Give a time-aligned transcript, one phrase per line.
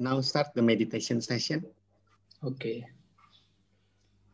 [0.00, 1.60] now start the meditation session.
[2.40, 2.88] Okay.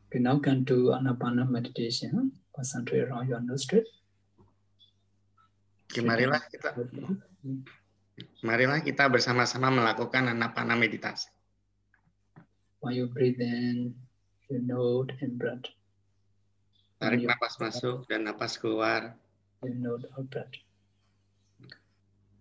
[0.07, 2.31] Okay, now can do Anapana meditation.
[2.55, 3.83] Concentrate on your nostril.
[5.91, 6.71] Oke, marilah kita
[8.47, 11.31] marilah kita bersama-sama melakukan anapana meditasi.
[12.79, 13.99] When you breathe in,
[14.47, 15.67] you note in breath.
[17.03, 19.19] Tarik napas masuk dan napas keluar.
[19.67, 20.66] You note out breath.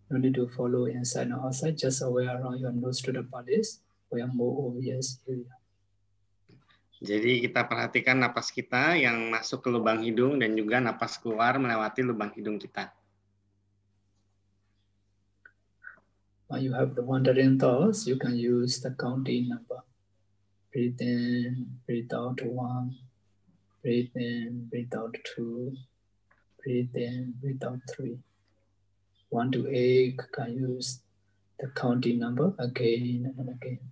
[0.09, 4.69] No need to follow inside and outside, just aware around your nostril bodies where more
[4.69, 5.49] obvious area.
[7.05, 12.01] Jadi kita perhatikan napas kita yang masuk ke lubang hidung dan juga napas keluar melewati
[12.01, 12.93] lubang hidung kita.
[16.47, 19.81] When you have the wandering thoughts, you can use the counting number.
[20.71, 22.95] Breathe in, breathe out one,
[23.81, 25.73] breathe in, breathe out two,
[26.61, 28.21] breathe in, breathe out three.
[29.35, 31.03] One to eight, can use
[31.59, 33.83] the counting number again and again.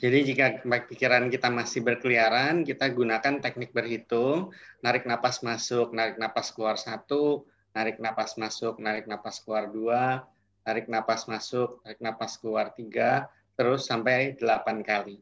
[0.00, 6.48] Jadi jika pikiran kita masih berkeliaran, kita gunakan teknik berhitung, narik napas masuk, narik napas
[6.48, 7.44] keluar satu,
[7.76, 10.24] narik napas masuk, narik napas keluar dua,
[10.64, 15.20] tarik napas masuk, tarik napas keluar tiga, terus sampai delapan kali.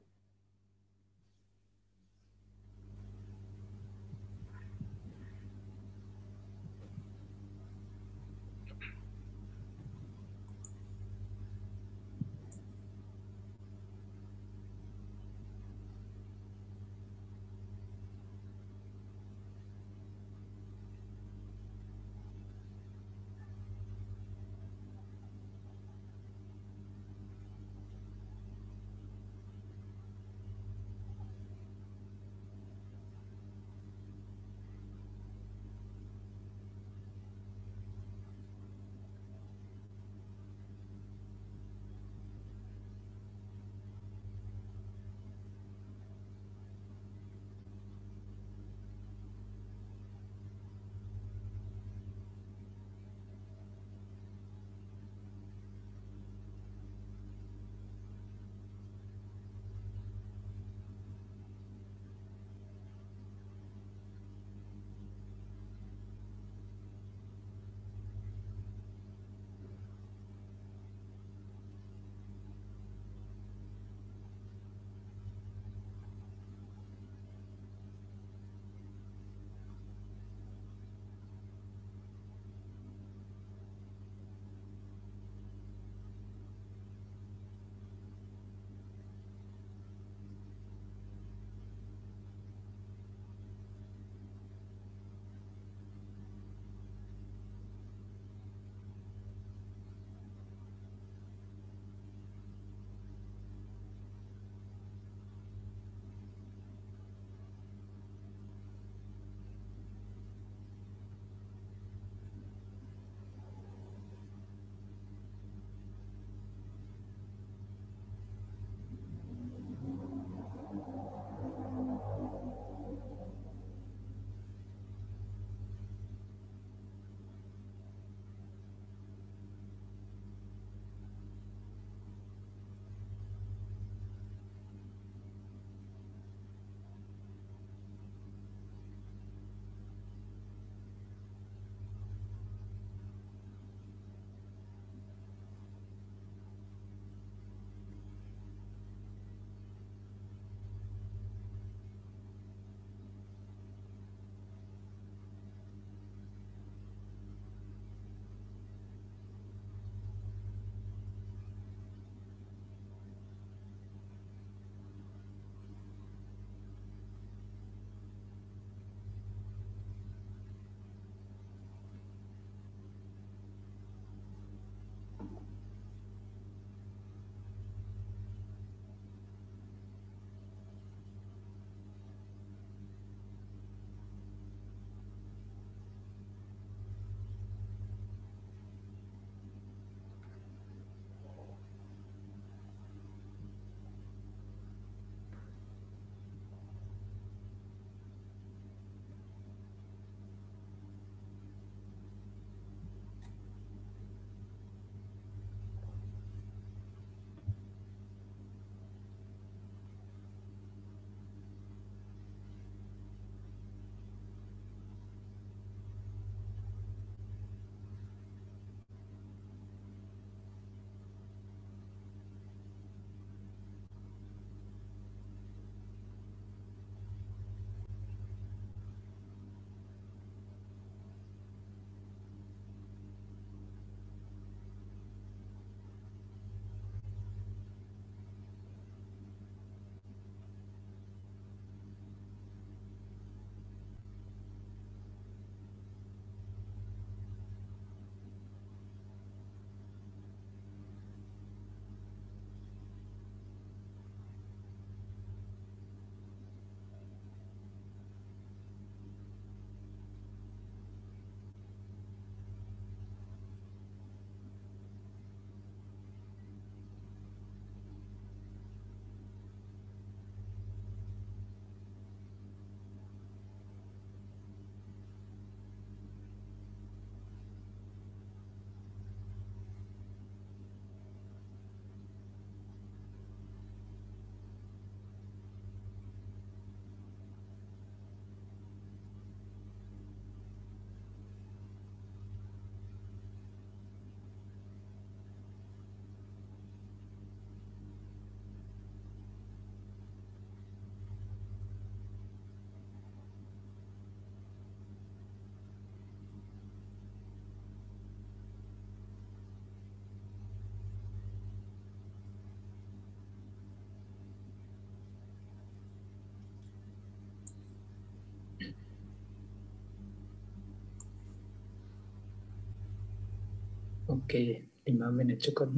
[324.14, 325.74] Oke, lima menit cukup.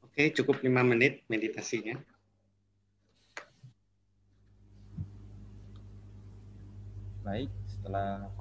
[0.00, 2.00] Oke, cukup lima menit meditasinya.
[7.20, 8.32] Baik, setelah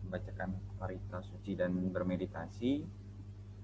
[0.00, 2.88] membacakan parita suci dan bermeditasi,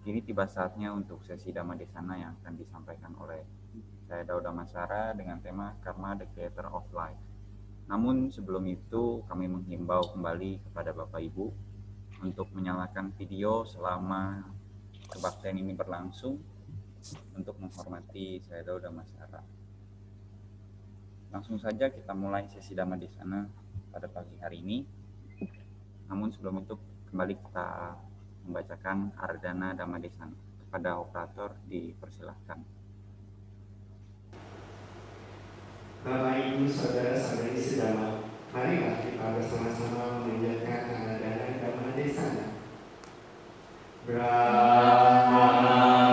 [0.05, 3.41] kini tiba saatnya untuk sesi Dhamma Desana yang akan disampaikan oleh
[4.05, 7.17] saya Dauda Masara dengan tema Karma the Creator of Life.
[7.89, 11.73] Namun sebelum itu kami menghimbau kembali kepada Bapak Ibu
[12.25, 14.41] untuk menyalakan video selama
[15.13, 16.41] kebaktian ini berlangsung
[17.37, 19.45] untuk menghormati saya Dauda Masara.
[21.29, 23.45] Langsung saja kita mulai sesi Dhamma Desana
[23.93, 24.79] pada pagi hari ini.
[26.09, 26.81] Namun sebelum itu
[27.13, 27.69] kembali kita
[28.49, 30.33] membacakan Ardana Dhammadesan
[30.65, 32.65] kepada operator dipersilahkan.
[36.05, 41.44] Bapak Ibu Saudara Saudari Sedama, marilah kita bersama-sama memanjatkan Ardana
[42.05, 42.45] Dhammadesana.
[44.07, 46.04] Brahma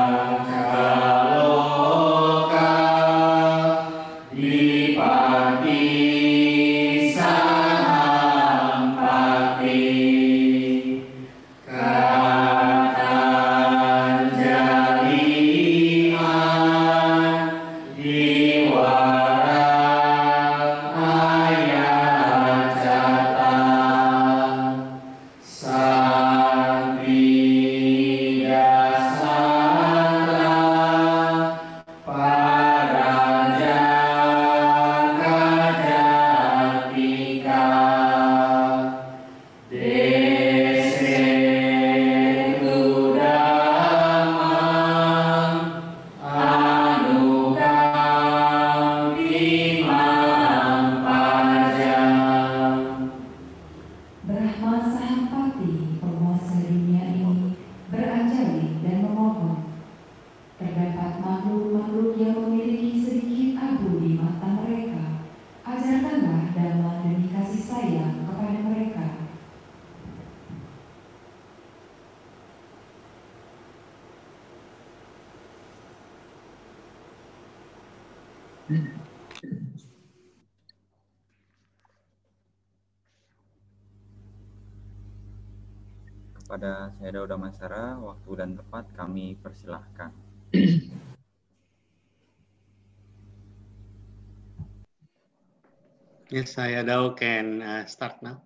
[96.32, 98.40] Yes, saya Dao can uh, start now.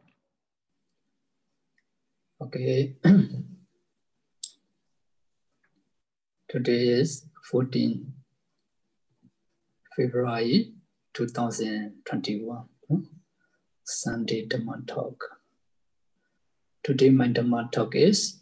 [2.41, 2.97] Okay.
[6.49, 8.09] Today is 14
[9.93, 10.73] February
[11.13, 12.65] 2021,
[13.85, 15.21] Sunday Dhamma Talk.
[16.81, 18.41] Today my Dhamma talk is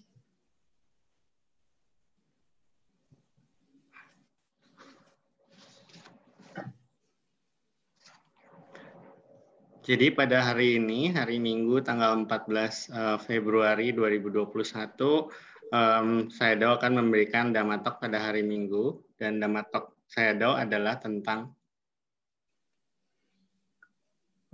[9.84, 14.48] Jadi pada hari ini, hari Minggu tanggal 14 eh, Februari 2021,
[15.76, 21.52] um, saya Do akan memberikan Dhammatok pada hari Minggu dan Dhammatok saya Do adalah tentang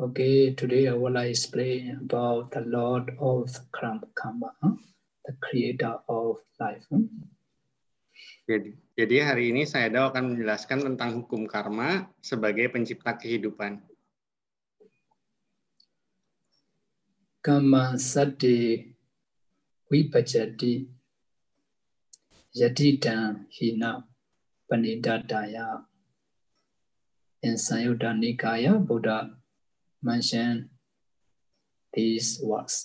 [0.02, 4.56] Okay, today I will explain about the Lord of Karma,
[5.28, 6.88] the creator of life.
[8.48, 13.89] Jadi, jadi hari ini saya Dao akan menjelaskan tentang hukum karma sebagai pencipta kehidupan.
[17.48, 17.74] ကမ္မ
[18.12, 18.58] စတ္တိ
[19.90, 20.74] ဝိပจတိ
[22.60, 23.16] ယတိတံ
[23.56, 23.84] ဟိန
[24.68, 25.58] ပဏိတတာယ
[27.42, 29.10] အင်စံယုတ္တနိကာယဗုဒ္ဓ
[30.08, 30.54] mention
[31.94, 32.78] these works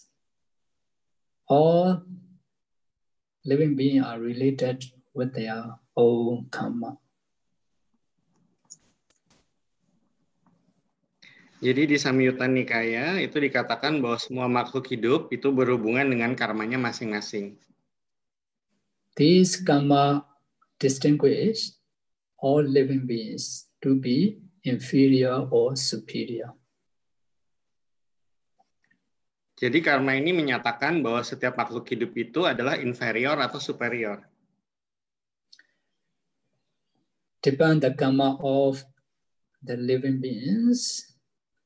[1.57, 1.87] all
[3.51, 4.77] living being are related
[5.17, 5.61] with their
[6.05, 6.91] own karma
[11.65, 17.57] Jadi di Samyutta Nikaya itu dikatakan bahwa semua makhluk hidup itu berhubungan dengan karmanya masing-masing.
[19.17, 20.29] These karma
[20.77, 21.73] distinguish
[22.37, 26.53] all living beings to be inferior or superior.
[29.57, 34.21] Jadi karma ini menyatakan bahwa setiap makhluk hidup itu adalah inferior atau superior.
[37.41, 38.85] Depend the karma of
[39.65, 41.14] the living beings,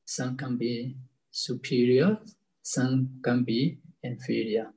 [0.09, 0.97] some can be
[1.29, 2.17] superior,
[2.63, 4.73] some can be inferior.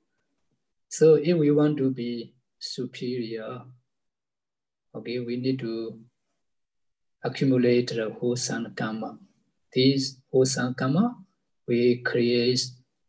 [0.91, 3.63] So if we want to be superior,
[4.95, 5.99] okay, we need to
[7.25, 9.19] accumulate the wholesome karma.
[9.75, 11.17] This wholesome karma,
[11.67, 12.61] we create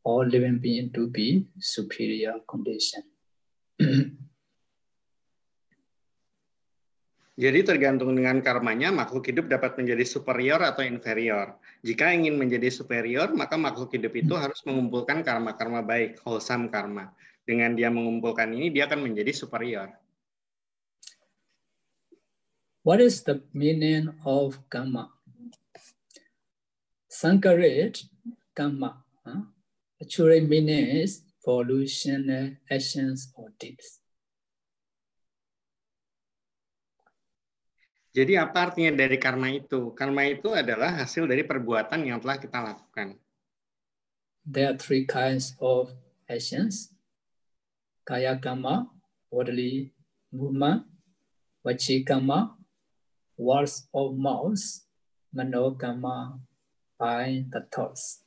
[0.05, 3.03] all living being to be superior condition.
[7.33, 11.57] Jadi tergantung dengan karmanya, makhluk hidup dapat menjadi superior atau inferior.
[11.81, 17.09] Jika ingin menjadi superior, maka makhluk hidup itu harus mengumpulkan karma-karma baik, wholesome karma.
[17.41, 19.89] Dengan dia mengumpulkan ini, dia akan menjadi superior.
[22.85, 25.09] What is the meaning of karma?
[27.09, 28.05] Sankarit
[28.53, 29.49] karma huh?
[29.97, 34.02] actually means volitional actions or deeds.
[38.13, 39.89] Jadi apa artinya dari karma itu?
[39.97, 43.17] Karma itu adalah hasil dari perbuatan yang telah kita lakukan.
[44.45, 45.89] There are three kinds of
[46.29, 46.93] actions.
[48.05, 48.85] Kaya karma,
[49.33, 49.97] bodily
[50.29, 50.85] movement,
[51.65, 52.53] vachi karma,
[53.33, 54.61] words of mouth,
[55.33, 56.37] mano karma,
[57.01, 58.21] by the thoughts.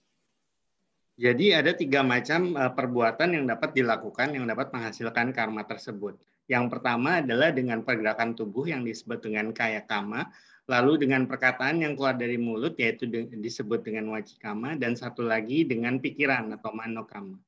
[1.15, 6.19] Jadi ada tiga macam eh, perbuatan yang dapat dilakukan yang dapat menghasilkan karma tersebut.
[6.47, 10.31] Yang pertama adalah dengan pergerakan tubuh yang disebut dengan kaya kama,
[10.71, 15.99] lalu dengan perkataan yang keluar dari mulut yaitu disebut dengan wajikama, dan satu lagi dengan
[15.99, 17.39] pikiran atau manokama.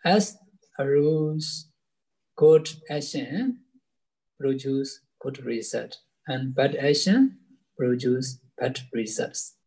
[0.00, 0.40] As
[0.80, 1.68] a rules,
[2.40, 3.64] good action
[4.40, 7.36] produce good result, and bad action
[7.76, 9.58] produce bad results.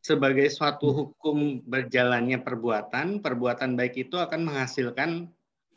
[0.00, 5.28] Sebagai suatu hukum berjalannya perbuatan, perbuatan baik itu akan menghasilkan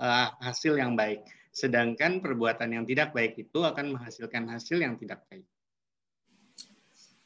[0.03, 1.23] uh, hasil yang baik.
[1.55, 5.47] Sedangkan perbuatan yang tidak baik itu akan menghasilkan hasil yang tidak baik.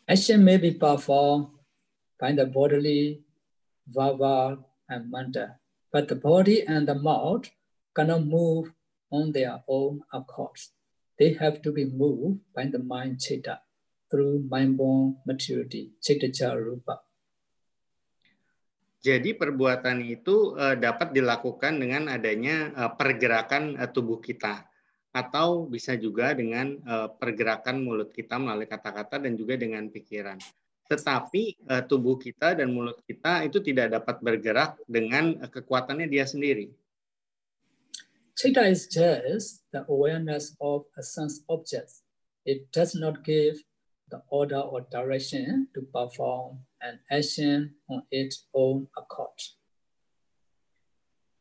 [0.07, 1.51] Action may be performed
[2.15, 3.25] by the bodily,
[3.89, 5.51] verbal, and mental,
[5.91, 7.43] but the body and the mouth
[7.91, 8.71] cannot move
[9.11, 10.55] on their own accord.
[11.19, 13.59] They have to be moved by the mind chitta
[14.07, 17.06] through mind-born maturity, chitta rupa.
[19.07, 24.67] Jadi perbuatan itu uh, dapat dilakukan dengan adanya uh, pergerakan uh, tubuh kita
[25.15, 26.77] atau bisa juga dengan
[27.17, 30.37] pergerakan mulut kita melalui kata-kata dan juga dengan pikiran.
[30.91, 36.69] Tetapi uh, tubuh kita dan mulut kita itu tidak dapat bergerak dengan kekuatannya dia sendiri.
[38.37, 42.03] Chitta is just the awareness of a sense object.
[42.45, 43.63] It does not give
[44.11, 49.33] the order or direction to perform an action on its own accord.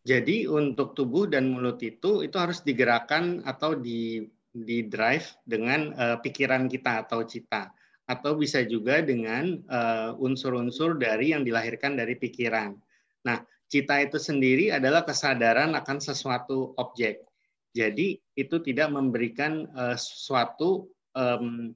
[0.07, 4.23] Jadi untuk tubuh dan mulut itu itu harus digerakkan atau di
[4.55, 7.75] di drive dengan uh, pikiran kita atau cita
[8.07, 12.79] atau bisa juga dengan uh, unsur-unsur dari yang dilahirkan dari pikiran.
[13.27, 17.27] Nah, cita itu sendiri adalah kesadaran akan sesuatu objek.
[17.75, 20.87] Jadi itu tidak memberikan uh, suatu
[21.19, 21.75] um,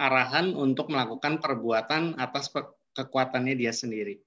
[0.00, 2.48] arahan untuk melakukan perbuatan atas
[2.98, 4.18] kekuatannya dia sendiri.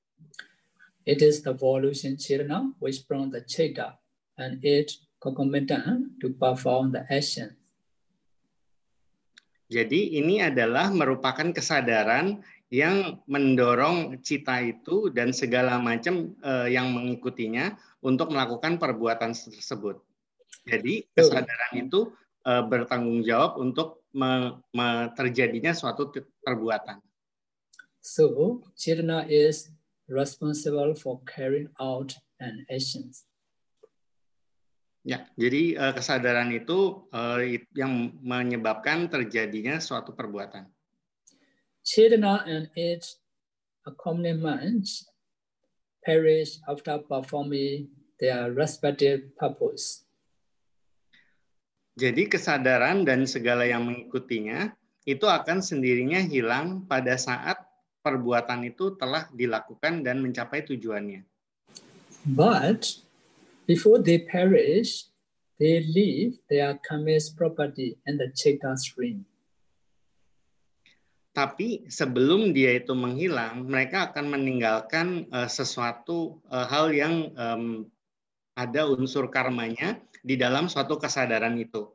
[1.04, 4.00] It is the evolution chirna which brought the chitta
[4.40, 7.58] and it concomitant to perform the action.
[9.72, 17.76] Jadi ini adalah merupakan kesadaran yang mendorong cita itu dan segala macam uh, yang mengikutinya
[18.04, 20.00] untuk melakukan perbuatan tersebut.
[20.68, 22.12] Jadi kesadaran itu
[22.44, 26.12] uh, bertanggung jawab untuk me, me, terjadinya suatu
[26.44, 27.00] perbuatan.
[28.02, 29.70] So, Chirna is
[30.10, 33.14] responsible for carrying out an action.
[35.02, 37.42] Ya, jadi uh, kesadaran itu uh,
[37.74, 40.70] yang menyebabkan terjadinya suatu perbuatan.
[41.82, 43.18] Chirna and its
[43.86, 45.10] accompaniments
[46.06, 47.90] perish after performing
[48.22, 50.06] their respective purpose.
[51.98, 54.74] Jadi kesadaran dan segala yang mengikutinya
[55.06, 57.71] itu akan sendirinya hilang pada saat
[58.02, 61.24] perbuatan itu telah dilakukan dan mencapai tujuannya.
[62.26, 63.02] But
[63.66, 65.10] before they perish,
[65.62, 69.26] they leave their karmic property and the chitta stream.
[71.32, 77.88] Tapi sebelum dia itu menghilang, mereka akan meninggalkan uh, sesuatu uh, hal yang um,
[78.52, 81.88] ada unsur karmanya di dalam suatu kesadaran itu.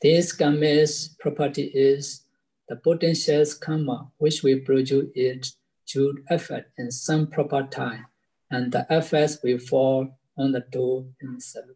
[0.00, 2.24] This karma's property is
[2.70, 5.50] the potential karma which we produce it
[5.90, 8.06] due effort in some proper time,
[8.54, 10.06] and the effects will fall
[10.38, 11.74] on the door himself.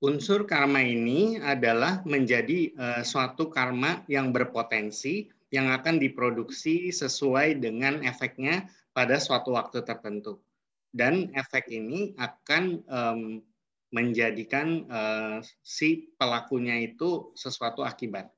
[0.00, 8.00] Unsur karma ini adalah menjadi uh, suatu karma yang berpotensi yang akan diproduksi sesuai dengan
[8.06, 10.40] efeknya pada suatu waktu tertentu.
[10.88, 13.20] Dan efek ini akan um,
[13.92, 18.32] menjadikan uh, si pelakunya itu sesuatu akibat.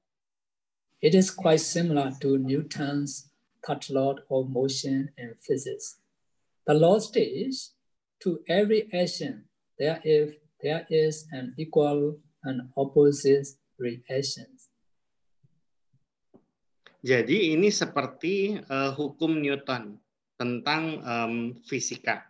[1.00, 3.32] It is quite similar to Newton's
[3.64, 5.96] third law of motion in physics.
[6.68, 7.72] The law states
[8.20, 9.48] to every action
[9.80, 13.48] there if there is an equal and opposite
[13.80, 14.68] reactions.
[17.00, 19.96] Jadi ini seperti uh, hukum Newton
[20.36, 22.28] tentang um, fisika.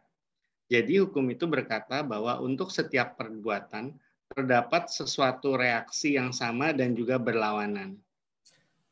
[0.70, 3.98] Jadi hukum itu berkata bahwa untuk setiap perbuatan
[4.30, 7.98] terdapat sesuatu reaksi yang sama dan juga berlawanan.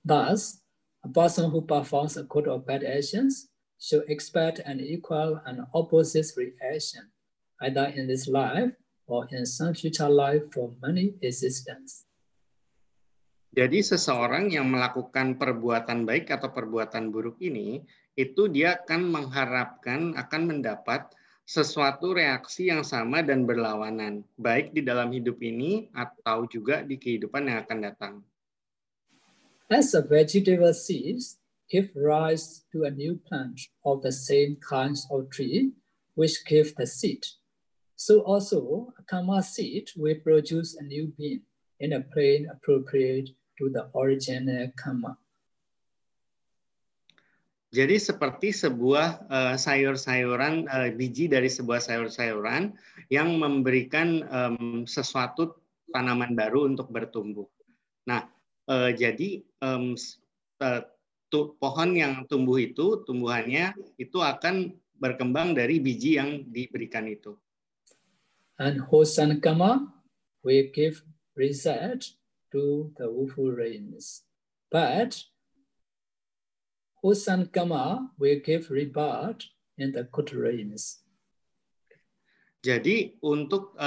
[0.08, 0.64] Thus,
[1.04, 6.24] a person who performs a good or bad actions should expect an equal and opposite
[6.32, 7.12] reaction,
[7.60, 8.72] either in this life
[9.04, 12.08] or in some future life for many existence.
[13.52, 17.84] Jadi seseorang yang melakukan perbuatan baik atau perbuatan buruk ini,
[18.16, 21.04] itu dia akan mengharapkan akan mendapat
[21.44, 27.44] sesuatu reaksi yang sama dan berlawanan, baik di dalam hidup ini atau juga di kehidupan
[27.44, 28.14] yang akan datang.
[29.68, 31.36] As a vegetable seeds
[31.68, 35.76] give rise to a new plant of the same kinds of tree,
[36.16, 37.20] which give the seed.
[37.92, 41.44] So also, a karma seed will produce a new being
[41.80, 45.20] in a plane appropriate to the original karma.
[47.68, 52.72] Jadi seperti sebuah uh, sayur-sayuran uh, biji dari sebuah sayur-sayuran
[53.12, 55.60] yang memberikan um, sesuatu
[55.92, 57.44] tanaman baru untuk bertumbuh.
[58.08, 58.24] Nah,
[58.68, 59.96] uh, jadi um,
[60.60, 60.82] uh,
[61.32, 67.34] tu, pohon yang tumbuh itu tumbuhannya itu akan berkembang dari biji yang diberikan itu.
[68.58, 69.88] And Hosan Kama
[70.42, 71.06] will give
[71.38, 72.18] result
[72.50, 74.26] to the Wufu rains.
[74.68, 75.14] But
[76.98, 79.46] Hosan Kama will give rebirth
[79.78, 80.98] in the good rains.
[82.58, 83.78] Jadi untuk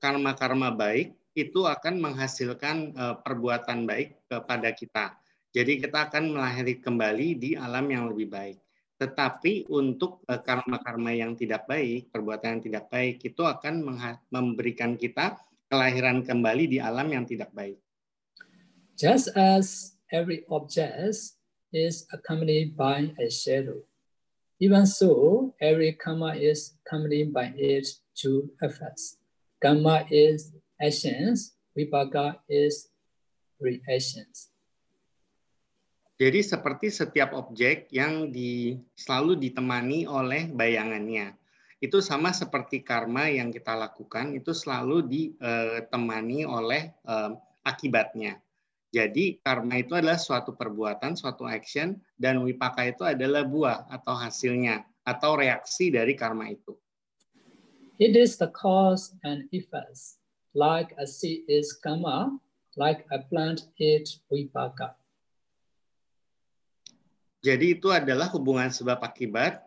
[0.00, 5.16] karma-karma uh, baik itu akan menghasilkan uh, perbuatan baik kepada kita.
[5.52, 8.56] Jadi kita akan melahirkan kembali di alam yang lebih baik.
[8.96, 13.82] Tetapi untuk karma-karma uh, yang tidak baik, perbuatan yang tidak baik itu akan
[14.30, 17.80] memberikan kita kelahiran kembali di alam yang tidak baik.
[18.94, 20.94] Just as every object
[21.72, 23.80] is accompanied by a shadow.
[24.60, 29.18] Even so, every karma is accompanied by its two effects.
[29.58, 32.90] Karma is actions, vipaka is
[33.62, 34.50] reactions.
[36.18, 41.34] Jadi seperti setiap objek yang di, selalu ditemani oleh bayangannya.
[41.82, 47.34] Itu sama seperti karma yang kita lakukan, itu selalu ditemani oleh uh,
[47.66, 48.38] akibatnya.
[48.92, 54.86] Jadi karma itu adalah suatu perbuatan, suatu action, dan wipaka itu adalah buah atau hasilnya
[55.02, 56.76] atau reaksi dari karma itu.
[57.98, 60.21] It is the cause and effect.
[60.52, 62.36] Like a seed is karma,
[62.76, 64.92] like a plant is wipaka.
[67.42, 69.64] Jadi itu adalah hubungan sebab akibat.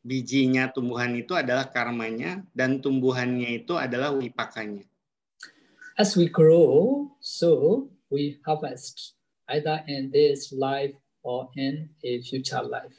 [0.00, 4.88] Bijinya tumbuhan itu adalah karmanya dan tumbuhannya itu adalah wipakanya.
[6.00, 9.20] As we grow, so we harvest
[9.52, 12.96] either in this life or in a future life.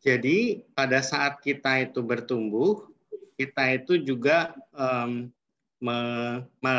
[0.00, 2.88] Jadi pada saat kita itu bertumbuh,
[3.36, 5.28] kita itu juga um,
[5.80, 5.98] me,
[6.62, 6.74] me,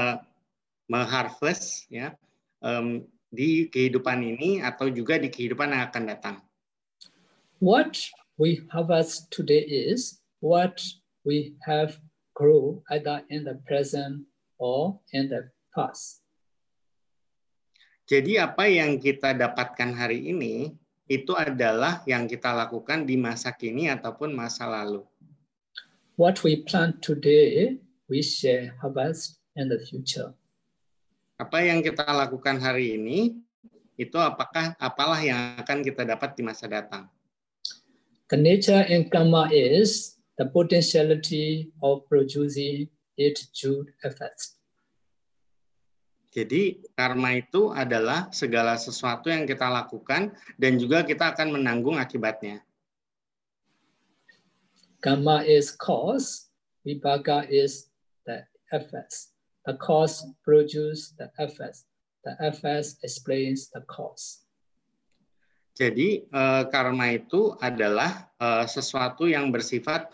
[0.87, 2.15] me-harvest ya
[2.63, 6.37] um, di kehidupan ini atau juga di kehidupan yang akan datang.
[7.59, 7.97] What
[8.37, 10.79] we harvest today is what
[11.25, 11.99] we have
[12.37, 14.29] grow either in the present
[14.61, 16.21] or in the past.
[18.07, 20.71] Jadi apa yang kita dapatkan hari ini
[21.11, 25.03] itu adalah yang kita lakukan di masa kini ataupun masa lalu.
[26.15, 27.75] What we plant today,
[28.07, 30.31] we shall harvest in the future.
[31.37, 33.37] Apa yang kita lakukan hari ini
[33.99, 37.05] itu apakah apalah yang akan kita dapat di masa datang.
[38.27, 44.57] The nature in karma is the potentiality of producing its due effects.
[46.37, 52.61] Jadi karma itu adalah segala sesuatu yang kita lakukan dan juga kita akan menanggung akibatnya.
[55.01, 56.53] Karma is cause,
[56.85, 57.86] vipaka is
[58.71, 59.35] effects.
[59.67, 61.85] The cause produces the effects.
[62.23, 64.47] The effects explains the cause.
[65.77, 70.13] Jadi eh, karma itu adalah eh, sesuatu yang bersifat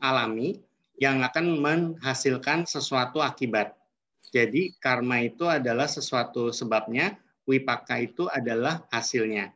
[0.00, 0.56] alami
[0.96, 3.76] yang akan menghasilkan sesuatu akibat.
[4.32, 9.52] Jadi karma itu adalah sesuatu sebabnya, wipaka itu adalah hasilnya.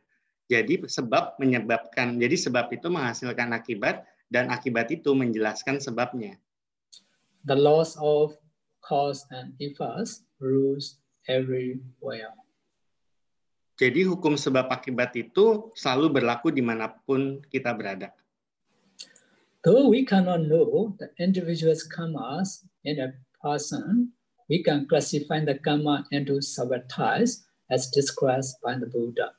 [0.47, 6.35] Jadi sebab menyebabkan, jadi sebab itu menghasilkan akibat dan akibat itu menjelaskan sebabnya.
[7.45, 8.37] The laws of
[8.85, 12.37] cause and effect rules everywhere.
[13.81, 18.13] Jadi hukum sebab akibat itu selalu berlaku di mana pun kita berada.
[19.65, 24.13] Though we cannot know the individual's karmas in a person,
[24.45, 29.33] we can classify the karma into several types as described by the Buddha.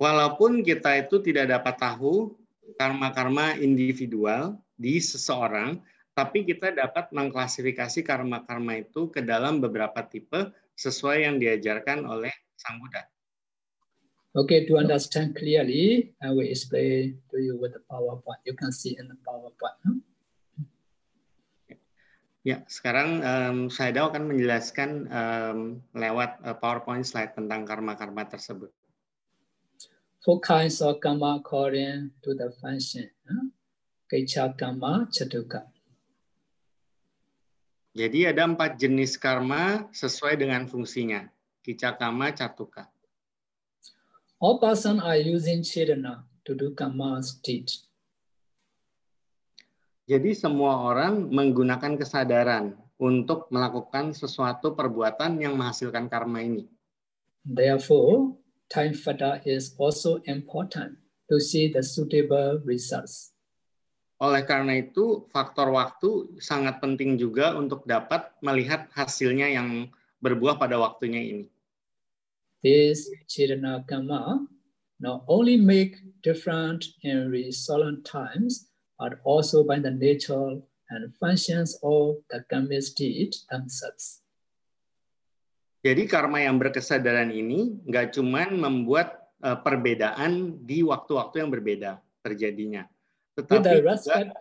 [0.00, 2.34] Walaupun kita itu tidak dapat tahu
[2.74, 5.78] karma-karma individual di seseorang,
[6.20, 12.28] tapi kita dapat mengklasifikasi karma-karma itu ke dalam beberapa tipe sesuai yang diajarkan oleh
[12.60, 13.08] Sang Buddha.
[14.36, 18.44] Okay, to understand clearly, I will explain to you with the PowerPoint.
[18.44, 19.80] You can see in the PowerPoint.
[19.80, 19.96] Huh?
[22.44, 25.58] Ya, sekarang um, saya akan menjelaskan um,
[25.96, 28.68] lewat uh, PowerPoint slide tentang karma-karma tersebut.
[30.20, 33.08] Four kinds of karma according to the function.
[33.24, 33.48] Huh?
[34.12, 35.64] Kecha karma, chatuka.
[37.90, 41.26] Jadi ada empat jenis karma sesuai dengan fungsinya.
[41.58, 42.86] Kica karma, catuka.
[44.38, 47.66] All person are using Chetana to do karma deed.
[50.06, 56.66] Jadi semua orang menggunakan kesadaran untuk melakukan sesuatu perbuatan yang menghasilkan karma ini.
[57.42, 58.38] Therefore,
[58.70, 63.34] time factor is also important to see the suitable results.
[64.20, 69.88] Oleh karena itu, faktor waktu sangat penting juga untuk dapat melihat hasilnya yang
[70.20, 71.46] berbuah pada waktunya ini.
[72.60, 74.44] This Chirana Karma
[75.00, 78.68] not only make different in resolvent times,
[79.00, 80.60] but also by the nature
[80.92, 84.20] and functions of the karmic deed themselves.
[85.80, 92.84] Jadi karma yang berkesadaran ini nggak cuman membuat uh, perbedaan di waktu-waktu yang berbeda terjadinya,
[93.40, 94.32] tetapi juga,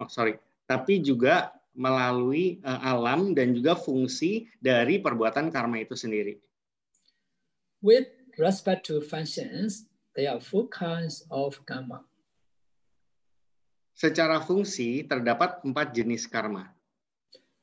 [0.00, 6.36] oh sorry, tapi juga melalui uh, alam dan juga fungsi dari perbuatan karma itu sendiri.
[7.80, 12.04] With respect to functions, there are four kinds of karma.
[13.96, 16.72] Secara fungsi, terdapat empat jenis karma.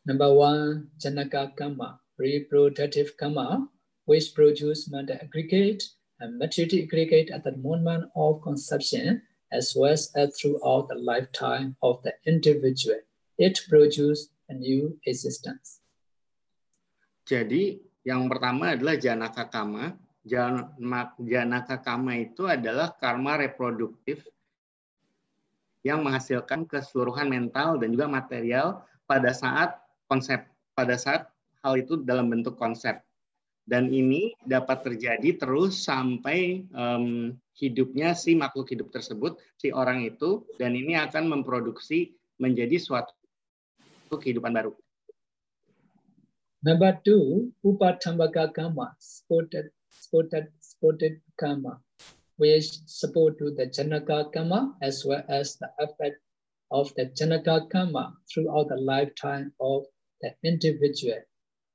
[0.08, 3.68] Number one, Janaka karma, reproductive karma,
[4.08, 5.84] which produce matter aggregate
[6.24, 12.02] and material aggregate at the moment of conception, as well as throughout the lifetime of
[12.04, 13.00] the individual.
[13.38, 15.80] It produces a new existence.
[17.28, 19.94] Jadi, yang pertama adalah Janaka karma,
[21.20, 24.24] Janaka kama itu adalah karma reproduktif
[25.84, 28.68] yang menghasilkan keseluruhan mental dan juga material
[29.08, 29.80] pada saat
[30.12, 30.44] konsep,
[30.76, 31.32] pada saat
[31.64, 33.00] hal itu dalam bentuk konsep.
[33.68, 40.46] Dan ini dapat terjadi terus sampai um, hidupnya si makhluk hidup tersebut, si orang itu,
[40.62, 43.12] dan ini akan memproduksi menjadi suatu
[44.14, 44.78] kehidupan baru.
[46.62, 49.74] Number two, upatambaka kama, spotted
[50.08, 51.82] spotted, spotted karma,
[52.38, 56.18] which support to the Janaka karma as well as the effect
[56.72, 59.86] of the Janaka karma throughout the lifetime of
[60.22, 61.20] the individual.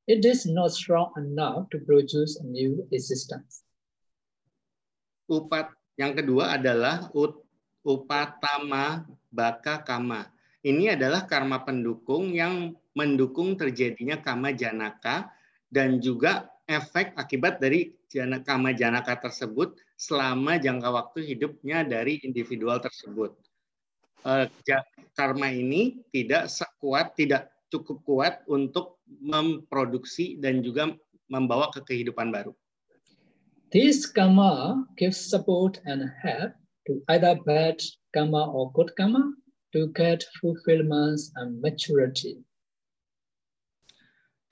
[0.06, 3.62] It is not strong enough to produce a new existence.
[5.32, 7.40] Upat yang kedua adalah ut,
[7.80, 10.28] upatama baka kama.
[10.60, 15.32] Ini adalah karma pendukung yang mendukung terjadinya kama janaka
[15.72, 22.78] dan juga efek akibat dari jana, kama janaka tersebut selama jangka waktu hidupnya dari individual
[22.78, 23.32] tersebut.
[24.22, 24.46] Uh,
[25.18, 30.94] karma ini tidak sekuat, tidak cukup kuat untuk memproduksi dan juga
[31.26, 32.54] membawa ke kehidupan baru.
[33.72, 36.52] This karma gives support and help
[36.86, 37.80] to either bad
[38.12, 39.32] karma or good karma
[39.72, 42.44] to get fulfillment and maturity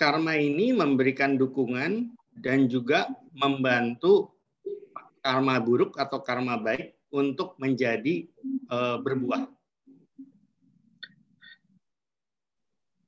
[0.00, 2.08] karma ini memberikan dukungan
[2.40, 4.32] dan juga membantu
[5.20, 8.24] karma buruk atau karma baik untuk menjadi
[8.72, 9.44] uh, berbuah.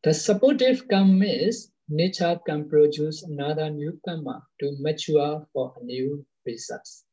[0.05, 6.25] The supportive karma is nature can produce another new karma to mature for a new
[6.49, 7.05] results.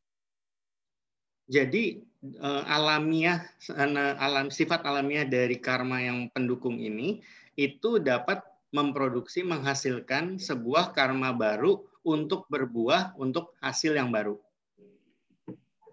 [1.51, 1.99] Jadi
[2.39, 3.43] uh, alamiah
[4.15, 7.19] alam sifat alamiah dari karma yang pendukung ini
[7.59, 8.39] itu dapat
[8.71, 14.39] memproduksi menghasilkan sebuah karma baru untuk berbuah untuk hasil yang baru.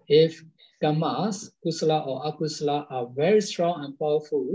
[0.07, 0.39] If
[0.79, 4.47] karmas, kusala or akusala are very strong and powerful,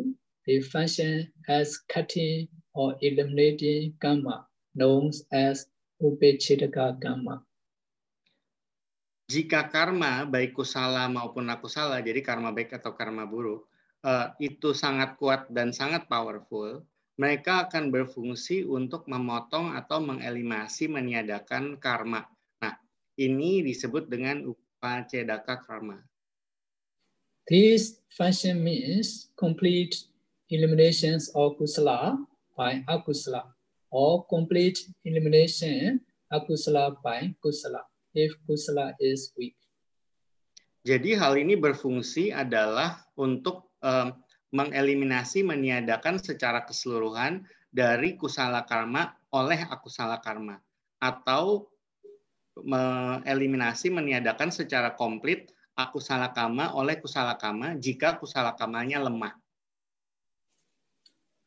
[0.49, 5.69] they function as cutting or eliminating karma, known as
[6.01, 7.45] upechitaka karma.
[9.33, 13.65] Jika karma baik kusala maupun akusala, jadi karma baik atau karma buruk,
[14.05, 16.85] uh, itu sangat kuat dan sangat powerful,
[17.17, 22.29] mereka akan berfungsi untuk memotong atau mengeliminasi meniadakan karma.
[22.61, 22.77] Nah,
[23.17, 26.01] ini disebut dengan upacedaka karma.
[27.49, 30.09] This function means complete
[30.53, 32.21] eliminations of kusala
[32.57, 33.49] by akusala
[33.93, 36.01] or complete elimination
[36.33, 37.85] akusala by kusala
[38.17, 39.57] if kusala is weak.
[40.83, 44.19] Jadi hal ini berfungsi adalah untuk um,
[44.53, 50.61] mengeliminasi, meniadakan secara keseluruhan dari kusala karma oleh akusala karma
[51.01, 51.71] atau
[52.59, 59.33] mengeliminasi, meniadakan secara komplit akusala karma oleh kusala karma jika kusala kamanya lemah.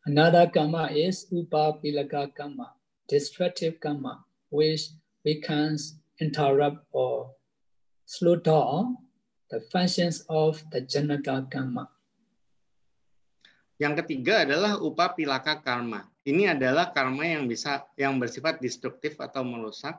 [0.05, 2.77] Another karma is upapilaka karma,
[3.09, 4.21] destructive karma,
[4.53, 4.93] which
[5.25, 7.33] weakens, interrupt, or
[8.05, 9.01] slow down
[9.49, 11.89] the functions of the Janaka karma.
[13.81, 16.05] Yang ketiga adalah upapilaka karma.
[16.21, 19.97] Ini adalah karma yang bisa yang bersifat destruktif atau merusak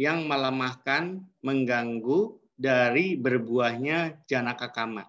[0.00, 5.04] yang melemahkan, mengganggu dari berbuahnya janaka karma.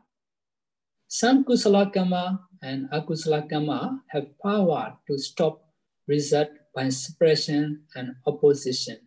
[1.14, 5.62] Some kusala karma and akusala karma have power to stop
[6.10, 8.98] result by suppression and opposition.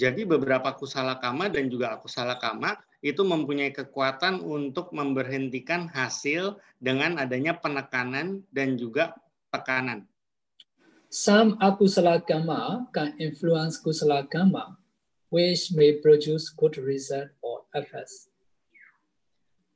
[0.00, 2.72] Jadi beberapa kusala kama dan juga akusala kama
[3.04, 9.12] itu mempunyai kekuatan untuk memberhentikan hasil dengan adanya penekanan dan juga
[9.52, 10.08] tekanan.
[11.12, 14.80] Some akusala kama can influence kusala kama,
[15.28, 18.32] which may produce good result or effects.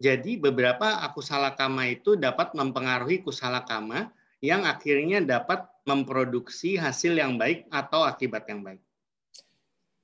[0.02, 4.10] Jadi beberapa akusala kama itu dapat mempengaruhi kusala kama
[4.42, 8.82] yang akhirnya dapat memproduksi hasil yang baik atau akibat yang baik.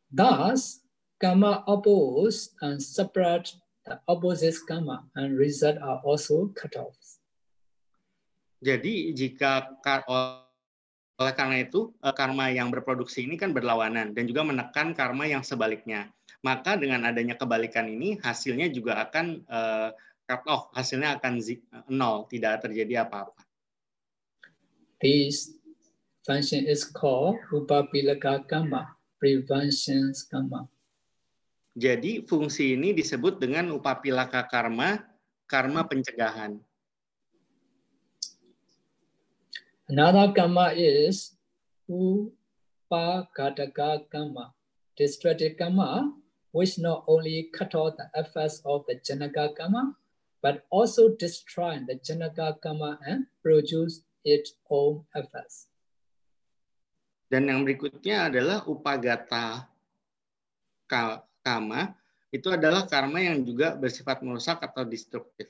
[0.06, 0.86] Thus,
[1.18, 6.94] karma oppose and separate the opposite karma and result are also cut off.
[8.62, 9.82] Jadi jika
[11.18, 15.42] oleh karena itu eh, karma yang berproduksi ini kan berlawanan dan juga menekan karma yang
[15.42, 16.08] sebaliknya.
[16.38, 19.90] Maka dengan adanya kebalikan ini hasilnya juga akan uh,
[20.22, 21.42] cut off, hasilnya akan
[21.90, 23.42] nol, tidak terjadi apa-apa.
[25.02, 25.58] This
[26.22, 30.70] function is called upapilaka karma prevention karma.
[31.74, 35.02] Jadi fungsi ini disebut dengan upapilaka karma,
[35.50, 36.54] karma pencegahan.
[39.88, 41.32] Another karma is
[41.88, 42.44] upagadaka
[44.12, 44.52] karma,
[44.92, 46.12] destructive karma,
[46.52, 49.96] which not only cut off the effects of the janaka karma,
[50.44, 55.72] but also destroy the janaka karma and produce its own effects.
[57.32, 59.72] Dan yang berikutnya adalah upagata
[61.40, 61.96] kama,
[62.28, 65.48] itu adalah karma yang juga bersifat merusak atau destruktif.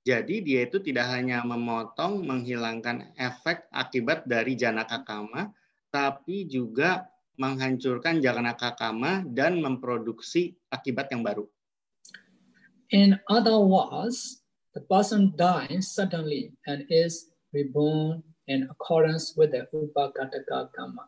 [0.00, 5.52] Jadi dia itu tidak hanya memotong, menghilangkan efek akibat dari janaka kama,
[5.92, 7.04] tapi juga
[7.36, 11.44] menghancurkan janaka kama dan memproduksi akibat yang baru.
[12.90, 14.40] In other words,
[14.72, 21.06] the person dies suddenly and is reborn in accordance with the Upagataka Karma.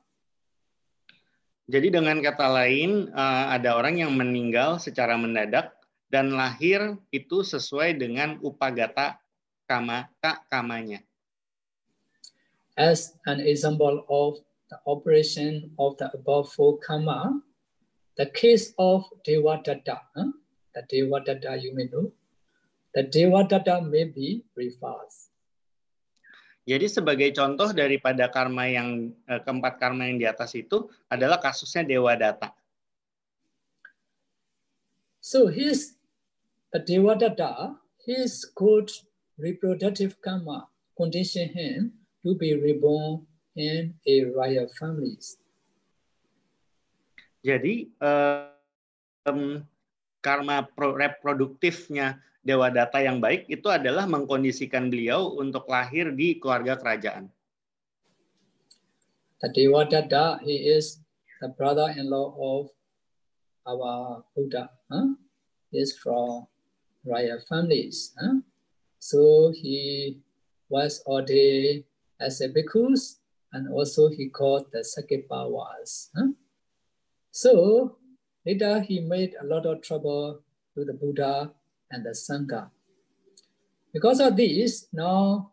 [1.66, 5.82] Jadi dengan kata lain, eh, ada orang yang meninggal secara mendadak
[6.12, 9.16] dan lahir itu sesuai dengan upagata
[9.64, 10.12] kama
[10.53, 11.01] kamanya.
[12.77, 17.40] As an example of the operation of the above four karma,
[18.20, 20.29] the case of Devadatta, huh?
[20.77, 22.12] the Devadatta you may know,
[22.92, 25.33] the Devadatta may be reversed.
[26.62, 31.83] Jadi sebagai contoh daripada karma yang eh, keempat karma yang di atas itu adalah kasusnya
[31.83, 32.55] Dewa Data.
[35.18, 35.98] So his
[36.72, 38.88] the Dewa Data, his good
[39.37, 41.92] reproductive karma condition him
[42.24, 45.37] to be reborn in a royal families.
[47.44, 49.61] Jadi um,
[50.24, 57.28] karma reproduktifnya Dewa Data yang baik itu adalah mengkondisikan beliau untuk lahir di keluarga kerajaan.
[59.42, 61.02] The Dewa Data, he is
[61.42, 62.70] the brother-in-law of
[63.66, 64.70] our Buddha.
[64.87, 65.18] Huh?
[65.74, 66.46] He is from
[67.04, 68.12] royal families.
[68.20, 68.40] Huh?
[68.98, 70.18] So he
[70.68, 71.84] was ordained
[72.20, 73.18] as a bhikkhus
[73.52, 76.10] and also he called the Sakipawas.
[76.16, 76.28] Huh?
[77.30, 77.96] So
[78.46, 80.40] later he made a lot of trouble
[80.74, 81.50] to the Buddha
[81.90, 82.70] and the Sangha.
[83.92, 85.52] Because of this, now,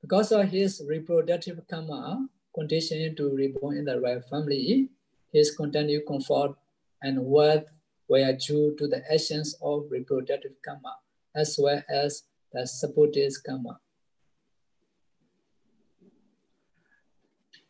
[0.00, 4.88] because of his reproductive karma, conditioned to reborn in the royal family,
[5.32, 6.54] his continued comfort
[7.02, 7.64] and wealth
[8.10, 10.98] were due to the actions of reproductive karma,
[11.38, 13.78] as well as the supportive karma.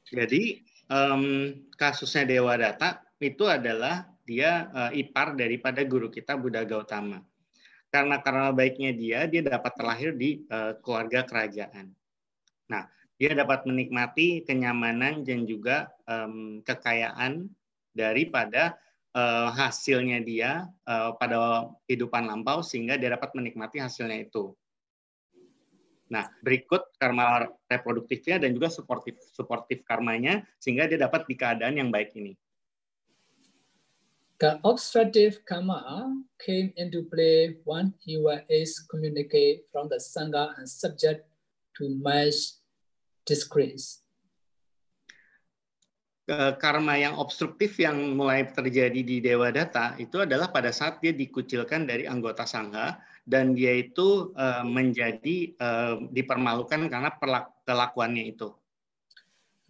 [0.08, 7.20] Jadi um, kasusnya Dewa Data itu adalah dia uh, ipar daripada guru kita Buddha Gautama.
[7.92, 11.90] Karena karena baiknya dia, dia dapat terlahir di uh, keluarga kerajaan.
[12.70, 12.86] Nah,
[13.18, 17.50] dia dapat menikmati kenyamanan dan juga um, kekayaan
[17.92, 18.78] daripada
[19.14, 24.54] uh, hasilnya dia uh, pada kehidupan lampau sehingga dia dapat menikmati hasilnya itu.
[26.10, 31.90] Nah, berikut karma reproduktifnya dan juga suportif suportif karmanya sehingga dia dapat di keadaan yang
[31.94, 32.34] baik ini.
[34.42, 41.28] The obstructive karma came into play when he was communicate from the sangha and subject
[41.78, 42.58] to match
[43.28, 44.02] disgrace.
[46.62, 51.90] Karma yang obstruktif yang mulai terjadi di Dewa Data itu adalah pada saat dia dikucilkan
[51.90, 57.10] dari anggota sangha dan dia itu uh, menjadi uh, dipermalukan karena
[57.66, 58.54] kelakuannya itu.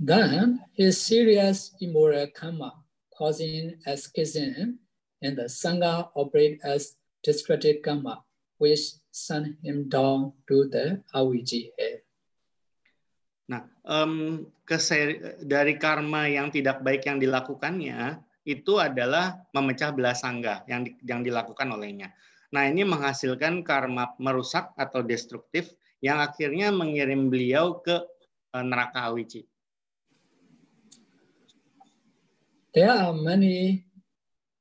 [0.00, 2.76] Then his serious immoral karma
[3.12, 4.80] causing asceticism
[5.20, 8.24] and the sangha operate as destructive karma
[8.60, 11.32] which sent him down to the hell.
[13.50, 14.46] Nah, um,
[15.42, 21.26] dari karma yang tidak baik yang dilakukannya itu adalah memecah belah sangga yang di, yang
[21.26, 22.14] dilakukan olehnya.
[22.54, 27.98] Nah, ini menghasilkan karma merusak atau destruktif yang akhirnya mengirim beliau ke
[28.54, 29.42] uh, neraka Awici.
[32.70, 33.82] There are many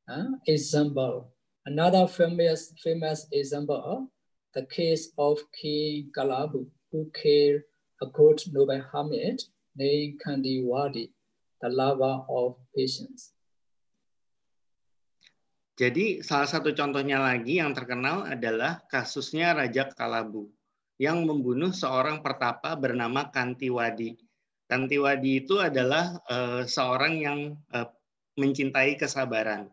[0.10, 1.30] uh, example.
[1.70, 4.10] Another famous famous example,
[4.58, 7.69] the case of King Galabu, who killed
[8.00, 9.44] a good noble hermit
[9.76, 11.12] named Kandiwadi,
[11.62, 13.36] the lover of patience.
[15.80, 20.52] Jadi salah satu contohnya lagi yang terkenal adalah kasusnya Raja Kalabu
[21.00, 24.20] yang membunuh seorang pertapa bernama Kantiwadi.
[24.68, 27.40] Kantiwadi itu adalah uh, seorang yang
[27.72, 27.88] uh,
[28.36, 29.72] mencintai kesabaran.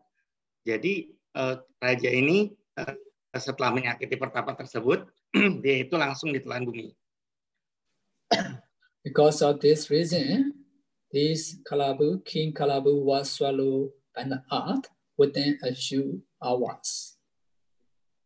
[0.62, 2.94] Jadi uh, raja ini uh,
[3.34, 5.10] setelah menyakiti pertapa tersebut,
[5.62, 6.94] dia itu langsung ditelan bumi.
[9.06, 10.50] Because of this reason,
[11.14, 17.14] this Kalabu, King Kalabu was swallowed by the earth within a few hours.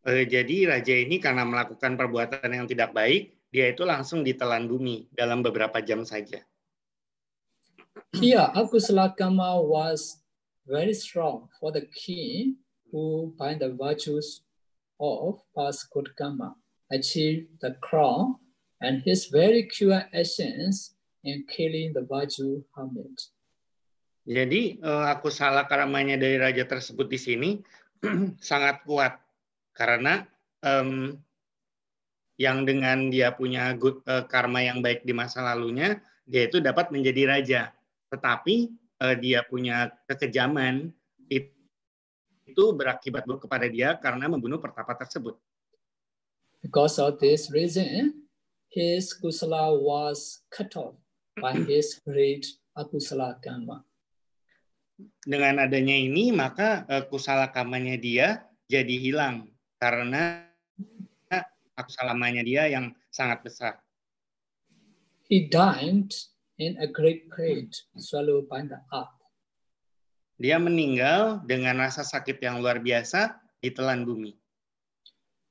[0.00, 5.12] Uh, jadi raja ini karena melakukan perbuatan yang tidak baik, dia itu langsung ditelan bumi
[5.12, 6.40] dalam beberapa jam saja.
[8.16, 10.24] Here, Akusala Kama was
[10.64, 12.56] very strong for the king
[12.88, 14.40] who, by the virtues
[14.96, 16.56] of past good karma,
[16.88, 18.40] achieved the crown
[18.80, 22.04] and his very pure essence in killing the
[22.76, 23.16] Hamid.
[24.28, 27.50] Jadi uh, aku salah karamanya dari raja tersebut di sini
[28.40, 29.16] sangat kuat
[29.72, 30.28] karena
[30.60, 31.16] um,
[32.40, 36.92] yang dengan dia punya good, uh, karma yang baik di masa lalunya dia itu dapat
[36.92, 37.62] menjadi raja
[38.12, 38.70] tetapi
[39.00, 40.92] uh, dia punya kekejaman
[41.26, 41.52] itu,
[42.44, 45.36] itu berakibat buruk kepada dia karena membunuh pertapa tersebut.
[46.60, 48.28] Because of this reason,
[48.70, 50.94] his kusala was cut off
[51.36, 52.46] by his great
[52.78, 53.82] akusala karma.
[55.26, 59.50] Dengan adanya ini, maka uh, kusala kamanya dia jadi hilang
[59.82, 60.46] karena
[61.74, 63.74] akusalamanya dia yang sangat besar.
[65.26, 66.12] He died
[66.60, 69.16] in a great pain, swallowed by the earth.
[70.40, 74.36] Dia meninggal dengan rasa sakit yang luar biasa ditelan bumi.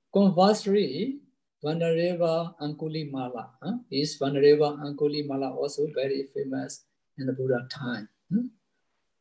[0.10, 1.22] Conversely,
[1.64, 3.52] Venerable Angulimala.
[3.62, 3.84] Huh?
[3.92, 6.86] Is Venerable Angulimala also very famous
[7.18, 8.08] in the Buddha time?
[8.32, 8.48] Hmm?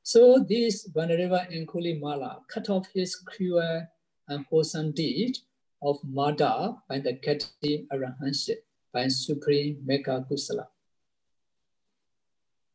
[0.03, 3.87] So this Venerable Angulimala cut off his cruel
[4.29, 5.39] and wholesome deed
[5.83, 8.63] of murder by the getting arahantship
[8.93, 10.67] by supreme mega kusala.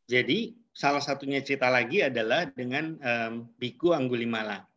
[0.07, 4.67] Jadi salah satunya cerita lagi adalah dengan um, Biku Anggulimala.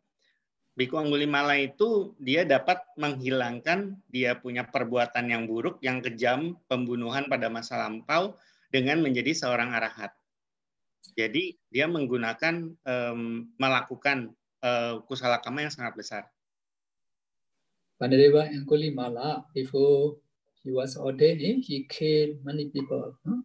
[0.77, 7.49] Biku Anggulimala itu dia dapat menghilangkan dia punya perbuatan yang buruk, yang kejam, pembunuhan pada
[7.49, 8.37] masa lampau
[8.69, 10.13] dengan menjadi seorang arahat.
[11.17, 16.23] Jadi dia menggunakan um, melakukan uh, kusala kama yang sangat besar.
[17.97, 20.21] Pandadeva Anggulimala before
[20.61, 23.17] he was ordained, he killed many people.
[23.25, 23.41] Huh?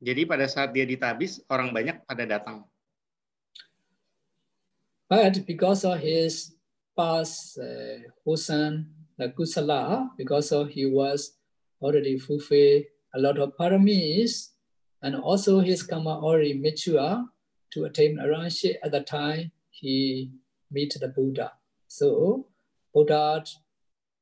[0.00, 2.64] Jadi pada saat dia ditabis, orang banyak pada datang.
[5.08, 6.54] But because of his
[6.96, 8.86] past uh, Husan
[9.18, 11.32] Kusala, because of he was
[11.80, 12.84] already fulfilled
[13.14, 14.50] a lot of paramis,
[15.02, 17.24] and also his karma already mature
[17.72, 20.30] to attain arahantship at the time he
[20.70, 21.52] meet the Buddha.
[21.86, 22.48] So
[22.92, 23.44] Buddha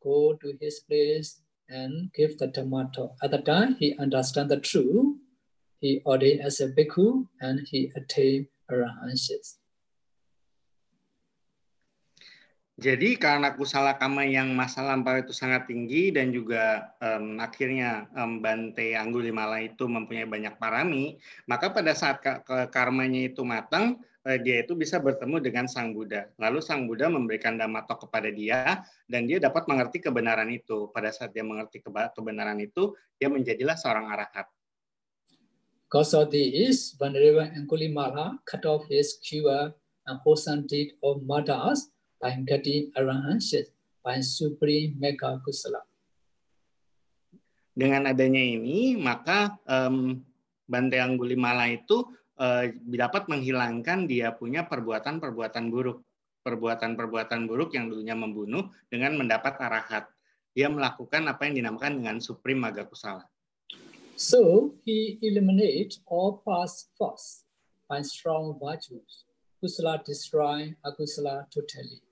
[0.02, 3.16] go to his place and give the talk.
[3.22, 5.16] At the time he understand the truth,
[5.80, 9.56] he ordained as a bhikkhu and he attained arahantship.
[12.76, 18.44] Jadi karena kusala kama yang masa lampau itu sangat tinggi dan juga um, akhirnya um,
[18.44, 21.16] Bante Anggulimala itu mempunyai banyak parami,
[21.48, 22.36] maka pada saat ke
[22.68, 23.96] karmanya itu matang,
[24.28, 26.28] uh, dia itu bisa bertemu dengan Sang Buddha.
[26.36, 30.92] Lalu Sang Buddha memberikan dhammato kepada dia dan dia dapat mengerti kebenaran itu.
[30.92, 31.80] Pada saat dia mengerti
[32.12, 34.52] kebenaran itu, dia menjadilah seorang arahat.
[35.88, 39.72] Because of this, Venerable Angulimala cut off his cure
[40.04, 45.82] and wholesome deed of murders by getting arahantship by supreme mega kusala.
[47.76, 50.24] Dengan adanya ini, maka um,
[50.64, 52.08] Bante Anggulimala itu
[52.40, 56.00] uh, dapat menghilangkan dia punya perbuatan-perbuatan buruk.
[56.46, 60.06] Perbuatan-perbuatan buruk yang dulunya membunuh dengan mendapat arahat.
[60.54, 63.26] Dia melakukan apa yang dinamakan dengan supreme maga kusala.
[64.16, 67.44] So, he eliminate all past faults
[67.84, 69.28] by strong virtues.
[69.60, 72.05] Kusala destroy akusala totally.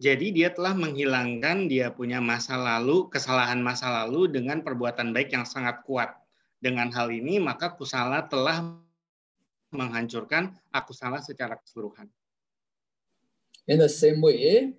[0.00, 5.44] Jadi dia telah menghilangkan dia punya masa lalu, kesalahan masa lalu dengan perbuatan baik yang
[5.44, 6.16] sangat kuat.
[6.56, 8.80] Dengan hal ini maka kusala telah
[9.68, 12.08] menghancurkan aku salah secara keseluruhan.
[13.68, 14.72] In the same way,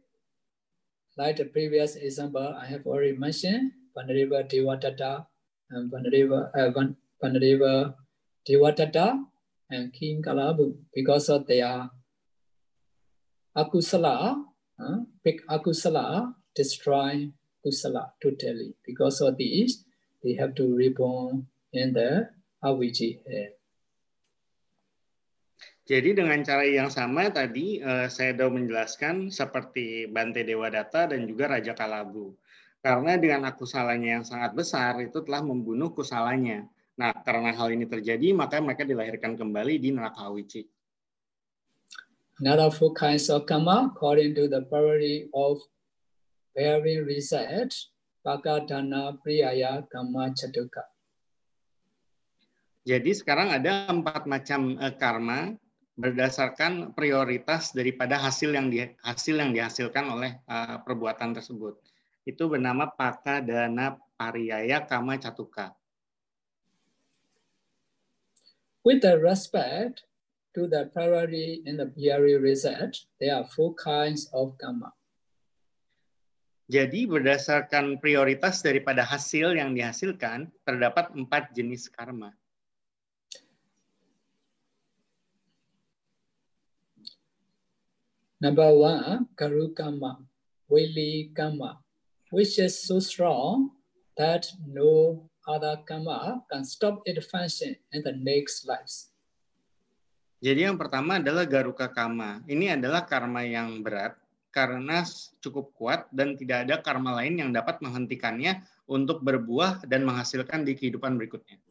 [1.16, 5.30] like the previous example I have already mentioned, Venerable Devadatta
[5.70, 6.70] and Venerable, uh,
[7.22, 7.94] Venerable
[8.42, 9.22] Devadatta
[9.70, 11.94] and King Kalabu, because of their
[13.54, 14.50] akusala,
[14.82, 17.30] uh, pick akusala, destroy
[17.62, 18.74] kusala totally.
[18.82, 19.86] Because of this,
[20.26, 22.26] they have to reborn in the
[22.66, 23.54] aviji head.
[25.86, 31.28] Jadi dengan cara yang sama tadi uh, saya sudah menjelaskan seperti Bante Dewa Data dan
[31.28, 32.38] juga Raja Kalabu.
[32.82, 36.66] Karena dengan akusalanya yang sangat besar itu telah membunuh kusalanya.
[36.98, 40.66] Nah, karena hal ini terjadi, maka mereka dilahirkan kembali di neraka Awici.
[42.42, 45.62] Another four kinds of karma according to the priority of
[46.58, 47.94] bearing research,
[48.26, 50.82] Bhakadana Priyaya Karma Chatuka.
[52.82, 55.54] Jadi sekarang ada empat macam uh, karma
[55.94, 61.78] berdasarkan prioritas daripada hasil yang di, hasil yang dihasilkan oleh uh, perbuatan tersebut.
[62.26, 65.78] Itu bernama Paka Dana Pariyaya Kama Catuka.
[68.82, 70.10] With the respect
[70.56, 74.92] to the priority in the BRE research, there are four kinds of karma.
[76.72, 82.32] Jadi berdasarkan prioritas daripada hasil yang dihasilkan, terdapat empat jenis karma.
[88.42, 90.18] Number one, Karu karma,
[90.72, 91.78] Wili karma,
[92.32, 93.76] which is so strong
[94.18, 99.11] that no other karma can stop its function in the next lives.
[100.42, 102.42] Jadi yang pertama adalah Garuka Kama.
[102.50, 104.18] Ini adalah karma yang berat
[104.50, 105.06] karena
[105.38, 110.74] cukup kuat dan tidak ada karma lain yang dapat menghentikannya untuk berbuah dan menghasilkan di
[110.74, 111.62] kehidupan berikutnya.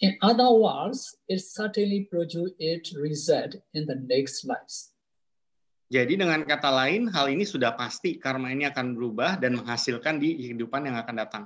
[0.00, 4.96] In other words, it certainly produce its result in the next lives.
[5.86, 10.34] Jadi dengan kata lain, hal ini sudah pasti karma ini akan berubah dan menghasilkan di
[10.34, 11.44] kehidupan yang akan datang.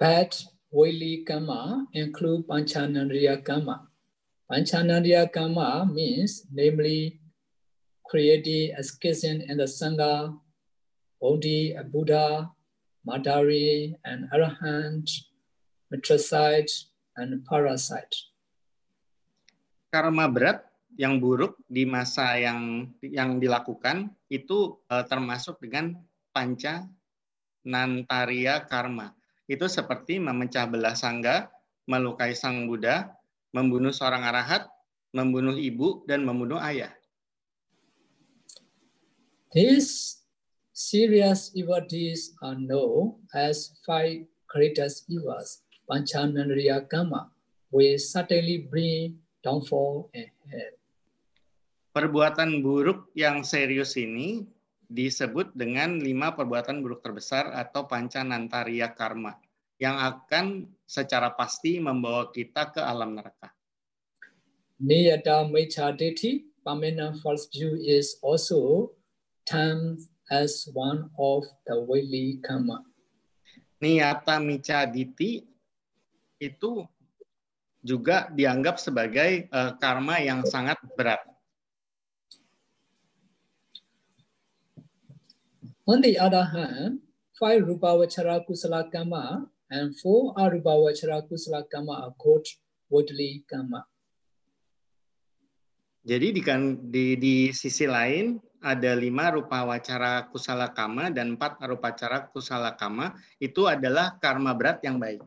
[0.00, 0.40] But
[0.74, 3.93] Wili Kama include Panchanandriya Kama.
[4.44, 7.16] Panchanandriya Kama means namely
[8.04, 10.36] creating a schism in the Sangha,
[11.16, 12.52] Bodhi, Buddha,
[13.08, 15.08] Madari, and Arahant,
[15.88, 18.12] Matrasite, and Parasite.
[19.88, 20.60] Karma berat
[21.00, 25.96] yang buruk di masa yang yang dilakukan itu uh, termasuk dengan
[26.36, 26.84] panca
[27.64, 29.16] nantaria karma.
[29.48, 31.48] Itu seperti memecah belah sangga,
[31.88, 33.08] melukai sang Buddha,
[33.54, 34.66] membunuh seorang arahat,
[35.14, 36.90] membunuh ibu, dan membunuh ayah.
[39.54, 40.18] These
[40.74, 41.54] serious
[41.86, 47.30] deeds are known as five greatest evils, Panchanandriya Kama,
[47.70, 50.74] will certainly bring downfall and hell.
[51.94, 54.42] Perbuatan buruk yang serius ini
[54.90, 59.38] disebut dengan lima perbuatan buruk terbesar atau pancanantaria karma
[59.78, 63.50] yang akan secara pasti membawa kita ke alam neraka.
[64.78, 68.90] Niyata Mechaditi, permanent false view is also
[69.46, 72.82] termed as one of the Wili karma.
[73.82, 75.44] Niyata Micaditi
[76.40, 76.88] itu
[77.84, 81.20] juga dianggap sebagai uh, karma yang sangat berat.
[85.84, 87.04] On the other hand,
[87.36, 89.44] five Rupavachara Kusala Karma
[89.74, 92.46] and four Arupavachara Kusala Karma are called
[92.86, 93.82] Vodli Karma.
[96.04, 96.42] Jadi di,
[96.92, 102.76] di, di sisi lain ada lima rupa wacara kusala kama dan empat rupa cara kusala
[102.76, 105.24] kama itu adalah karma berat yang baik.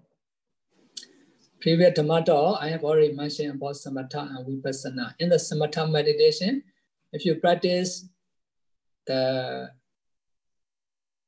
[1.57, 2.21] Previous Dhamma
[2.61, 5.17] I have already mentioned about samatha and vipassana.
[5.17, 6.61] In the samatha meditation,
[7.09, 8.05] if you practice
[9.09, 9.73] the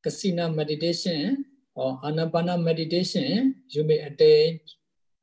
[0.06, 1.49] kasina meditation
[1.80, 4.60] or anapana meditation, you may attain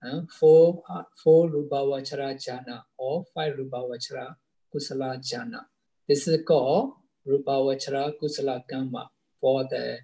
[0.03, 4.35] uh, four, uh, four Rupavachara jhana or five Rupavachara
[4.75, 5.61] Kusala jhana.
[6.09, 6.95] This is called
[7.29, 9.99] Rupavachara Kusala Karma for the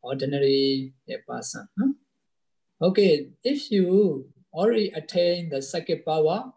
[0.00, 0.94] ordinary
[1.28, 1.66] person.
[1.76, 1.88] Huh?
[2.82, 6.52] Okay, if you already attain the second power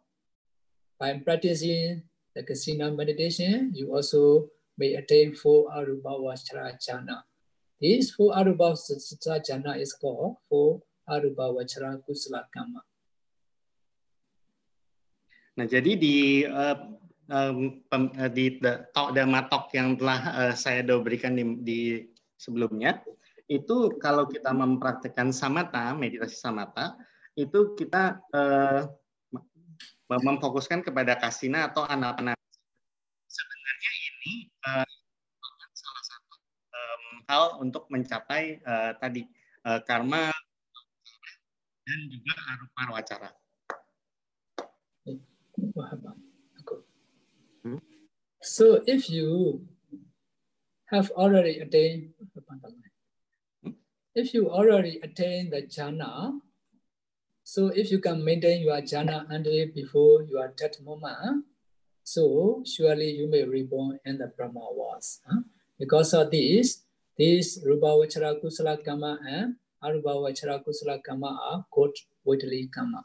[0.99, 2.03] by practicing
[2.35, 7.23] the Kasina meditation, you also may attain four Arubhavachara jhana.
[7.81, 12.81] This four Arubhavachara jhana is called four arupa wachara kusala kama.
[15.53, 16.77] Nah, jadi di uh,
[17.29, 17.77] um,
[18.33, 18.57] di
[18.95, 21.79] tok dan matok yang telah uh, saya berikan di, di
[22.39, 23.03] sebelumnya,
[23.45, 26.97] itu kalau kita mempraktekkan samata, meditasi samata,
[27.37, 28.89] itu kita uh,
[30.09, 32.33] memfokuskan kepada kasina atau anapana.
[33.29, 34.33] Sebenarnya ini
[34.65, 34.82] uh,
[37.33, 39.25] hal untuk mencapai uh, tadi
[39.65, 40.29] uh, karma
[41.81, 43.29] dan juga arupa wacara.
[47.63, 47.81] Hmm?
[48.43, 49.63] So if you
[50.93, 52.13] have already attained,
[53.65, 53.73] hmm?
[54.13, 56.37] if you already attained the jhana,
[57.41, 61.49] so if you can maintain your jhana until before your death moment,
[62.03, 65.19] so surely you may reborn in the Brahma was.
[65.25, 65.41] Huh?
[65.79, 66.82] Because of this,
[67.17, 73.03] this Rupa Vachara Kusala Kama and Arupa Vachara Kusala Kama are quote Waitali Kama.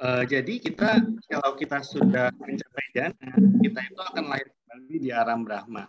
[0.00, 0.96] Uh, jadi kita
[1.28, 3.30] kalau kita sudah mencapai jana,
[3.60, 5.84] kita itu akan lahir kembali di aram Brahma.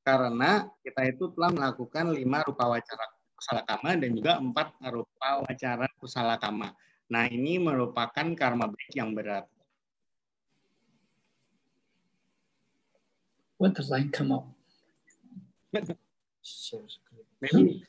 [0.00, 3.04] Karena kita itu telah melakukan lima rupa wacara
[3.36, 6.72] kusala kama dan juga empat rupa wacara kusala kama.
[7.12, 9.44] Nah ini merupakan karma baik yang berat.
[13.60, 14.53] What does line come up?
[15.74, 15.98] Maybe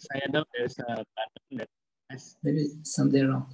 [0.02, 1.70] saya know there's a button that
[2.10, 2.34] has...
[2.42, 3.54] Maybe something wrong.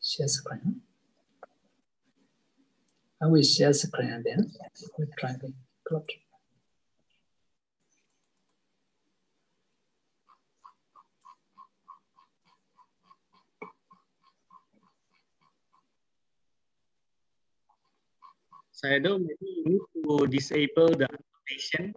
[0.00, 0.80] Share screen.
[3.20, 4.48] I will share screen then.
[4.96, 5.52] We try to
[5.84, 6.08] close.
[18.72, 21.92] Saya do maybe you need to disable the annotation.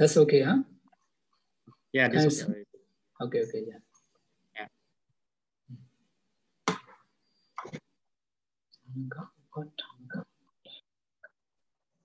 [0.00, 0.64] That's okay, huh?
[1.92, 2.64] Yeah, this okay.
[3.20, 3.80] Okay, okay, yeah.
[4.56, 4.68] Yeah.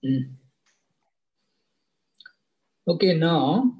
[0.04, 0.36] Mm.
[2.84, 3.72] Okay, now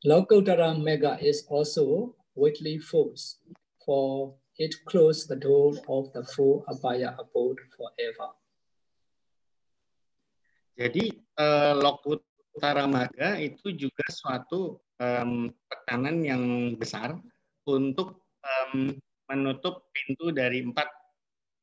[0.00, 3.36] Lokuttara Mega is also weekly force
[3.84, 8.32] for it closed the door of the full abaya abode forever.
[10.72, 12.27] Jadi uh, Lokuttara
[12.86, 16.42] Maga itu juga suatu um, tekanan yang
[16.76, 17.16] besar
[17.64, 18.92] untuk um,
[19.28, 20.88] menutup pintu dari empat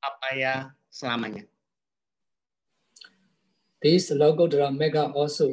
[0.01, 0.55] apa ya
[0.89, 1.43] selamanya.
[3.81, 5.45] This logo drum mega also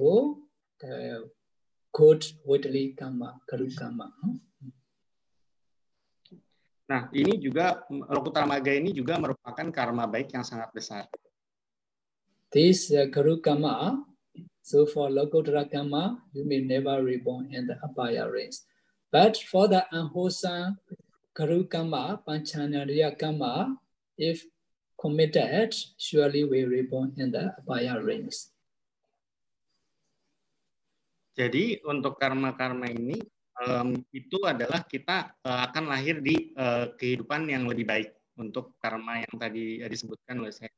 [0.84, 1.20] uh,
[1.92, 4.08] code widely kama karukama.
[6.88, 11.08] Nah, ini juga Lokutra Maga ini juga merupakan karma baik yang sangat besar.
[12.52, 14.04] This uh, karukama
[14.62, 18.62] So for Lokottara Karma, you may never reborn in the Abhaya race.
[19.10, 20.78] But for the unwholesome
[21.34, 23.74] Karu Karma, Panchanariya Karma,
[24.14, 24.46] if
[24.94, 28.54] committed, surely we reborn in the Abhaya race.
[31.32, 33.16] Jadi untuk karma-karma ini
[33.64, 39.24] um, itu adalah kita uh, akan lahir di uh, kehidupan yang lebih baik untuk karma
[39.24, 40.70] yang tadi disebutkan oleh saya.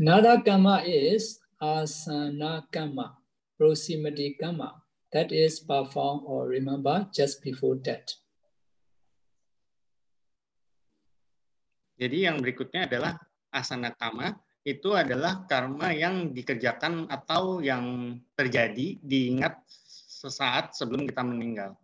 [0.00, 3.22] Another karma is asana karma,
[3.54, 4.82] proximity karma,
[5.14, 8.18] that is performed or remember just before death.
[12.02, 13.14] Jadi yang berikutnya adalah
[13.54, 14.34] asana karma,
[14.66, 19.62] itu adalah karma yang dikerjakan atau yang terjadi diingat
[20.18, 21.78] sesaat sebelum kita meninggal.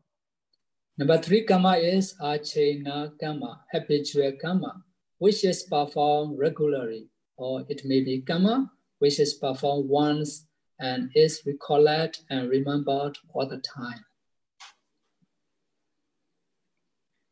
[0.99, 4.83] Number three karma is achena karma, habitual karma,
[5.23, 7.07] which is performed regularly,
[7.39, 8.67] or it may be karma
[8.99, 10.47] which is performed once
[10.79, 14.03] and is recollect and remembered all the time.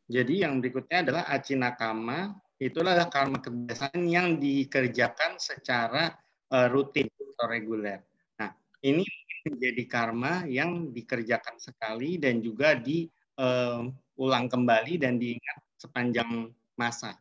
[0.07, 6.09] Jadi yang berikutnya adalah acinakama Itulah karma kebiasaan yang dikerjakan secara
[6.49, 8.01] uh, rutin atau reguler.
[8.41, 8.49] Nah,
[8.81, 9.05] ini
[9.45, 17.13] menjadi karma yang dikerjakan sekali dan juga diulang uh, kembali dan diingat sepanjang masa.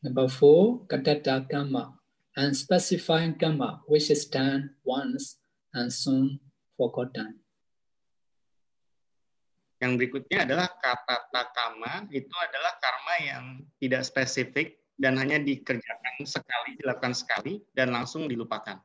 [0.00, 1.97] Number four, katata karma,
[2.36, 5.38] unspecified karma, which is done once
[5.72, 6.40] and soon
[6.76, 7.40] forgotten.
[9.78, 13.44] Yang berikutnya adalah kata takama, itu adalah karma yang
[13.78, 18.82] tidak spesifik dan hanya dikerjakan sekali, dilakukan sekali, dan langsung dilupakan.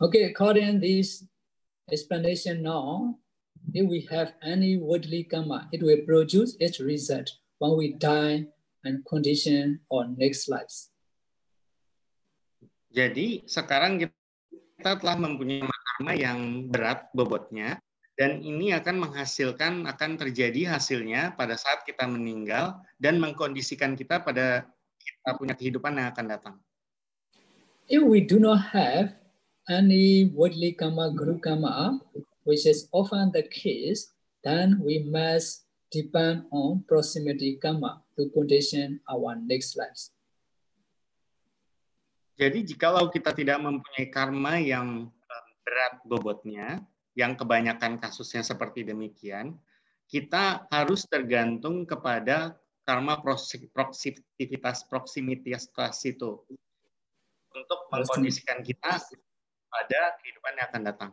[0.00, 1.28] Okay, according this
[1.92, 3.18] explanation now,
[3.76, 7.28] if we have any worldly karma, it will produce its result
[7.60, 8.48] when we die
[8.84, 10.92] and condition our next lives.
[12.88, 17.76] Jadi sekarang kita telah mempunyai karma yang berat bobotnya
[18.16, 24.66] dan ini akan menghasilkan akan terjadi hasilnya pada saat kita meninggal dan mengkondisikan kita pada
[24.98, 26.56] kita punya kehidupan yang akan datang.
[27.88, 29.16] If we do not have
[29.68, 32.00] any worldly karma, guru karma,
[32.44, 34.12] which is often the case,
[34.44, 40.10] then we must depend on proximity karma to condition our next lives.
[42.38, 46.82] Jadi jikalau kita tidak mempunyai karma yang eh, berat bobotnya,
[47.14, 49.58] yang kebanyakan kasusnya seperti demikian,
[50.10, 52.54] kita harus tergantung kepada
[52.86, 56.30] karma proximitas proximitas itu
[57.52, 59.02] untuk mengkondisikan kita
[59.68, 61.10] pada kehidupan yang akan datang.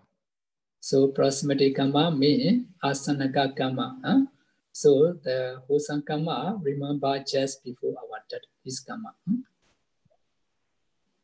[0.80, 3.98] So proximity karma means asanaka karma.
[4.06, 4.30] Huh?
[4.76, 9.16] So the wholesome karma remember just before our death is karma.
[9.24, 9.40] Huh?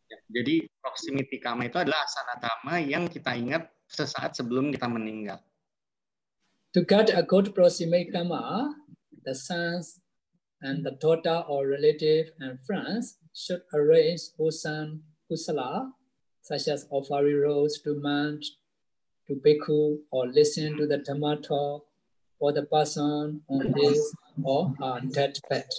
[0.08, 5.44] Ya, jadi proximity karma itu adalah asana karma yang kita ingat sesaat sebelum kita meninggal.
[6.80, 8.72] To get a good proximate karma,
[9.28, 10.00] the sons
[10.64, 15.92] and the daughter or relative and friends should arrange usan kusala,
[16.40, 18.40] such as offering rose to man,
[19.28, 21.91] to bhikkhu, or listen to the Dhamma talk
[22.42, 24.02] for the person on his
[24.42, 25.70] or her deathbed.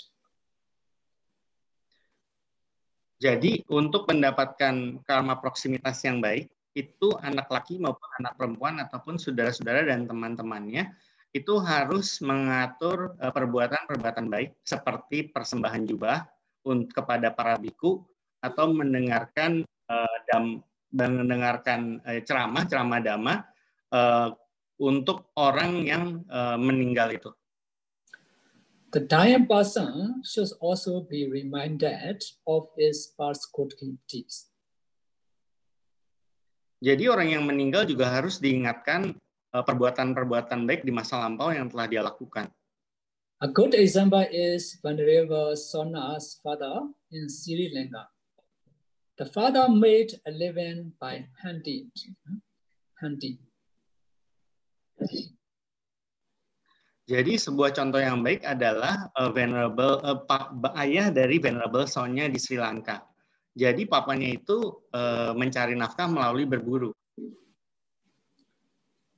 [3.18, 6.46] Jadi untuk mendapatkan karma proximitas yang baik,
[6.78, 10.94] itu anak laki maupun anak perempuan ataupun saudara-saudara dan teman-temannya
[11.34, 16.22] itu harus mengatur eh, perbuatan-perbuatan baik seperti persembahan jubah
[16.94, 18.06] kepada para biku
[18.38, 20.62] atau mendengarkan uh, dam,
[20.94, 23.34] mendengarkan uh, ceramah ceramah dhamma
[23.90, 24.30] uh,
[24.83, 27.30] untuk orang yang uh, meninggal itu.
[28.93, 33.72] The dying person should also be reminded of his past good
[34.05, 34.53] deeds.
[36.83, 39.16] Jadi orang yang meninggal juga harus diingatkan
[39.55, 42.53] eh, perbuatan-perbuatan baik di masa lampau yang telah dia lakukan.
[43.41, 48.12] A good example is Venerable Sona's father in Sri Lanka.
[49.16, 51.89] The father made a living by hunting.
[53.03, 53.39] hunting.
[57.11, 60.22] Jadi sebuah contoh yang baik adalah uh, Venerable uh,
[60.78, 63.03] ayah dari Venerable Sonya di Sri Lanka.
[63.53, 66.94] Jadi papanya itu uh, mencari nafkah melalui berburu.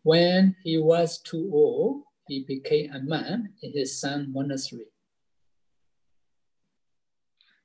[0.02, 4.90] When he was too old, he became a man in his son monastery.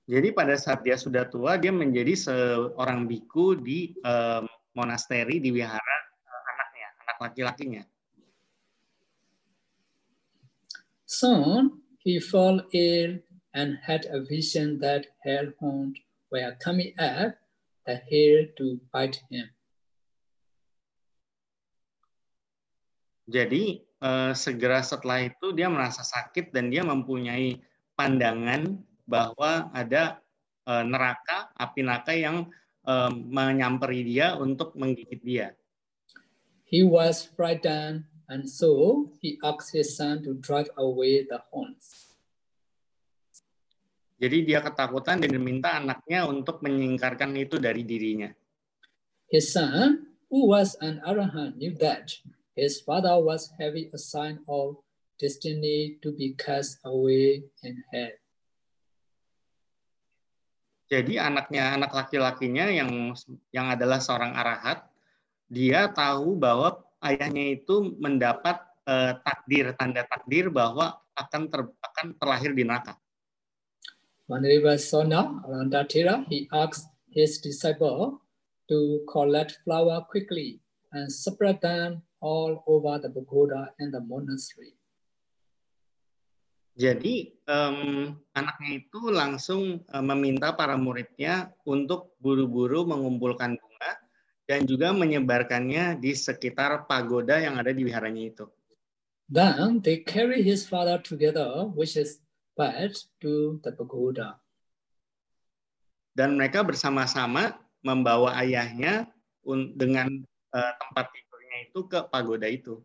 [0.09, 4.41] Jadi pada saat dia sudah tua, dia menjadi seorang biku di uh,
[4.73, 7.83] monasteri di wihara uh, anaknya, anak laki-lakinya.
[11.09, 13.17] Soon he fell ill
[13.57, 15.97] and had a vision that hellhound
[16.29, 17.33] were coming up
[17.89, 19.49] the hill to bite him.
[23.25, 27.57] Jadi uh, segera setelah itu dia merasa sakit dan dia mempunyai
[27.97, 28.77] pandangan
[29.09, 30.21] bahwa ada
[30.69, 32.45] uh, neraka, api neraka yang
[32.85, 35.47] uh, menyamperi dia untuk menggigit dia.
[36.69, 42.13] He was frightened and so he asked his son to drive away the horns.
[44.19, 48.29] Jadi dia ketakutan dan meminta anaknya untuk menyingkarkan itu dari dirinya.
[49.31, 52.19] His son, who was an arahant, knew that
[52.51, 54.75] his father was having a sign of
[55.15, 58.11] destiny to be cast away in hell.
[60.89, 63.13] Jadi anaknya, anak laki-lakinya yang
[63.53, 64.83] yang adalah seorang arahat,
[65.47, 72.51] dia tahu bahwa ayahnya itu mendapat uh, takdir, tanda takdir bahwa akan ter, akan terlahir
[72.55, 72.95] di neraka.
[74.29, 78.21] Whenever Sona Arandatira, he asked his disciple
[78.69, 80.61] to collect flower quickly
[80.93, 84.77] and spread them all over the pagoda and the monastery.
[86.79, 93.59] Jadi um, anaknya itu langsung um, meminta para muridnya untuk buru-buru mengumpulkan
[94.49, 98.45] dan juga menyebarkannya di sekitar pagoda yang ada di wiharanya itu.
[99.29, 102.17] Then they carry his father together, which is
[102.57, 104.41] bed, to the pagoda.
[106.17, 109.05] Dan mereka bersama-sama membawa ayahnya
[109.77, 112.81] dengan uh, tempat tidurnya itu ke pagoda itu.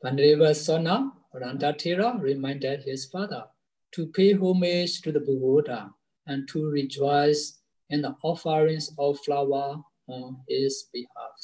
[0.00, 3.44] Pandeva Sona Randatira reminded his father
[3.92, 5.92] to pay homage to the pagoda
[6.24, 7.60] and to rejoice
[7.92, 11.38] in the offerings of flower on his behalf.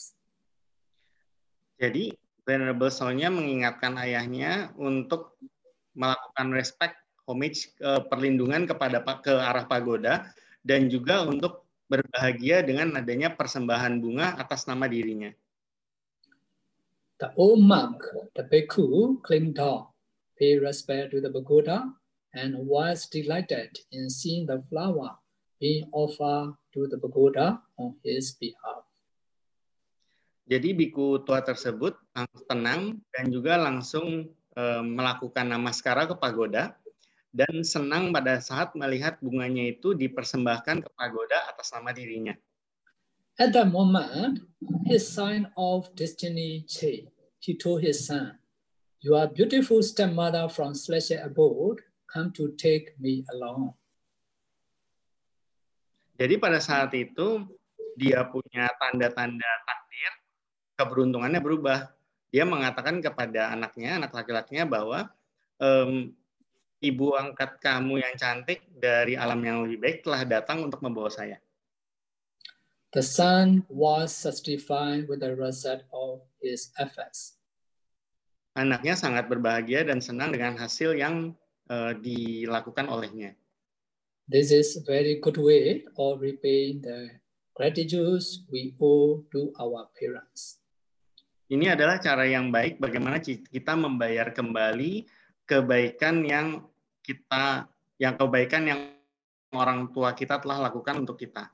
[1.79, 2.11] Jadi,
[2.43, 5.39] Venerable Sonya mengingatkan ayahnya untuk
[5.95, 7.71] melakukan respect, homage,
[8.11, 10.31] perlindungan kepada ke arah pagoda
[10.67, 15.31] dan juga untuk berbahagia dengan adanya persembahan bunga atas nama dirinya.
[17.23, 18.03] The old monk,
[18.37, 19.89] the bhikkhu, climbed down,
[20.37, 21.89] paid respect to the pagoda,
[22.37, 25.17] and was delighted in seeing the flower
[25.57, 28.85] being offered to the pagoda on his behalf.
[30.45, 31.97] Jadi biku tua tersebut
[32.47, 36.77] tenang dan juga langsung e, melakukan namaskara ke pagoda
[37.33, 42.37] dan senang pada saat melihat bunganya itu dipersembahkan ke pagoda atas nama dirinya.
[43.41, 44.47] At that moment,
[44.87, 47.11] his sign of destiny changed.
[47.43, 48.39] He told his son,
[49.03, 53.77] Your beautiful stepmother from celestial abode come to take me along.
[56.17, 57.45] Jadi pada saat itu
[57.97, 60.12] dia punya tanda-tanda takdir,
[60.77, 61.93] keberuntungannya berubah.
[62.33, 65.09] Dia mengatakan kepada anaknya, anak laki-lakinya bahwa
[65.61, 66.12] um,
[66.81, 71.41] ibu angkat kamu yang cantik dari alam yang lebih baik telah datang untuk membawa saya.
[72.97, 77.37] The son was satisfied with the result of his efforts.
[78.57, 81.37] Anaknya sangat berbahagia dan senang dengan hasil yang
[81.69, 83.37] uh, dilakukan olehnya.
[84.27, 87.14] This is a very good way of repaying the
[87.55, 90.59] gratitude we owe to our parents.
[91.47, 95.07] Ini adalah cara yang baik bagaimana kita membayar kembali
[95.47, 96.66] kebaikan yang
[97.07, 97.70] kita
[98.03, 98.81] yang kebaikan yang
[99.55, 101.47] orang tua kita telah lakukan untuk kita.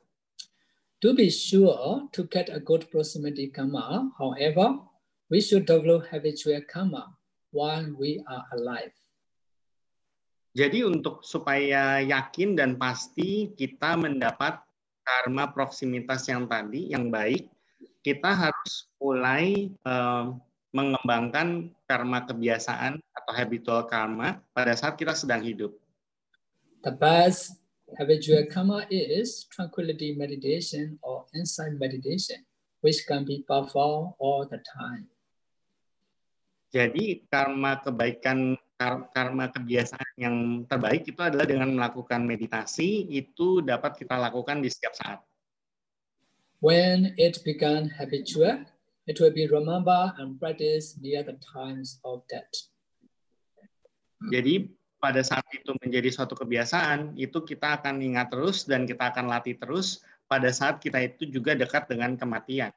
[1.05, 4.81] To be sure to get a good proximity karma, however,
[5.29, 7.21] we should develop habitual karma
[7.53, 8.97] while we are alive.
[10.53, 14.61] Jadi untuk supaya yakin dan pasti kita mendapat
[15.01, 17.49] karma proximitas yang tadi yang baik,
[18.05, 20.37] kita harus mulai uh,
[20.77, 25.73] mengembangkan karma kebiasaan atau habitual karma pada saat kita sedang hidup.
[26.85, 27.63] The best
[28.01, 32.41] Habitual karma is tranquility meditation or insight meditation,
[32.81, 35.05] which can be performed all the time.
[36.73, 38.57] Jadi karma kebaikan
[39.13, 40.37] karma kebiasaan yang
[40.71, 45.19] terbaik itu adalah dengan melakukan meditasi itu dapat kita lakukan di setiap saat.
[46.63, 48.63] When it began habitual,
[49.11, 52.71] it will be remembered and practiced near the times of death.
[54.31, 54.71] Jadi
[55.03, 59.59] pada saat itu menjadi suatu kebiasaan, itu kita akan ingat terus dan kita akan latih
[59.59, 62.71] terus pada saat kita itu juga dekat dengan kematian.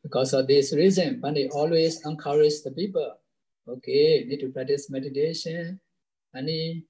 [0.00, 3.20] Because of this reason, Pandit always encourage the people,
[3.68, 5.80] okay, need to practice meditation,
[6.36, 6.84] any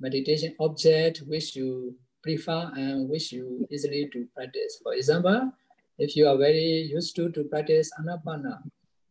[0.00, 4.80] meditation object which you prefer and which you easily to practice.
[4.82, 5.52] For example,
[5.98, 8.62] if you are very used to to practice anapana,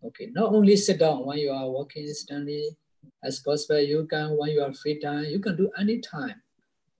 [0.04, 2.76] okay, not only sit down when you are walking, standing,
[3.24, 6.36] as possible you can when you are free time you can do any time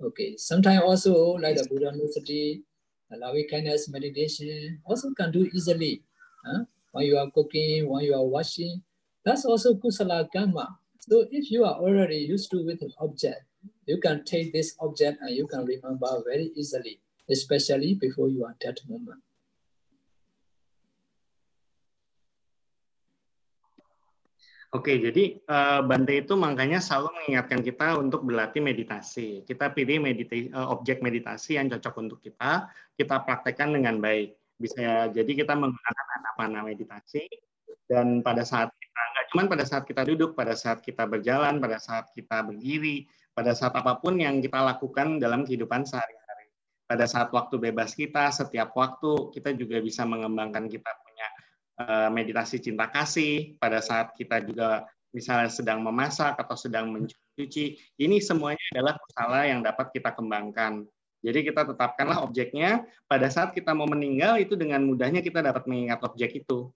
[0.02, 2.64] okay sometimes also like the buddha university
[3.12, 6.04] loving kindness meditation also can do easily
[6.46, 6.64] huh?
[6.92, 8.82] when you are cooking when you are washing
[9.26, 13.44] that's also kusala karma so if you are already used to with an object
[13.86, 18.56] you can take this object and you can remember very easily especially before you are
[18.60, 19.22] dead moment
[24.70, 29.42] Oke, jadi uh, Bante itu makanya selalu mengingatkan kita untuk berlatih meditasi.
[29.42, 34.38] Kita pilih meditasi, uh, objek meditasi yang cocok untuk kita, kita praktekkan dengan baik.
[34.62, 37.26] Bisa jadi kita menggunakan anapana meditasi,
[37.90, 38.70] dan pada saat
[39.30, 43.06] kita, nggak cuma pada saat kita duduk, pada saat kita berjalan, pada saat kita berdiri,
[43.32, 46.50] pada saat apa pun yang kita lakukan dalam kehidupan sehari-hari.
[46.90, 50.90] Pada saat waktu bebas kita, setiap waktu, kita juga bisa mengembangkan kita
[51.80, 54.84] Eh, meditasi cinta kasih, pada saat kita juga
[55.16, 60.84] misalnya sedang memasak atau sedang mencuci, ini semuanya adalah usaha yang dapat kita kembangkan.
[61.24, 66.04] Jadi kita tetapkanlah objeknya, pada saat kita mau meninggal itu dengan mudahnya kita dapat mengingat
[66.04, 66.68] objek itu.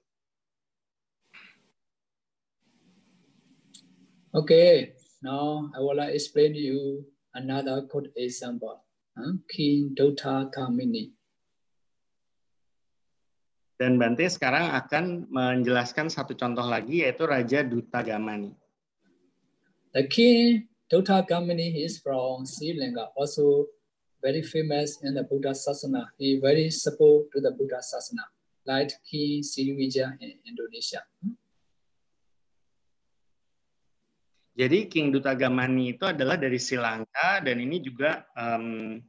[4.34, 8.84] Okay, Now I will explain to you another good example.
[9.16, 9.40] Huh?
[9.48, 11.16] King Dota Kamini.
[13.80, 18.52] Dan Bante sekarang akan menjelaskan satu contoh lagi yaitu Raja Duta Gamani.
[19.96, 23.72] The king Dota Gamani is from Sri Lanka, also
[24.20, 26.12] very famous in the Buddha Sasana.
[26.20, 28.28] He very support to the Buddha Sasana,
[28.68, 31.00] like King Sriwijaya in Indonesia.
[34.54, 39.02] Jadi King Duta Gamani itu adalah dari Sri Lanka dan ini juga um,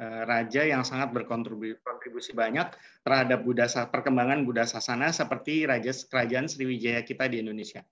[0.00, 2.72] raja yang sangat berkontribusi banyak
[3.04, 7.84] terhadap Buddha perkembangan Buddha Sasana seperti raja kerajaan Sriwijaya kita di Indonesia.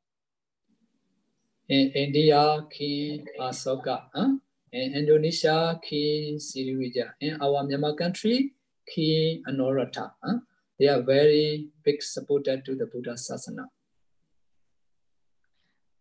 [1.69, 4.09] In India, King Asoka.
[4.17, 4.41] Huh?
[4.73, 7.13] In Indonesia, King Sriwijaya.
[7.21, 8.57] In our Myanmar country,
[8.89, 10.17] King Anuruddha.
[10.25, 10.41] Huh?
[10.81, 13.69] They are very big supporter to the Buddha Sasana.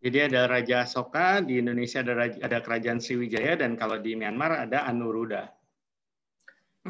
[0.07, 4.55] Jadi ada Raja Asoka, di Indonesia ada, Raja, ada Kerajaan Sriwijaya, dan kalau di Myanmar
[4.55, 5.51] ada Anuruddha.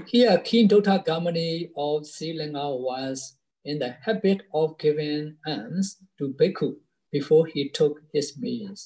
[0.06, 6.30] Here, King Dota Gamani of Sri Lanka was in the habit of giving alms to
[6.38, 6.78] Bhikkhu
[7.10, 8.86] before he took his meals.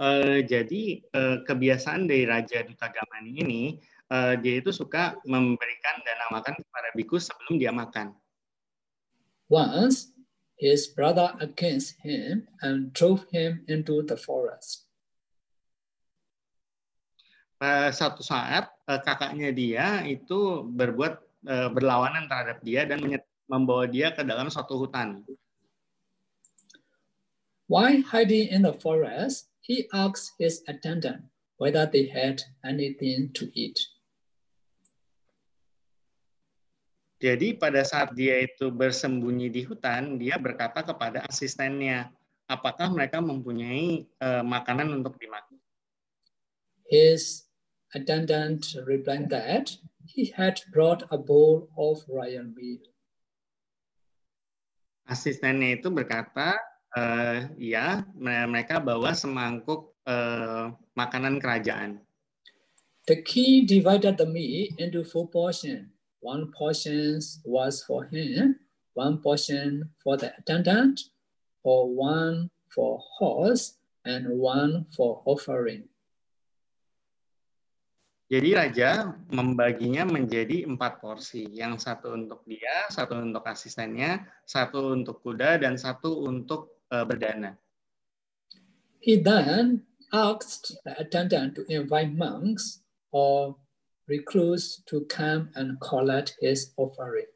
[0.00, 3.62] Uh, jadi uh, kebiasaan dari Raja Duta Gamani ini,
[4.08, 8.16] uh, dia itu suka memberikan dana makan kepada biku sebelum dia makan.
[9.52, 10.16] Once,
[10.62, 14.86] his brother against him and drove him into the forest.
[17.90, 21.18] Satu saat kakaknya dia itu berbuat
[21.74, 23.02] berlawanan terhadap dia dan
[23.50, 25.26] membawa dia ke dalam suatu hutan.
[27.66, 31.26] While hiding in the forest, he asked his attendant
[31.58, 33.78] whether they had anything to eat.
[37.22, 42.10] Jadi pada saat dia itu bersembunyi di hutan, dia berkata kepada asistennya,
[42.50, 45.54] apakah mereka mempunyai uh, makanan untuk dimakan?
[46.90, 47.46] His
[47.94, 49.70] attendant replied that
[50.02, 52.82] he had brought a bowl of royal meal.
[55.06, 56.58] Asistennya itu berkata,
[56.98, 58.02] uh, ya,
[58.50, 62.02] mereka bawa semangkuk uh, makanan kerajaan.
[63.06, 65.86] The king divided the meat into four portions
[66.22, 68.62] One portion was for him,
[68.94, 71.10] one portion for the attendant,
[71.66, 73.74] or one for horse,
[74.06, 75.90] and one for offering.
[78.30, 81.44] Jadi raja membaginya menjadi empat porsi.
[81.52, 87.58] Yang satu untuk dia, satu untuk asistennya, satu untuk kuda, dan satu untuk uh, berdana.
[89.02, 93.58] He then asked the attendant to invite monks or
[94.12, 97.32] recluse to come and collect his offering.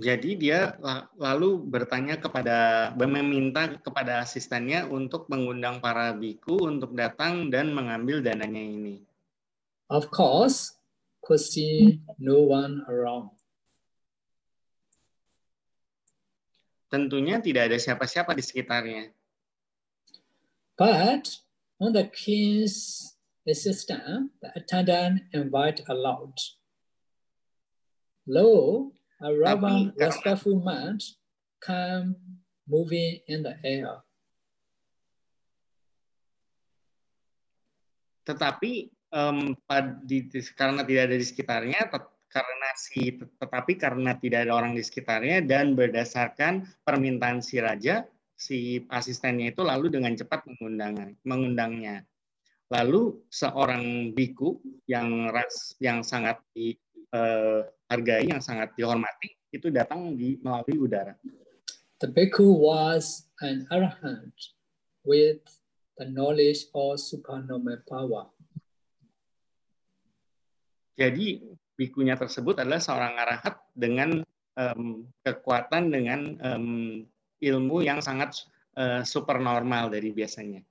[0.00, 0.80] Jadi dia
[1.18, 8.64] lalu bertanya kepada meminta kepada asistennya untuk mengundang para biku untuk datang dan mengambil dananya
[8.64, 9.04] ini.
[9.92, 10.72] Of course,
[11.20, 13.28] could see no one around.
[16.88, 19.04] Tentunya tidak ada siapa-siapa di sekitarnya.
[20.80, 21.44] But
[21.76, 23.12] on the king's
[23.50, 26.34] assistant, the attendant invite aloud.
[28.26, 30.98] Lo, a robber respectful man
[31.60, 32.16] come
[32.64, 34.00] moving in the air.
[38.24, 39.58] Tetapi um,
[40.06, 41.80] di, karena tidak ada di sekitarnya,
[42.30, 48.06] karena si tetapi karena tidak ada orang di sekitarnya dan berdasarkan permintaan si raja,
[48.38, 52.06] si asistennya itu lalu dengan cepat mengundang mengundangnya.
[52.70, 60.38] Lalu seorang biku yang ras yang sangat dihargai, uh, yang sangat dihormati, itu datang di
[60.38, 61.18] melalui udara.
[61.98, 64.32] The bhikkhu was an arahant
[65.02, 65.42] with
[65.98, 68.30] the knowledge of supernormal power.
[70.94, 71.42] Jadi
[71.74, 74.22] bikunya tersebut adalah seorang arahat dengan
[74.54, 77.02] um, kekuatan dengan um,
[77.40, 78.46] ilmu yang sangat
[78.78, 80.62] uh, supernormal dari biasanya.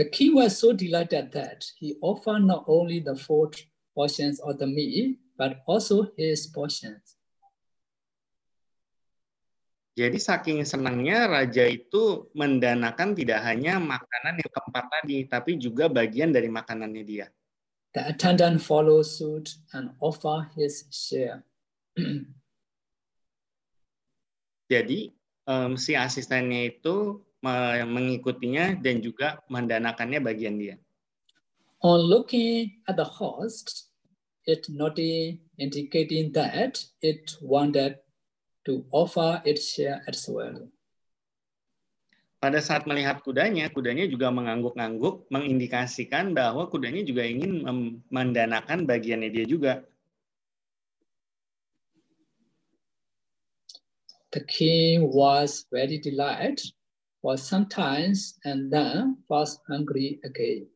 [0.00, 3.52] The king was so delighted that he offered not only the four
[3.92, 7.20] portions of the meat, but also his portions.
[9.92, 16.32] Jadi saking senangnya raja itu mendanakan tidak hanya makanan yang keempat tadi, tapi juga bagian
[16.32, 17.28] dari makanannya dia.
[17.92, 21.44] The attendant followed suit and offer his share.
[24.72, 25.12] Jadi
[25.44, 30.76] um, si asistennya itu mengikutinya dan juga mendanakannya bagian dia.
[31.80, 33.88] On looking at the host,
[34.44, 37.96] it noted indicating that it wanted
[38.68, 40.68] to offer its share as well.
[42.40, 47.68] pada saat melihat kudanya, kudanya juga mengangguk-angguk, mengindikasikan bahwa kudanya juga ingin
[48.08, 49.84] mendanakan bagiannya dia juga.
[54.32, 56.64] The king was very delighted
[57.20, 60.68] for some times and then was angry again.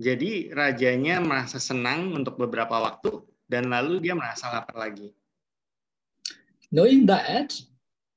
[0.00, 5.12] Jadi rajanya merasa senang untuk beberapa waktu dan lalu dia merasa lapar lagi.
[6.74, 7.54] Knowing that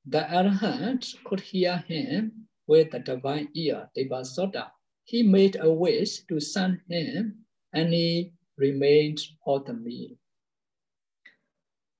[0.07, 4.72] The arahant could hear him with the divine ear, Devasota.
[5.03, 7.43] He made a wish to send him
[7.76, 10.15] and he remained of the meal.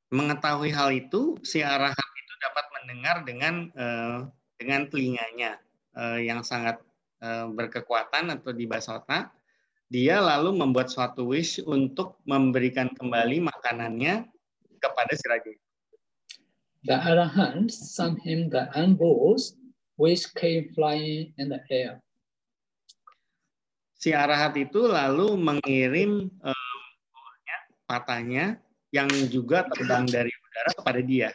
[0.07, 4.20] Mengetahui hal itu, si arahat itu dapat mendengar dengan uh,
[4.58, 5.62] dengan telinganya
[5.93, 6.82] uh, yang sangat
[7.22, 9.30] uh, berkekuatan atau di basota.
[9.88, 14.28] Dia lalu membuat suatu wish untuk memberikan kembali makanannya
[14.84, 15.53] kepada si raja.
[16.84, 19.55] The Arahant sent him the anvils
[19.95, 22.03] which came flying in the air.
[23.97, 26.80] Si Arahat itu lalu mengirim um,
[27.89, 28.62] patahnya
[28.93, 31.30] yang juga terbang dari udara kepada dia.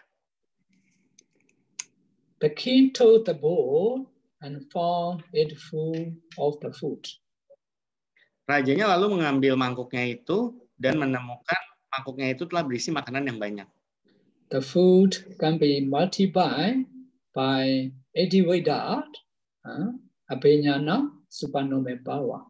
[2.42, 4.10] The king took the bowl
[4.42, 7.06] and found it full of the food.
[8.50, 11.62] Rajanya lalu mengambil mangkuknya itu dan menemukan
[11.94, 13.68] mangkuknya itu telah berisi makanan yang banyak.
[14.52, 16.84] the food can be multiplied
[17.32, 19.08] by 80 Vedat,
[19.64, 19.88] uh,
[20.28, 22.44] Abhinyana, Supanome Bhawa.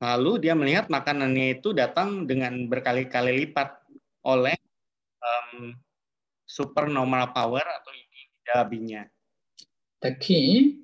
[0.00, 3.76] Lalu dia melihat makanannya itu datang dengan berkali-kali lipat
[4.24, 4.56] oleh
[5.20, 5.76] um,
[6.48, 7.92] supernormal power atau
[8.56, 9.04] abinya.
[10.00, 10.80] The king,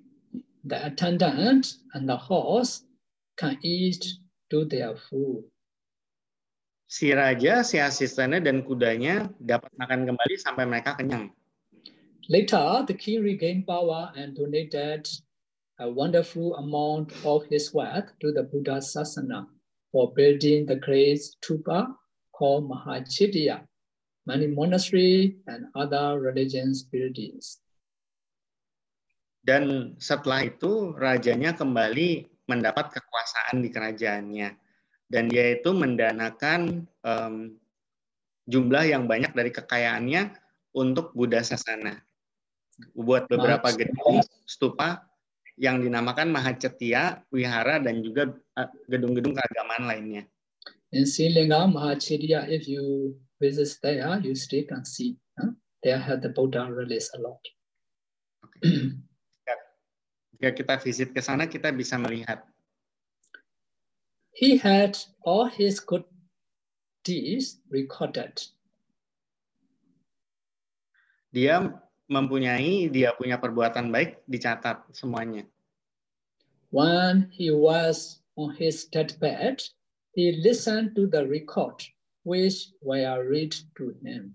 [0.68, 2.84] the attendant, and the horse
[3.40, 4.04] can eat
[4.52, 5.48] to their food
[6.94, 11.26] si raja, si asistennya, dan kudanya dapat makan kembali sampai mereka kenyang.
[12.30, 15.04] Later, the king regained power and donated
[15.82, 19.50] a wonderful amount of his wealth to the Buddha Sasana
[19.90, 21.90] for building the great stupa
[22.30, 23.66] called Mahachitya,
[24.24, 27.60] many monasteries and other religious buildings.
[29.44, 34.64] Dan setelah itu, rajanya kembali mendapat kekuasaan di kerajaannya
[35.12, 37.54] dan dia itu mendanakan um,
[38.48, 40.32] jumlah yang banyak dari kekayaannya
[40.74, 42.00] untuk Buddha Sasana.
[42.96, 45.06] Buat beberapa gedung stupa
[45.54, 48.34] yang dinamakan Mahacetia, Wihara, dan juga
[48.90, 50.26] gedung-gedung keagamaan lainnya.
[50.90, 53.14] In Silinga, Mahacetia, if you
[53.44, 55.20] visit there, you still can see.
[55.36, 55.52] Huh?
[55.84, 57.42] There had the Buddha release a lot.
[58.40, 58.96] Okay.
[60.34, 62.40] Jika kita visit ke sana, kita bisa melihat
[64.34, 66.02] He had all his good
[67.06, 68.34] deeds recorded.
[71.30, 71.70] Dia
[72.10, 75.46] mempunyai, dia punya perbuatan baik dicatat semuanya.
[76.74, 79.62] When he was on his deathbed,
[80.18, 81.78] he listened to the record
[82.24, 84.34] which were read to him.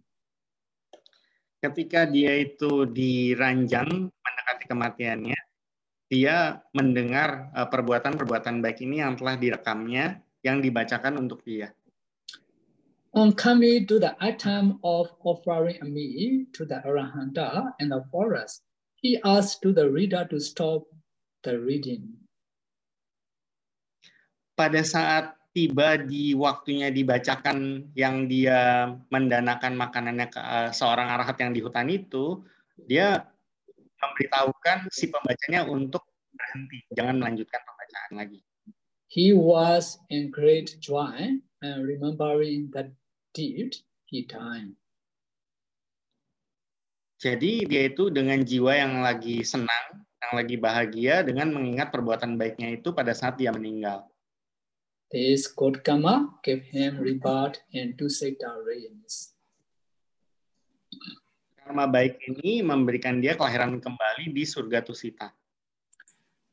[1.59, 5.39] Ketika dia itu diranjang mendekati kematiannya,
[6.07, 11.75] dia mendengar eh, perbuatan-perbuatan baik ini yang telah direkamnya, yang dibacakan untuk dia.
[13.17, 18.61] On coming to the item of offering a meal to the Arahanta in the forest,
[19.01, 20.85] he asked to the reader to stop
[21.41, 22.05] the reading.
[24.53, 31.51] Pada saat tiba di waktunya dibacakan yang dia mendanakan makanannya ke eh, seorang arahat yang
[31.51, 32.45] di hutan itu,
[32.85, 33.25] dia
[33.99, 38.39] memberitahukan si pembacanya untuk berhenti, jangan melanjutkan pembacaan lagi.
[39.09, 42.93] He was in great joy and remembering that
[43.33, 43.75] deed,
[44.05, 44.77] he died.
[47.19, 52.79] Jadi dia itu dengan jiwa yang lagi senang, yang lagi bahagia dengan mengingat perbuatan baiknya
[52.79, 54.07] itu pada saat dia meninggal.
[55.11, 59.33] This good karma gave him rebirth in two sector realms
[61.69, 65.29] karma baik ini memberikan dia kelahiran kembali di surga Tusita.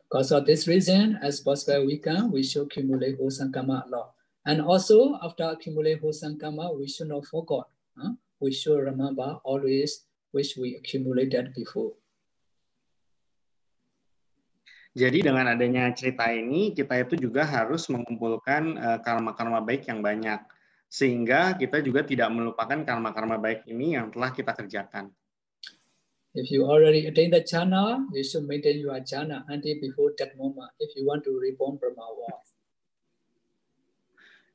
[0.04, 4.12] Because of this reason, as possible we can, we should accumulate wholesome karma a lot.
[4.44, 7.64] And also, after accumulate wholesome karma, we should not forget.
[7.96, 8.20] Huh?
[8.44, 10.04] We should remember always
[10.36, 11.96] which we accumulated before.
[14.96, 20.40] Jadi dengan adanya cerita ini, kita itu juga harus mengumpulkan eh, karma-karma baik yang banyak
[20.88, 25.12] sehingga kita juga tidak melupakan karma-karma baik ini yang telah kita kerjakan.
[26.36, 30.72] If you already attain the jhana, you should maintain your jhana until before that moment
[30.80, 32.44] if you want to reborn from our world.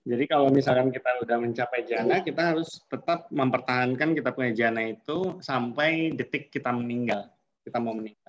[0.02, 5.38] Jadi kalau misalkan kita udah mencapai jana, kita harus tetap mempertahankan kita punya jana itu
[5.42, 7.30] sampai detik kita meninggal.
[7.62, 8.21] Kita mau meninggal.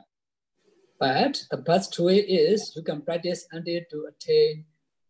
[1.02, 4.64] But the best way is you can practice until to attain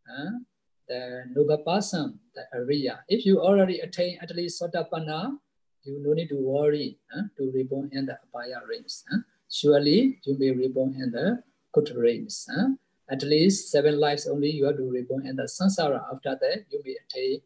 [0.08, 0.40] uh,
[0.88, 3.04] the person, the area.
[3.08, 5.36] If you already attain at least Sotapanna,
[5.84, 9.04] you no need to worry uh, to reborn in the Abhaya realms.
[9.12, 9.18] Uh.
[9.50, 11.42] Surely you may reborn in the
[11.74, 12.48] good realms.
[12.56, 12.68] Uh
[13.10, 16.00] at least seven lives only you have to reborn in the samsara.
[16.10, 17.40] After that, you may attain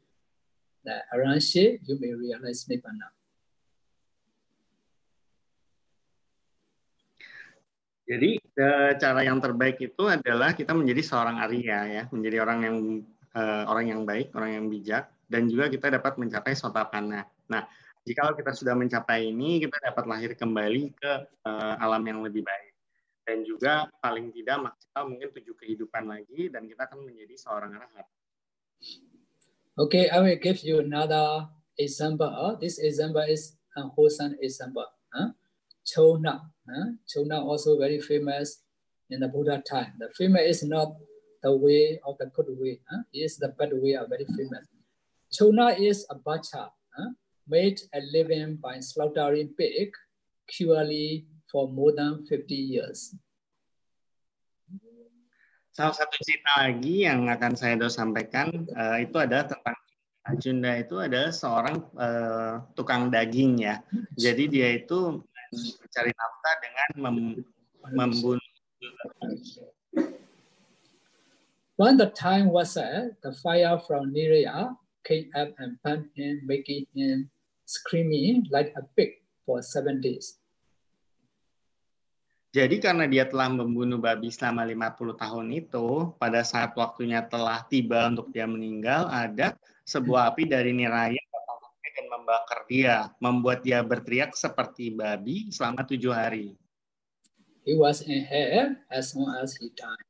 [0.85, 3.16] the Aranshi, you may realize Nibbana.
[8.07, 8.39] Jadi
[9.03, 12.77] cara yang terbaik itu adalah kita menjadi seorang Arya ya, menjadi orang yang
[13.35, 17.27] uh, orang yang baik, orang yang bijak, dan juga kita dapat mencapai sotapana.
[17.51, 17.67] Nah,
[18.07, 21.13] jika kita sudah mencapai ini, kita dapat lahir kembali ke
[21.51, 22.77] uh, alam yang lebih baik
[23.27, 28.07] dan juga paling tidak maksimal mungkin tujuh kehidupan lagi dan kita akan menjadi seorang arahat.
[29.77, 32.31] Okay, I will give you another example.
[32.63, 34.87] This example is a wholesome example.
[35.11, 35.35] Huh?
[35.83, 36.55] Chona.
[36.67, 36.99] Huh?
[37.07, 38.63] Chona also very famous
[39.11, 39.95] in the Buddha time.
[39.99, 40.95] The famous is not
[41.43, 42.81] the way of the good way.
[42.91, 43.03] Huh?
[43.13, 44.67] It is the bad way are very famous.
[45.31, 47.11] Chona is a bacha, huh?
[47.47, 49.91] made a living by slaughtering pig,
[50.47, 53.15] purely for more than 50 years.
[55.77, 59.77] Salah satu cerita lagi yang akan saya do sampaikan uh, itu adalah tentang
[60.35, 63.79] Junda itu adalah seorang uh, tukang daging ya.
[64.19, 65.23] Jadi dia itu
[65.53, 67.17] mencari nafkah dengan mem
[67.95, 68.43] membunuh.
[71.77, 74.73] When the time was set, the fire from Niria
[75.05, 77.29] came up and burned him, making him
[77.69, 80.41] screaming like a pig for seven days.
[82.57, 88.09] Jadi karena dia telah membunuh babi selama 50 tahun itu, pada saat waktunya telah tiba
[88.09, 89.53] untuk dia meninggal, ada
[89.85, 91.21] sebuah api dari niraya
[91.97, 96.53] dan membakar dia, membuat dia berteriak seperti babi selama tujuh hari.
[97.65, 100.07] He was in hell as soon as he died.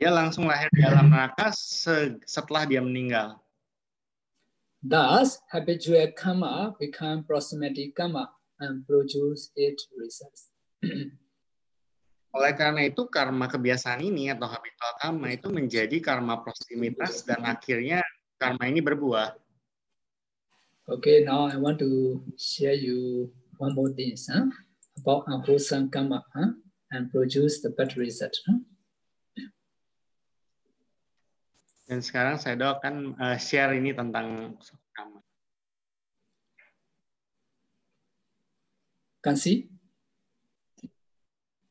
[0.00, 1.52] Dia langsung lahir di dalam neraka
[2.24, 3.36] setelah dia meninggal.
[4.80, 10.48] Thus, habitual karma become proximity karma and produce its results.
[12.34, 18.02] Oleh karena itu karma kebiasaan ini atau habitual karma itu menjadi karma proximitas dan akhirnya
[18.36, 19.38] karma ini berbuah.
[20.84, 24.52] Okay, now I want to share you one more thing huh?
[25.00, 26.52] about unwholesome karma huh?
[26.92, 28.36] and produce the bad result.
[28.44, 28.60] Huh?
[31.88, 34.60] Dan sekarang saya doakan uh, share ini tentang
[34.92, 35.24] karma.
[39.24, 39.72] Can see?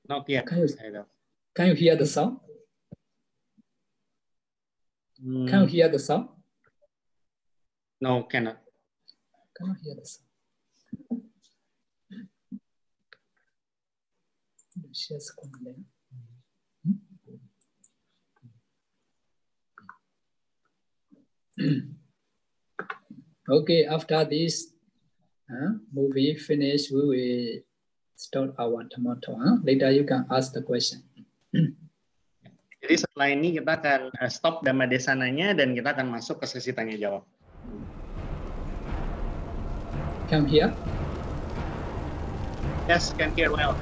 [0.09, 0.49] Not yet.
[0.49, 1.05] Can you,
[1.53, 2.41] can you hear the sound?
[5.21, 5.45] Mm.
[5.45, 6.33] Can you hear the sound?
[8.01, 8.62] No, cannot.
[9.63, 10.11] Cannot hear the
[23.47, 24.75] okay, after this
[25.47, 27.63] uh, movie finish, we will
[28.19, 29.39] start our tomato.
[29.39, 29.63] Huh?
[29.63, 31.07] Later you can ask the question.
[32.83, 36.75] Jadi setelah ini kita akan eh, stop Dhamma Desananya dan kita akan masuk ke sesi
[36.75, 37.23] tanya jawab.
[40.29, 40.75] Come here.
[42.87, 43.79] Yes, can hear well.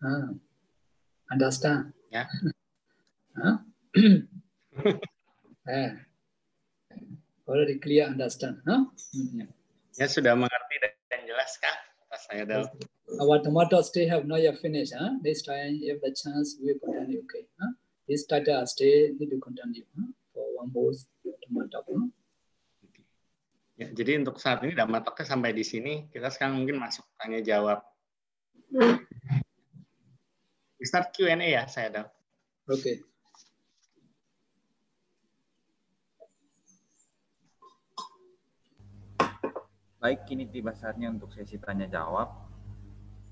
[0.00, 0.32] Ah,
[1.28, 1.92] understand?
[2.08, 2.24] Ya.
[3.36, 3.56] Huh?
[5.68, 5.92] eh.
[7.44, 8.88] Already clear understand, huh?
[9.12, 9.50] Mm.
[9.98, 10.76] Ya sudah mengerti
[11.10, 11.76] dan jelas kah?
[12.08, 12.64] Pas saya tahu.
[13.20, 15.18] Our tomato stay have not yet finished, huh?
[15.20, 17.44] This time, if the chance, we continue, okay?
[17.58, 17.74] Huh?
[18.06, 20.08] This title stay need to continue huh?
[20.32, 20.94] for one more
[21.42, 21.82] tomato.
[21.84, 22.08] Huh?
[23.76, 26.06] Ya, jadi untuk saat ini Talk sampai di sini.
[26.08, 27.82] Kita sekarang mungkin masuk tanya jawab.
[30.90, 32.08] Start Q&A ya, saya tahu.
[32.66, 32.98] Okay.
[40.02, 42.34] Baik, kini tiba saatnya untuk sesi tanya jawab.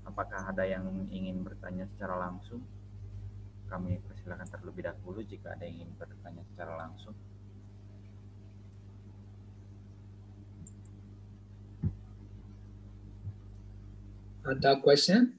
[0.07, 2.63] Apakah ada yang ingin bertanya secara langsung?
[3.67, 7.11] Kami persilakan terlebih dahulu jika ada yang ingin bertanya secara langsung.
[14.47, 15.38] Ada question?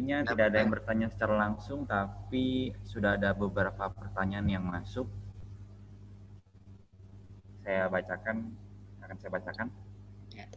[0.00, 5.04] Sepertinya tidak ada yang bertanya secara langsung, tapi sudah ada beberapa pertanyaan yang masuk.
[7.60, 8.48] Saya bacakan,
[9.04, 9.68] akan saya bacakan.
[10.32, 10.48] Ya.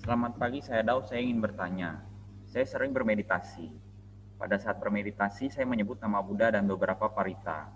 [0.00, 1.04] Selamat pagi, saya Dau.
[1.04, 2.00] Saya ingin bertanya.
[2.48, 3.68] Saya sering bermeditasi.
[4.40, 7.68] Pada saat bermeditasi, saya menyebut nama Buddha dan beberapa parita.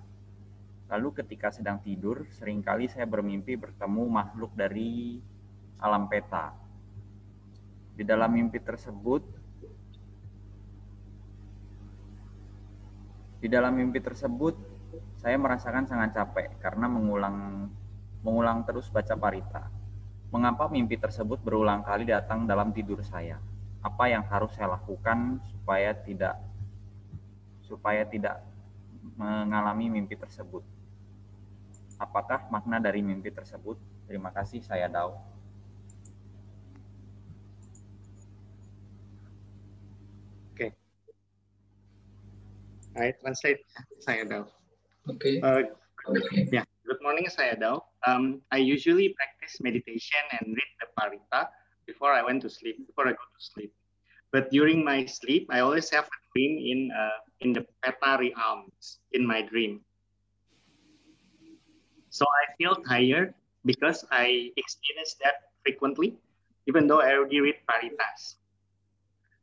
[0.89, 5.21] Lalu ketika sedang tidur, sering kali saya bermimpi bertemu makhluk dari
[5.77, 6.57] alam peta.
[7.93, 9.42] Di dalam mimpi tersebut,
[13.43, 14.55] di dalam mimpi tersebut,
[15.19, 17.67] saya merasakan sangat capek karena mengulang
[18.23, 19.67] mengulang terus baca parita.
[20.31, 23.43] Mengapa mimpi tersebut berulang kali datang dalam tidur saya?
[23.83, 26.39] Apa yang harus saya lakukan supaya tidak
[27.67, 28.47] supaya tidak
[29.19, 30.63] mengalami mimpi tersebut?
[31.99, 33.75] Apakah makna dari mimpi tersebut?
[34.07, 35.32] Terima kasih, saya Dao.
[42.97, 43.65] I translate,
[44.05, 44.45] saya tahu.
[45.17, 45.41] Okay.
[45.41, 45.73] Uh,
[46.53, 47.81] yeah, Good morning, Sayadaw.
[48.05, 51.49] Um, I usually practice meditation and read the Parita
[51.87, 53.73] before I went to sleep, before I go to sleep.
[54.29, 59.01] But during my sleep, I always have a dream in uh, in the Peta realms
[59.17, 59.81] in my dream.
[62.13, 63.33] So I feel tired
[63.65, 66.21] because I experience that frequently,
[66.69, 68.37] even though I already read Paritas.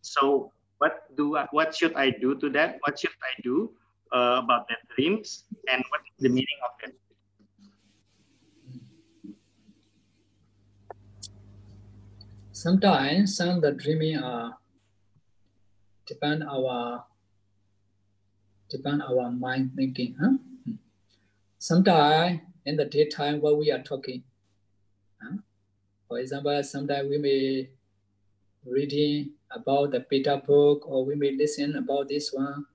[0.05, 2.79] So what do I, what should I do to that?
[2.81, 3.71] What should I do
[4.11, 6.95] uh, about that dreams, and what is the meaning of it?
[12.51, 14.57] Sometimes some of the dreaming are
[16.05, 17.05] depend our
[18.69, 20.15] depend our mind thinking.
[20.19, 20.35] Huh?
[21.57, 24.23] Sometimes in the daytime while we are talking,
[25.21, 25.37] huh?
[26.07, 27.69] for example, sometimes we may
[28.65, 32.65] reading about the beta book or we may listen about this one.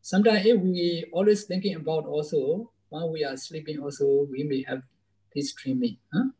[0.00, 4.82] Sometimes if we always thinking about also while we are sleeping also we may have
[5.34, 5.96] this dreaming.
[6.12, 6.30] Huh?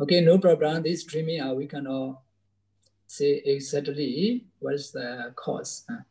[0.00, 0.82] Okay, no problem.
[0.82, 2.20] This dreaming uh, we cannot
[3.06, 5.84] say exactly what is the cause.
[5.88, 6.02] Huh?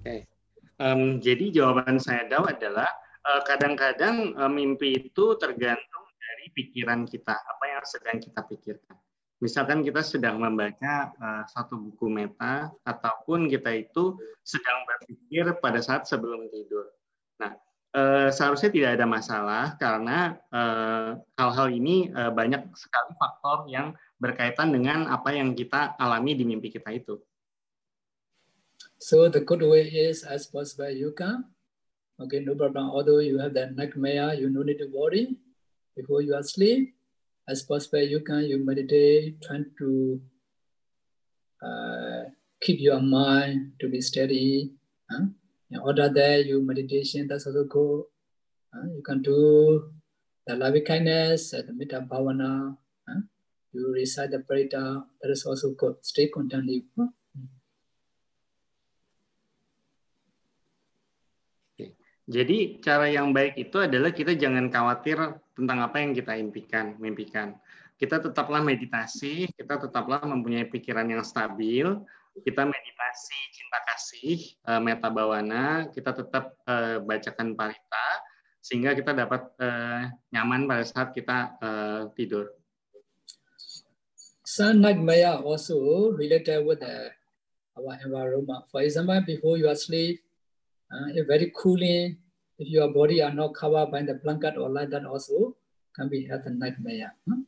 [0.00, 0.24] Oke,
[0.80, 2.88] um, jadi jawaban saya adalah
[3.44, 8.96] kadang-kadang uh, mimpi itu tergantung dari pikiran kita, apa yang sedang kita pikirkan.
[9.40, 16.04] Misalkan kita sedang membaca uh, satu buku meta, ataupun kita itu sedang berpikir pada saat
[16.04, 16.92] sebelum tidur.
[17.40, 17.56] Nah,
[17.96, 20.36] uh, seharusnya tidak ada masalah karena
[21.36, 26.44] hal-hal uh, ini uh, banyak sekali faktor yang berkaitan dengan apa yang kita alami di
[26.44, 27.16] mimpi kita itu.
[29.00, 31.48] So the good way is as possible you can.
[32.20, 32.90] Okay, no problem.
[32.90, 35.36] Although you have that nightmare, you no need to worry.
[35.96, 36.94] Before you are asleep,
[37.48, 40.20] as possible you can, you meditate, trying to
[41.64, 42.24] uh,
[42.60, 44.72] keep your mind to be steady.
[45.10, 45.32] Huh?
[45.70, 48.04] In order that you meditation, that's also good.
[48.74, 48.86] Huh?
[48.94, 49.90] You can do
[50.46, 52.76] the loving kindness, the metta bhavana.
[53.08, 53.20] Huh?
[53.72, 55.96] You recite the prayer, that is also good.
[56.02, 56.82] Stay contented.
[56.98, 57.06] Huh?
[62.30, 65.18] Jadi cara yang baik itu adalah kita jangan khawatir
[65.50, 67.58] tentang apa yang kita impikan, mimpikan.
[67.98, 71.90] Kita tetaplah meditasi, kita tetaplah mempunyai pikiran yang stabil,
[72.46, 78.06] kita meditasi cinta kasih, uh, meta bawana, kita tetap uh, bacakan parita,
[78.62, 82.54] sehingga kita dapat uh, nyaman pada saat kita uh, tidur.
[84.46, 87.10] Sun Maya also related with the,
[87.74, 88.70] our environment.
[88.70, 90.22] For example, before you are asleep,
[90.90, 92.18] Uh, if very cooling,
[92.60, 95.56] if your body are not covered by the blanket or like that also
[95.96, 97.16] can be have a nightmare.
[97.24, 97.40] Huh?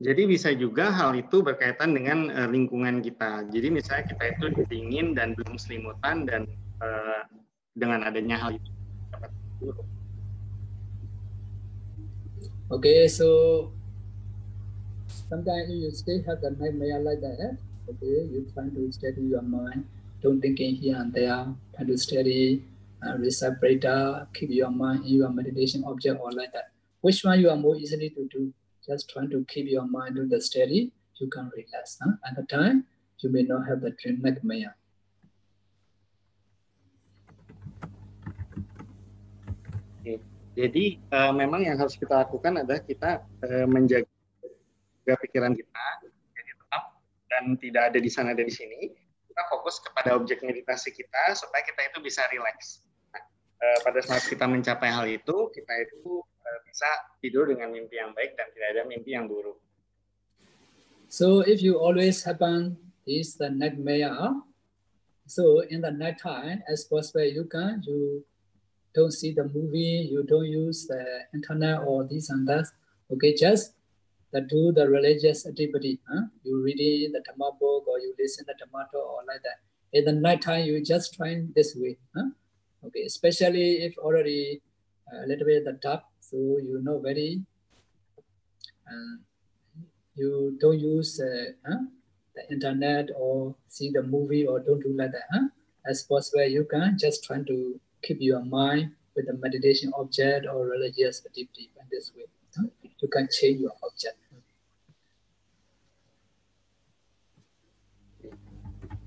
[0.00, 3.44] Jadi bisa juga hal itu berkaitan dengan uh, lingkungan kita.
[3.52, 6.48] Jadi misalnya kita itu dingin dan belum selimutan dan
[6.80, 7.28] uh,
[7.76, 8.70] dengan adanya hal itu
[9.12, 9.28] dapat
[9.60, 9.84] buruk.
[12.70, 13.28] Okay, so
[15.28, 17.58] sometimes you still have the nightmare like that.
[17.90, 19.84] Okay, you trying to steady your mind.
[20.20, 21.48] Don't thinking here and there.
[21.74, 22.62] Try to steady,
[23.00, 23.56] uh, recite
[24.34, 26.72] keep your mind in your meditation object or like that.
[27.00, 28.52] Which one you are more easily to do?
[28.86, 30.92] Just trying to keep your mind to the steady.
[31.16, 31.96] You can relax.
[32.00, 32.16] Huh?
[32.24, 32.84] At the time,
[33.20, 34.76] you may not have the dream nightmare.
[40.50, 44.04] Jadi uh, memang yang harus kita lakukan adalah kita uh, menjaga
[45.06, 45.86] pikiran kita,
[47.30, 48.90] dan tidak ada di sana dan di sini,
[49.40, 52.84] kita fokus kepada objek meditasi kita supaya kita itu bisa rileks.
[53.08, 53.24] Nah,
[53.64, 56.84] eh, pada saat kita mencapai hal itu, kita itu eh, bisa
[57.24, 59.56] tidur dengan mimpi yang baik dan tidak ada mimpi yang buruk.
[61.08, 62.76] So if you always happen
[63.08, 64.44] is the nightmare,
[65.24, 68.20] so in the night time, as possible you can, you
[68.92, 72.68] don't see the movie, you don't use the internet or this and that.
[73.08, 73.72] Okay, just
[74.32, 75.98] that do the religious activity.
[76.08, 76.22] Huh?
[76.44, 79.58] You reading the Dhamma book or you listen the Dhamma or like that.
[79.92, 81.98] In the night time, you just try this way.
[82.16, 82.30] Huh?
[82.86, 84.62] Okay, especially if already
[85.12, 87.42] a little bit the dark, so you know very,
[88.88, 89.16] uh,
[90.14, 91.78] you don't use uh, huh?
[92.36, 95.26] the internet or see the movie or don't do like that.
[95.32, 95.48] Huh?
[95.86, 100.66] As possible, you can just try to keep your mind with the meditation object or
[100.66, 102.24] religious activity in this way.
[108.20, 108.30] You.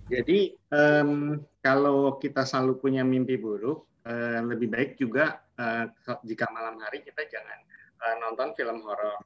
[0.10, 5.90] Jadi um, kalau kita selalu punya mimpi buruk, uh, lebih baik juga uh,
[6.22, 7.60] jika malam hari kita jangan
[8.04, 9.22] uh, nonton film horor.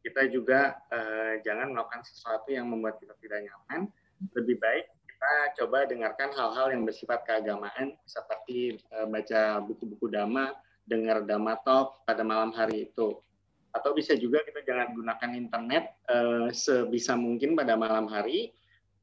[0.00, 3.90] Kita juga uh, jangan melakukan sesuatu yang membuat kita tidak nyaman
[4.32, 4.88] lebih baik
[5.20, 10.56] kita coba dengarkan hal-hal yang bersifat keagamaan seperti uh, baca buku-buku dhamma,
[10.88, 13.20] dengar dhamma talk pada malam hari itu.
[13.70, 18.50] Atau bisa juga kita jangan gunakan internet uh, sebisa mungkin pada malam hari.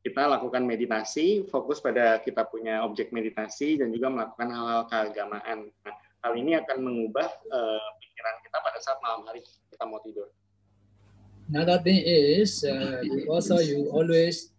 [0.03, 5.67] Kita lakukan meditasi, fokus pada kita punya objek meditasi dan juga melakukan hal-hal keagamaan.
[5.83, 10.31] Nah, hal ini akan mengubah uh, pikiran kita pada saat malam hari kita mau tidur.
[11.47, 12.99] Another thing is uh,
[13.31, 14.51] also you always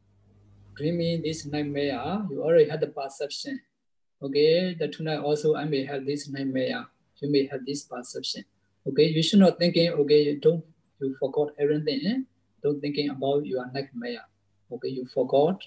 [0.73, 3.61] dreaming this nightmare, you already had the perception.
[4.23, 6.87] Okay, that tonight also I may have this nightmare.
[7.21, 8.47] You may have this perception.
[8.89, 10.65] Okay, you should not thinking, okay, you don't,
[11.01, 12.01] you forgot everything.
[12.07, 12.19] Eh?
[12.63, 14.25] Don't thinking about your nightmare.
[14.73, 15.61] Okay, you forgot.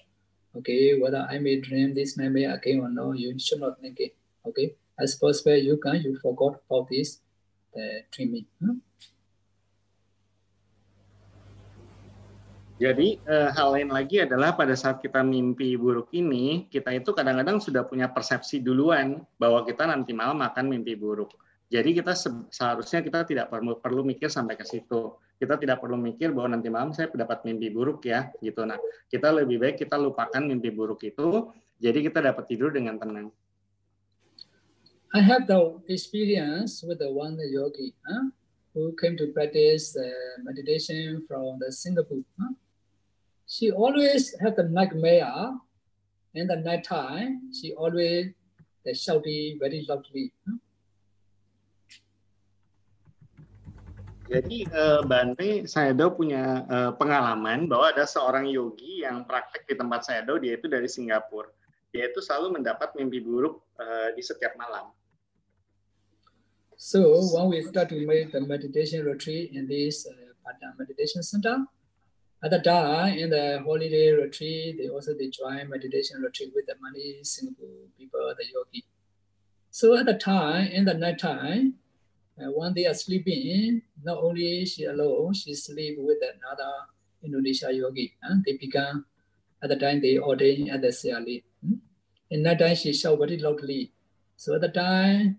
[0.58, 4.16] Okay, whether I may dream this nightmare again or no, you should not think it.
[4.44, 7.22] Okay, as possible you can, you forgot about this
[7.72, 8.44] the dreaming.
[8.60, 8.76] Huh?
[12.82, 17.62] Jadi eh, hal lain lagi adalah pada saat kita mimpi buruk ini, kita itu kadang-kadang
[17.62, 21.30] sudah punya persepsi duluan bahwa kita nanti malam akan mimpi buruk.
[21.72, 22.12] Jadi kita
[22.52, 25.16] seharusnya kita tidak perlu perlu mikir sampai ke situ.
[25.40, 28.68] Kita tidak perlu mikir bahwa nanti malam saya dapat mimpi buruk ya, gitu.
[28.68, 28.76] Nah,
[29.08, 31.48] kita lebih baik kita lupakan mimpi buruk itu,
[31.80, 33.32] jadi kita dapat tidur dengan tenang.
[35.16, 38.28] I have the experience with the one yogi huh,
[38.76, 42.24] who came to practice uh, meditation from the Singapore.
[42.36, 42.52] Huh?
[43.52, 45.52] she always have the nightmare
[46.34, 47.52] in the night time.
[47.52, 48.32] She always
[48.84, 50.32] they shouting very loudly.
[54.30, 60.06] Jadi uh, Bante Sayadaw punya uh, pengalaman bahwa ada seorang yogi yang praktek di tempat
[60.06, 61.50] Sayadaw, dia itu dari Singapura.
[61.92, 64.88] Dia itu selalu mendapat mimpi buruk uh, di setiap malam.
[66.78, 67.02] So
[67.34, 70.34] when we start to make the meditation retreat in this uh,
[70.78, 71.62] meditation center,
[72.42, 76.74] At the time, in the holiday retreat, they also they join meditation retreat with the
[76.82, 78.82] many Singapore people, the yogi.
[79.70, 81.78] So at the time, in the night time,
[82.40, 86.72] uh, when they are sleeping, not only she alone, she sleep with another
[87.22, 88.12] Indonesia yogi.
[88.24, 89.04] Uh, they become,
[89.62, 91.40] at the time they ordain at the CLE.
[91.64, 91.78] Hmm?
[92.30, 93.92] In night time, she shout very loudly.
[94.36, 95.38] So at the time,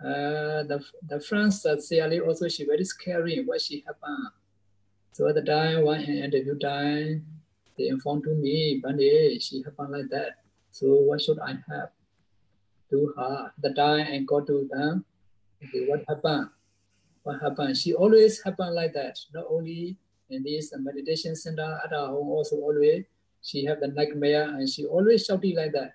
[0.00, 4.32] uh, the, the France uh, CLE also she very scary what she happened.
[5.12, 7.26] So at the time, one interview time,
[7.76, 10.38] they informed to me, Bande, she happened like that.
[10.70, 11.90] So what should I have?
[12.90, 15.04] To her, the time and go to them.
[15.64, 16.48] Okay, what happened?
[17.22, 17.76] What happened?
[17.76, 19.18] She always happened like that.
[19.34, 19.96] Not only
[20.30, 23.04] in this meditation center at our home, also always
[23.42, 25.94] she have the nightmare and she always shouting like that.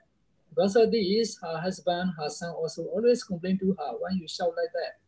[0.50, 4.54] Because of this, her husband, her son also always complain to her, when you shout
[4.56, 5.00] like that,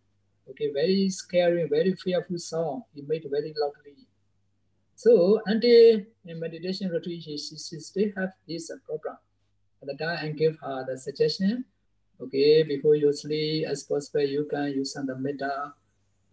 [0.49, 2.83] Okay, very scary, very fearful song.
[2.93, 4.07] He made very loudly.
[4.95, 9.17] So until in meditation retreat, she, she, she still have this problem.
[9.81, 11.65] At the time, I give her the suggestion.
[12.19, 15.73] Okay, before you sleep, as possible, you can use the metta.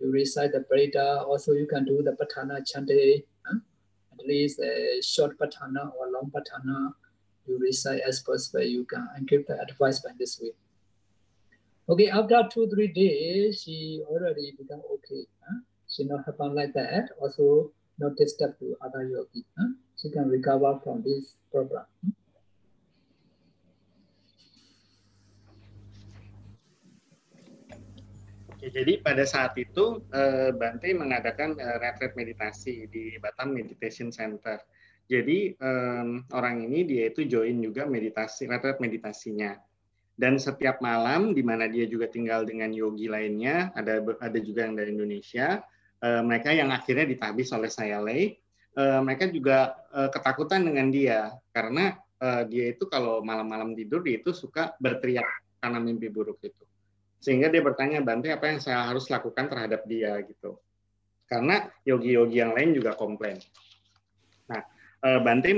[0.00, 1.22] You recite the preta.
[1.26, 3.22] Also, you can do the patana chanting.
[3.44, 3.58] Huh?
[4.12, 6.94] At least a short patana or long patana.
[7.46, 8.62] You recite as possible.
[8.62, 10.52] You can and give the advice by this way.
[11.86, 15.26] Okay, after two, three days, she already become okay.
[15.46, 15.60] Huh?
[15.86, 17.10] She not happen like that.
[17.20, 19.44] Also, not disturb to other yogi.
[19.58, 19.68] Huh?
[20.00, 21.84] She can recover from this program.
[22.02, 22.23] Hmm?
[28.64, 34.56] Oke, jadi pada saat itu uh, Bante mengadakan uh, retreat meditasi di Batam Meditation Center.
[35.04, 35.52] Jadi
[36.32, 39.52] orang ini dia itu join juga meditasi retreat meditasinya.
[40.16, 44.80] Dan setiap malam di mana dia juga tinggal dengan yogi lainnya ada ada juga yang
[44.80, 45.60] dari Indonesia
[46.00, 51.36] uh, mereka yang akhirnya ditabis oleh saya uh, mereka juga ketakutan dengan dia.
[51.52, 52.00] Karena
[52.48, 55.28] dia itu kalau malam-malam tidur dia itu suka berteriak
[55.60, 56.63] karena mimpi buruk itu
[57.24, 60.60] sehingga dia bertanya Bante apa yang saya harus lakukan terhadap dia gitu
[61.24, 63.40] karena yogi-yogi yang lain juga komplain
[64.44, 64.60] nah
[65.24, 65.56] Bante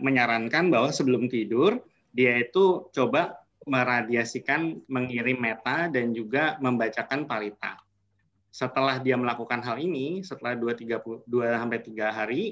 [0.00, 7.78] menyarankan bahwa sebelum tidur dia itu coba meradiasikan mengirim meta dan juga membacakan parita.
[8.52, 12.42] Setelah dia melakukan hal ini, setelah 2 3 2 sampai 3 hari,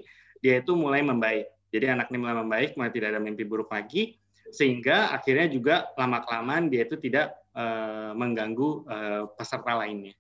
[0.41, 1.51] dia itu mulai membaik.
[1.71, 4.17] Jadi anaknya mulai membaik, mulai tidak ada mimpi buruk lagi
[4.51, 10.15] sehingga akhirnya juga lama-kelamaan dia itu tidak uh, mengganggu uh, peserta lainnya.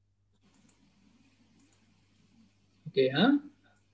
[2.91, 3.39] Okay, huh?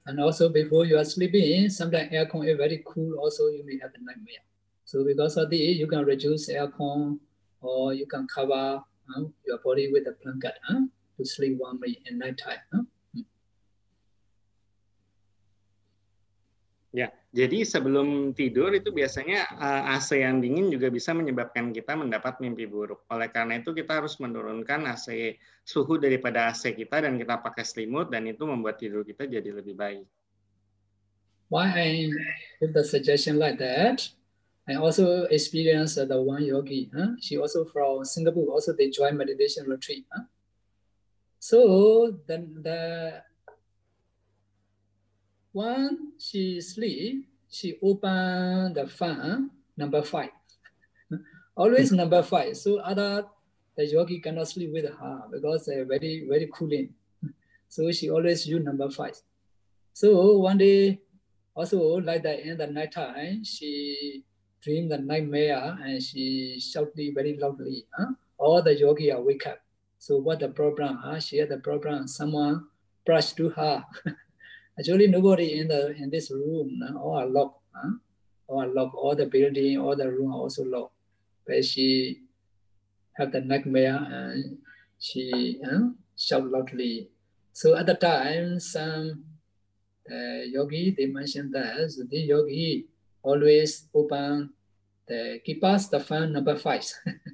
[0.06, 3.18] And also before you are sleeping, sometimes aircon is very cool.
[3.18, 4.40] Also, you may have a nightmare.
[4.86, 7.18] So because of this, you can reduce aircon
[7.60, 10.86] or you can cover uh, your body with a blanket uh,
[11.18, 12.62] to sleep warmly in night time.
[12.72, 12.86] Uh.
[16.97, 22.40] Ya, jadi sebelum tidur itu biasanya eh, AC yang dingin juga bisa menyebabkan kita mendapat
[22.40, 23.05] mimpi buruk.
[23.12, 28.09] Oleh karena itu kita harus menurunkan AC suhu daripada AC kita dan kita pakai selimut
[28.09, 30.09] dan itu membuat tidur kita jadi lebih baik.
[31.52, 31.89] Why I
[32.64, 34.01] give the suggestion like that?
[34.64, 36.89] I also experienced the one yogi.
[36.97, 37.20] Huh?
[37.20, 38.56] She also from Singapore.
[38.56, 40.09] Also they join meditation retreat.
[40.09, 40.24] Huh?
[41.44, 41.59] So
[42.24, 43.20] then the
[45.57, 50.28] When she sleep, she open the fan number five.
[51.57, 52.59] Always number five.
[52.59, 53.24] So other
[53.74, 56.93] the yogi cannot sleep with her because they're very, very cooling.
[57.69, 59.16] So she always use number five.
[59.95, 61.01] So one day,
[61.55, 64.24] also like that in the night time, she
[64.61, 67.87] dream the nightmare and she shouted very loudly.
[67.97, 68.12] Huh?
[68.37, 69.61] All the yogi are wake up.
[69.99, 71.01] So what the problem?
[71.03, 71.19] Huh?
[71.19, 72.07] She had the problem.
[72.09, 72.66] Someone
[73.07, 73.85] brushed to her.
[74.78, 77.61] Actually, nobody in the in this room, all are locked.
[77.73, 77.97] Huh?
[78.47, 78.94] All are locked.
[78.94, 80.93] All the building, all the room are also locked.
[81.47, 82.20] But she
[83.16, 84.59] had the nightmare and
[84.98, 87.09] she uh, shout loudly.
[87.53, 89.24] So at the time, some
[90.11, 92.86] uh, yogi they mentioned that the yogi
[93.23, 94.51] always open
[95.09, 96.85] the kipas, the fan number five.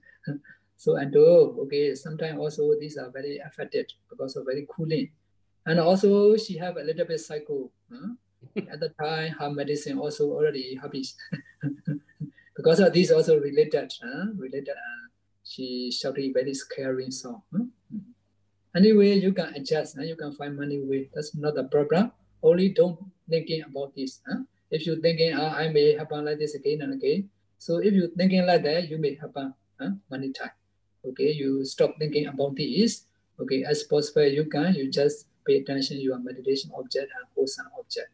[0.77, 5.11] so and oh, okay, sometimes also these are very affected because of very cooling.
[5.67, 7.71] And also she have a little bit cycle.
[7.91, 8.19] Huh?
[8.71, 11.15] At the time, her medicine also already habis.
[12.57, 14.27] because of this also related, huh?
[14.37, 14.75] related.
[14.75, 15.07] Uh,
[15.45, 17.43] she shouted very scary song.
[17.55, 17.65] Huh?
[18.75, 19.97] Anyway, you can adjust.
[19.97, 20.03] Huh?
[20.03, 21.09] You can find money way.
[21.15, 22.13] That's not a problem.
[22.43, 22.99] Only don't
[23.31, 24.21] thinking about this.
[24.27, 24.43] Huh?
[24.71, 27.29] If you're thinking, oh, I may happen like this again and again.
[27.59, 29.91] So if you're thinking like that, you may happen huh?
[30.11, 30.59] many times.
[31.05, 33.07] Okay, you stop thinking about this.
[33.39, 38.11] Okay, as possible you can, you just pay attention your meditation object and wholesome object.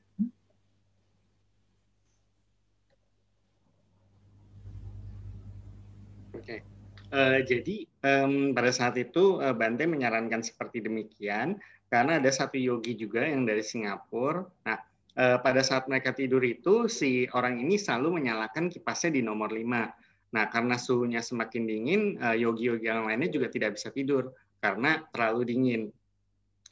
[7.08, 11.56] Uh, jadi um, pada saat itu uh, Bante menyarankan seperti demikian
[11.88, 14.44] karena ada satu yogi juga yang dari Singapura.
[14.68, 14.76] Nah,
[15.16, 20.36] uh, pada saat mereka tidur itu si orang ini selalu menyalakan kipasnya di nomor 5.
[20.36, 25.82] Nah, karena suhunya semakin dingin, yogi-yogi yang lainnya juga tidak bisa tidur karena terlalu dingin.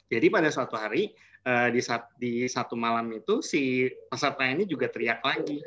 [0.07, 1.11] Jadi pada suatu hari
[1.43, 5.59] uh, di, saat, di satu malam itu si peserta ini juga teriak lagi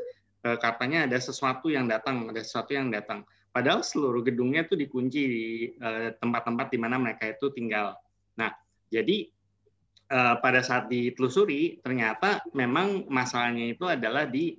[0.49, 3.25] uh, katanya ada sesuatu yang datang, ada sesuatu yang datang.
[3.51, 7.99] Padahal seluruh gedungnya itu dikunci di eh, tempat-tempat di mana mereka itu tinggal.
[8.39, 8.55] Nah,
[8.95, 9.27] jadi
[10.39, 14.55] pada saat ditelusuri ternyata memang masalahnya itu adalah di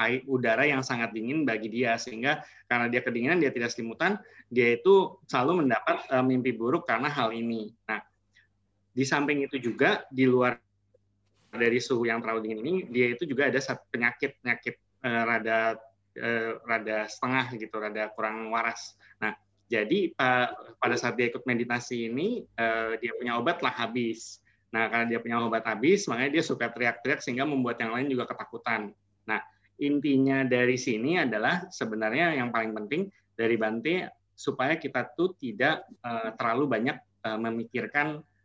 [0.00, 2.40] air udara yang sangat dingin bagi dia sehingga
[2.72, 4.16] karena dia kedinginan dia tidak selimutan
[4.48, 7.68] dia itu selalu mendapat mimpi buruk karena hal ini.
[7.84, 8.00] Nah,
[8.92, 10.58] di samping itu juga di luar
[11.48, 15.58] dari suhu yang terlalu dingin ini, dia itu juga ada penyakit penyakit eh, rada
[16.18, 18.98] eh, rada setengah gitu, rada kurang waras.
[19.22, 19.32] Nah,
[19.68, 20.12] jadi
[20.80, 24.40] pada saat dia ikut meditasi ini, eh, dia punya obat lah habis.
[24.68, 28.28] Nah, karena dia punya obat habis, makanya dia suka teriak-teriak sehingga membuat yang lain juga
[28.28, 28.92] ketakutan.
[29.24, 29.40] Nah,
[29.80, 36.36] intinya dari sini adalah sebenarnya yang paling penting dari Bante supaya kita tuh tidak uh,
[36.36, 38.37] terlalu banyak uh, memikirkan Eh,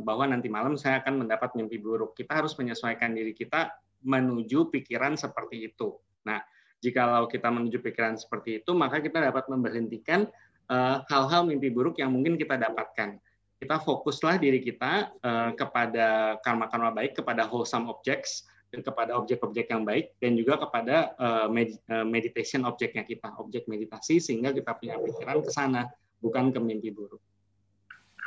[0.00, 2.16] bahwa nanti malam saya akan mendapat mimpi buruk.
[2.16, 3.68] Kita harus menyesuaikan diri kita
[4.00, 6.00] menuju pikiran seperti itu.
[6.24, 6.40] Nah,
[6.80, 10.24] jikalau kita menuju pikiran seperti itu, maka kita dapat memberhentikan
[10.72, 13.20] eh, hal-hal mimpi buruk yang mungkin kita dapatkan.
[13.60, 19.84] Kita fokuslah diri kita uh, kepada karma-karma baik, kepada wholesome objects, dan kepada objek-objek yang
[19.84, 21.12] baik, dan juga kepada
[22.08, 25.90] meditation objeknya kita, objek meditasi, sehingga kita punya pikiran ke sana,
[26.24, 27.20] bukan ke mimpi buruk.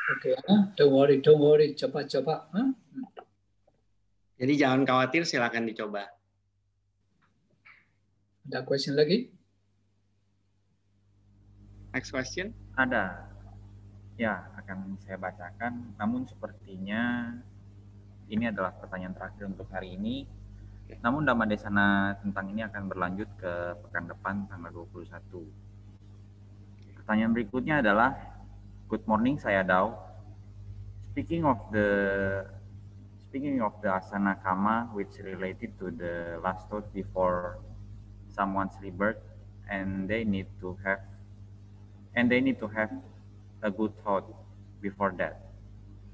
[0.04, 0.36] Oke, okay,
[0.76, 2.52] don't worry, don't worry, coba-coba.
[2.52, 2.76] Huh?
[4.36, 6.04] Jadi jangan khawatir, silakan dicoba.
[8.44, 9.32] Ada question lagi?
[11.96, 12.52] Next question.
[12.76, 13.32] Ada.
[14.20, 15.96] Ya, akan saya bacakan.
[15.96, 17.32] Namun sepertinya
[18.28, 20.28] ini adalah pertanyaan terakhir untuk hari ini.
[21.00, 25.48] Namun Dhamma Desana tentang ini akan berlanjut ke pekan depan tanggal 21.
[27.00, 28.33] Pertanyaan berikutnya adalah
[28.92, 29.96] Good morning, saya Dao.
[31.08, 31.88] Speaking of the
[33.24, 37.64] speaking of the asana kama, which related to the last thought before
[38.28, 39.24] someone's rebirth,
[39.72, 41.00] and they need to have
[42.12, 42.92] and they need to have
[43.64, 44.28] a good thought
[44.84, 45.40] before that.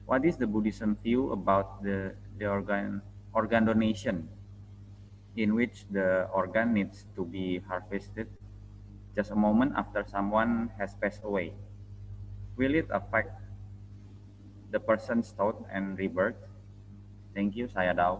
[0.05, 3.01] What is the Buddhism view about the the organ
[3.33, 4.29] organ donation,
[5.33, 8.29] in which the organ needs to be harvested
[9.17, 11.57] just a moment after someone has passed away?
[12.59, 13.31] Will it affect
[14.75, 16.35] the person's thought and rebirth?
[17.31, 18.19] Thank you, Sayadaw.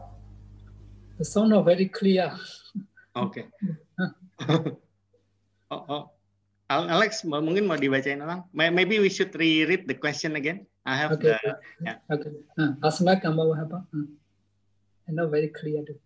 [1.19, 2.31] The sound not very clear.
[3.19, 3.43] Oke.
[4.47, 6.03] oh, oh.
[6.71, 8.47] Alex, mungkin mau dibacain ulang?
[8.55, 10.63] Maybe we should reread the question again.
[10.87, 11.35] I have Okay.
[11.35, 11.97] the yeah.
[12.07, 12.31] Okay.
[12.55, 13.83] Uh, asana kama wahapa.
[13.91, 14.07] Uh.
[15.09, 15.83] And not very clear.
[15.83, 15.97] too.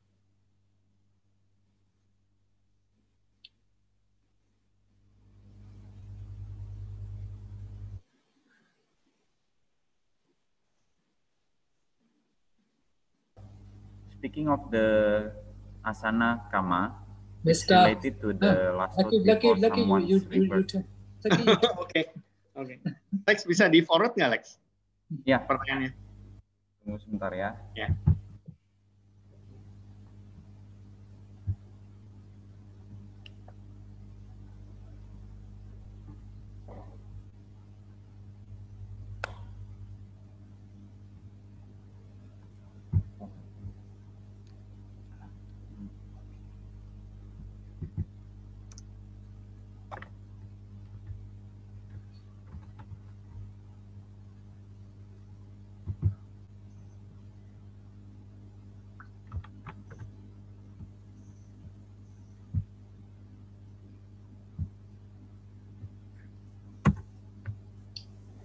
[14.24, 14.88] Speaking of the
[15.84, 16.96] asana kama,
[17.44, 17.92] Mr.
[17.92, 20.64] related to the last Lucky, lucky, lucky you, you, you, you.
[21.76, 22.02] Oke.
[22.56, 22.80] Oke.
[23.28, 24.56] Lex bisa di forward nggak Lex?
[25.28, 25.92] Ya, Pertanyaannya.
[26.80, 27.60] tunggu sebentar ya.
[27.76, 27.92] Ya.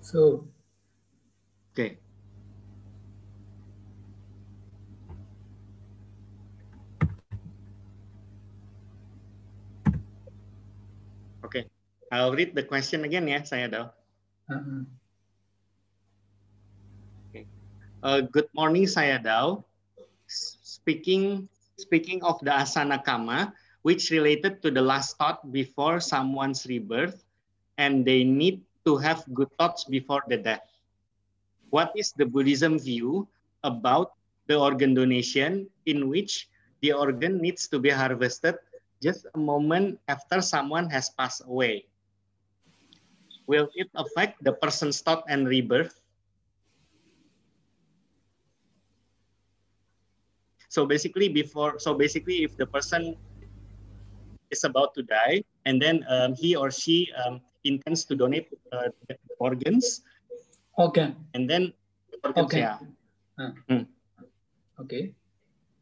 [0.08, 0.48] So,
[1.76, 2.00] Oke.
[11.44, 11.60] Oke.
[12.08, 13.92] I'll read the question again ya, saya Dal.
[14.48, 14.88] uh,
[18.00, 19.60] Uh, good morning, saya Dao.
[20.64, 21.44] Speaking
[21.76, 23.52] speaking of the asana kama,
[23.84, 27.28] which related to the last thought before someone's rebirth,
[27.76, 30.66] and they need to have good thoughts before the death.
[31.70, 33.28] What is the Buddhism view
[33.64, 34.12] about
[34.46, 36.48] the organ donation in which
[36.80, 38.56] the organ needs to be harvested
[39.02, 41.84] just a moment after someone has passed away?
[43.46, 46.00] Will it affect the person's thought and rebirth?
[50.68, 53.16] So basically, before so basically, if the person
[54.50, 58.88] is about to die and then um, he or she um, intends to donate uh,
[59.38, 60.02] organs,
[60.78, 61.14] Okay.
[61.34, 61.72] and then
[62.24, 62.60] organs, Okay.
[62.62, 62.78] yeah,
[64.78, 65.14] Okay.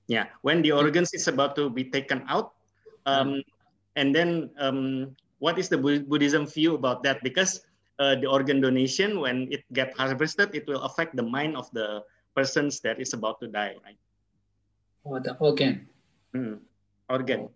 [0.09, 2.57] yeah, when the organs is about to be taken out,
[3.05, 3.43] um,
[3.97, 7.23] and then um, what is the Buddhism view about that?
[7.23, 7.61] Because
[7.99, 12.05] uh, the organ donation, when it get harvested, it will affect the mind of the
[12.35, 13.99] persons that is about to die, right?
[15.05, 15.89] Or the organ.
[16.33, 16.61] Hmm.
[17.09, 17.49] Organ.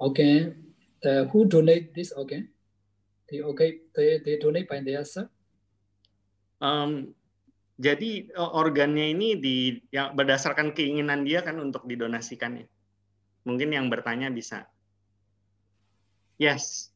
[0.00, 0.54] Okay.
[1.02, 2.48] The, who donate this organ?
[3.28, 5.28] The okay, they, they donate by themselves.
[6.58, 7.14] Um,
[7.78, 12.66] jadi eh, organnya ini di yang berdasarkan keinginan dia kan untuk didonasikan ya.
[13.46, 14.66] Mungkin yang bertanya bisa.
[16.42, 16.90] Yes.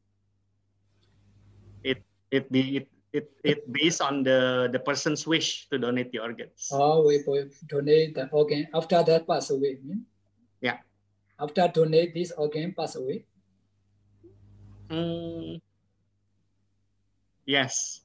[1.87, 2.03] It
[2.35, 6.71] it be it it it based on the the person's wish to donate the organs.
[6.75, 9.79] Or we will donate the organ after that pass away.
[9.79, 10.03] hmm?
[10.59, 10.83] Yeah.
[11.39, 13.23] After donate this organ pass away.
[14.91, 15.63] Hmm.
[17.47, 18.03] Yes.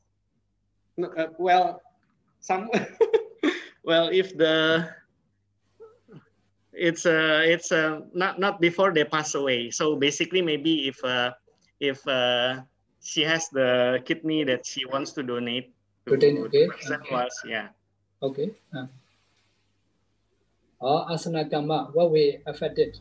[0.98, 1.82] No, uh, well,
[2.42, 2.70] some.
[3.84, 4.90] well, if the
[6.74, 9.70] it's uh, it's uh, not not before they pass away.
[9.70, 11.34] So basically, maybe if uh,
[11.80, 12.62] if uh,
[13.02, 15.74] she has the kidney that she wants to donate
[16.08, 17.14] to Donate, okay, person okay.
[17.14, 17.70] was yeah.
[18.22, 18.54] Okay.
[18.74, 18.88] Uh.
[20.80, 22.98] Or asana kama, what we affected?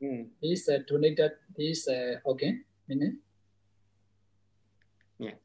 [0.00, 0.32] Hmm.
[0.40, 2.64] This uh, donated this uh, organ.
[2.88, 3.18] Meaning?
[5.18, 5.36] Yeah.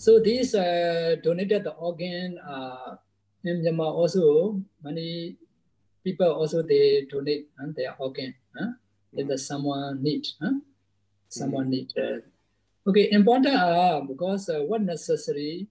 [0.00, 2.96] So these uh, donated the organ uh,
[3.44, 5.36] in Myanmar also many
[6.00, 8.32] people also they donate uh, their organ.
[8.56, 8.80] Huh?
[9.12, 10.56] If the someone need, huh?
[11.28, 11.92] someone need.
[11.92, 12.24] Uh,
[12.88, 15.68] okay, important uh, because uh, what necessary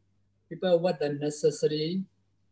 [0.48, 2.04] people what the necessary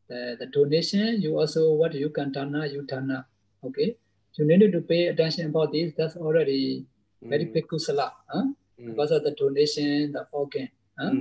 [0.09, 3.29] the, the donation you also what you can turn up, you turn up.
[3.63, 3.97] Okay,
[4.33, 5.93] you need to pay attention about this.
[5.95, 6.85] That's already
[7.21, 7.53] very Hmm.
[7.53, 8.17] big kusala.
[8.33, 8.45] Huh?
[8.81, 10.69] Because of the donation, the organ.
[10.97, 11.13] huh?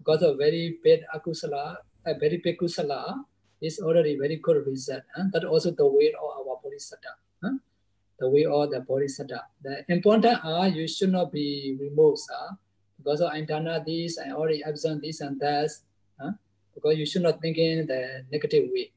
[0.00, 1.76] Because of very bad akusala,
[2.08, 3.20] a very big kusala
[3.60, 5.04] is already very good result.
[5.14, 5.24] huh?
[5.32, 7.20] That also the way of our bodhisattva.
[7.44, 7.60] huh?
[8.18, 9.44] The way of the bodhisattva.
[9.60, 12.24] The important are you should not be removed.
[12.32, 12.56] huh?
[12.96, 15.68] Because of internal this, I already absent this and that.
[16.18, 16.32] huh?
[16.74, 18.92] Because you should not thinking the negative way.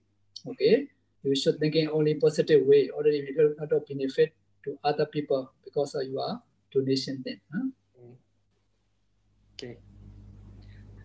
[0.47, 0.88] Okay?
[1.23, 2.89] You should thinking only positive way.
[2.91, 4.31] Already you will not benefit
[4.63, 6.39] to other people because of your
[6.71, 7.41] donation then.
[7.53, 7.67] huh?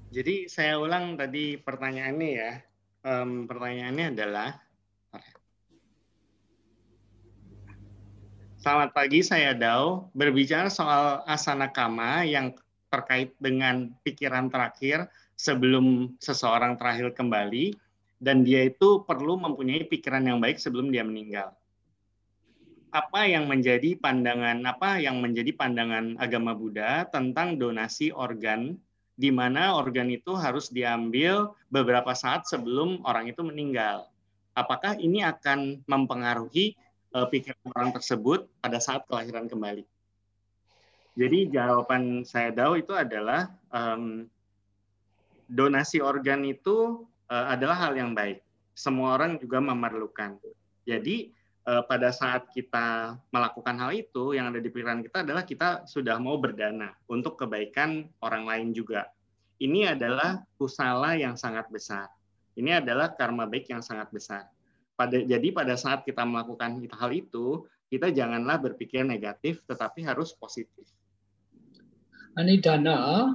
[0.08, 2.52] Jadi saya ulang tadi pertanyaannya ya.
[3.04, 4.50] um, pertanyaannya adalah
[8.58, 10.10] Selamat pagi, saya Dao.
[10.18, 12.52] Berbicara soal asana kama yang
[12.90, 15.06] terkait dengan pikiran terakhir
[15.38, 17.78] sebelum seseorang terakhir kembali,
[18.18, 21.54] dan dia itu perlu mempunyai pikiran yang baik sebelum dia meninggal.
[22.90, 28.74] Apa yang menjadi pandangan apa yang menjadi pandangan agama Buddha tentang donasi organ
[29.18, 34.06] di mana organ itu harus diambil beberapa saat sebelum orang itu meninggal.
[34.54, 36.78] Apakah ini akan mempengaruhi
[37.18, 39.82] uh, pikiran orang tersebut pada saat kelahiran kembali.
[41.18, 44.30] Jadi jawaban saya tahu itu adalah um,
[45.50, 48.38] donasi organ itu uh, adalah hal yang baik.
[48.78, 50.38] Semua orang juga memerlukan.
[50.86, 51.34] Jadi
[51.84, 56.40] pada saat kita melakukan hal itu, yang ada di pikiran kita adalah kita sudah mau
[56.40, 59.08] berdana untuk kebaikan orang lain juga.
[59.58, 62.08] Ini adalah kusala yang sangat besar.
[62.56, 64.48] Ini adalah karma baik yang sangat besar
[64.98, 70.90] pada jadi pada saat kita melakukan hal itu kita janganlah berpikir negatif tetapi harus positif.
[72.34, 73.30] Anidana,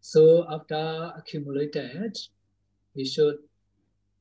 [0.00, 2.16] so after accumulated,
[2.96, 3.44] we should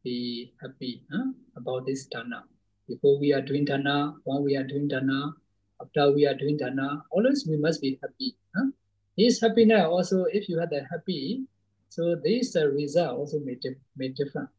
[0.03, 2.44] be happy huh, about this dana.
[2.90, 5.36] Before we are doing dana, while we are doing dana,
[5.80, 8.36] after we are doing dana, always we must be happy.
[8.56, 8.72] Huh?
[9.16, 11.45] This happiness also, if you are happy,
[11.90, 13.57] so this uh, result also may,
[13.95, 14.49] may different.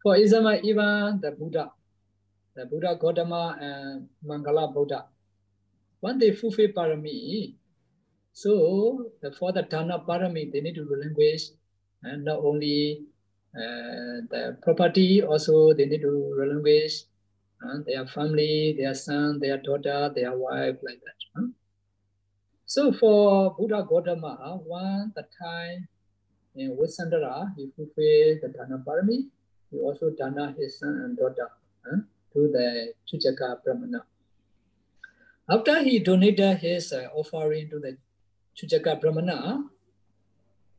[0.00, 1.72] For example, even the Buddha,
[2.54, 5.06] the Buddha Gautama and Mangala Buddha,
[5.98, 7.56] when they fulfill parami,
[8.32, 11.48] so for the Dana parami, they need to relinquish
[12.04, 13.02] and not only
[13.56, 17.02] uh, the property, also they need to relinquish
[17.64, 21.50] uh, their family, their son, their daughter, their wife, like that.
[22.66, 25.86] So for Buddha Gautama, one the time
[26.56, 29.28] in Visandara, he fulfilled the Dana parami,
[29.70, 31.48] he also dana his son and daughter
[32.32, 34.04] to the Chujaka Brahmana.
[35.48, 37.96] After he donated his uh, offering to the
[38.56, 39.64] Chujaka Brahmana,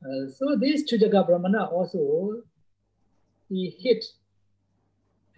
[0.03, 2.41] uh, so this Chujaka Brahmana also,
[3.49, 4.03] he hit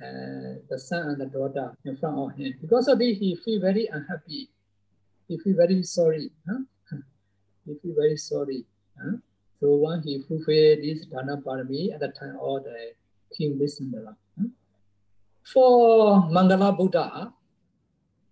[0.01, 2.53] uh, the son and the daughter in front of him.
[2.61, 4.49] Because of this, he feel very unhappy.
[5.27, 6.31] He feel very sorry.
[6.47, 6.59] Huh?
[7.65, 8.65] he feel very sorry.
[8.97, 9.17] Huh?
[9.59, 12.93] So when he fulfilled this Dana Parami at the time of the
[13.35, 14.15] King Visnandara.
[15.43, 17.33] For Mangala Buddha,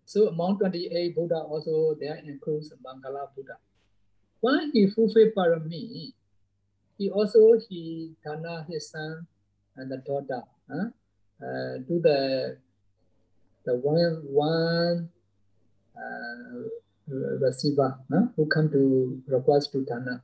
[0.06, 3.57] so among 28 Buddha also there includes Mangala Buddha.
[4.39, 6.14] When he fulfilled parami,
[6.98, 9.27] he also he dana his son
[9.76, 10.89] and the daughter huh?
[11.41, 12.57] Uh, do the
[13.65, 15.09] the one one
[15.95, 16.69] uh,
[17.39, 18.27] receiver huh?
[18.35, 20.23] who come to request to dana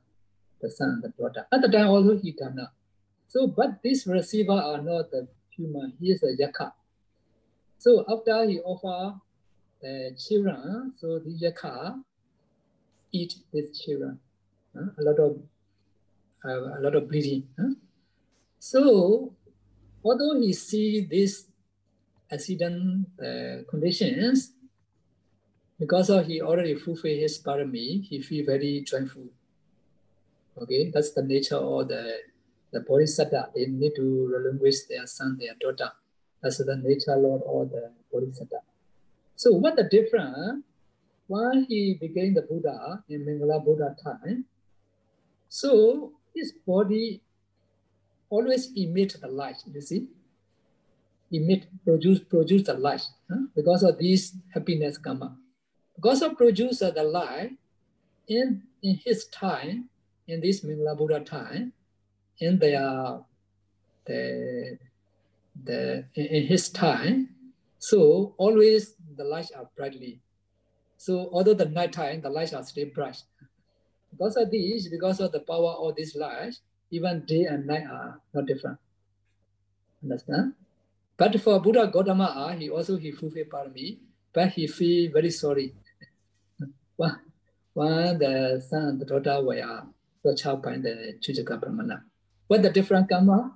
[0.60, 1.46] the son the daughter.
[1.52, 2.72] At the time also he dana.
[3.28, 6.72] So, but this receiver are not the human, he is a yaka.
[7.78, 9.18] So after he offer
[9.82, 12.00] the children, so the yaka
[13.12, 14.18] eat these children.
[14.76, 15.38] Uh, a lot of
[16.44, 17.46] uh, a lot of bleeding.
[17.58, 17.74] Huh?
[18.58, 19.32] So
[20.04, 21.46] although he see this
[22.30, 24.52] accident uh, conditions,
[25.78, 29.26] because of he already fulfilled his parami, he feel very joyful.
[30.56, 32.18] Okay, that's the nature of the
[32.74, 35.92] the bodhisattva, they need to relinquish their son, their daughter.
[36.42, 38.60] That's the nature lord or the bodhisattva.
[39.36, 40.64] So what the difference?
[41.26, 44.44] When he became the Buddha in Mangala Buddha time,
[45.48, 47.22] so his body
[48.30, 50.06] always emit the light, you see?
[51.30, 53.46] Emit, produce, produce the light huh?
[53.54, 55.36] because of this happiness karma.
[55.96, 57.52] Because of produce the light,
[58.28, 59.88] in, in his time,
[60.26, 61.72] in this Mangala Buddha time,
[62.38, 63.20] in their
[64.06, 64.78] the,
[65.64, 67.28] the in his time,
[67.78, 70.20] so always the lights are brightly.
[70.96, 73.22] So although the night time, the lights are still bright.
[74.10, 76.54] Because of this, because of the power of this light,
[76.94, 78.78] even day and night are not different.
[80.02, 80.54] Understand?
[81.16, 83.98] But for Buddha Gautama, ah, he also he fulfilled parami,
[84.32, 85.74] but he feel very sorry.
[86.96, 87.16] when,
[87.72, 89.82] when the son and the daughter were ah,
[90.22, 92.04] tortured by the Chujaka Brahmana.
[92.46, 93.52] What the different karma?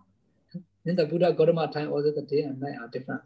[0.84, 3.22] In the Buddha Gautama time, also the day and night are different.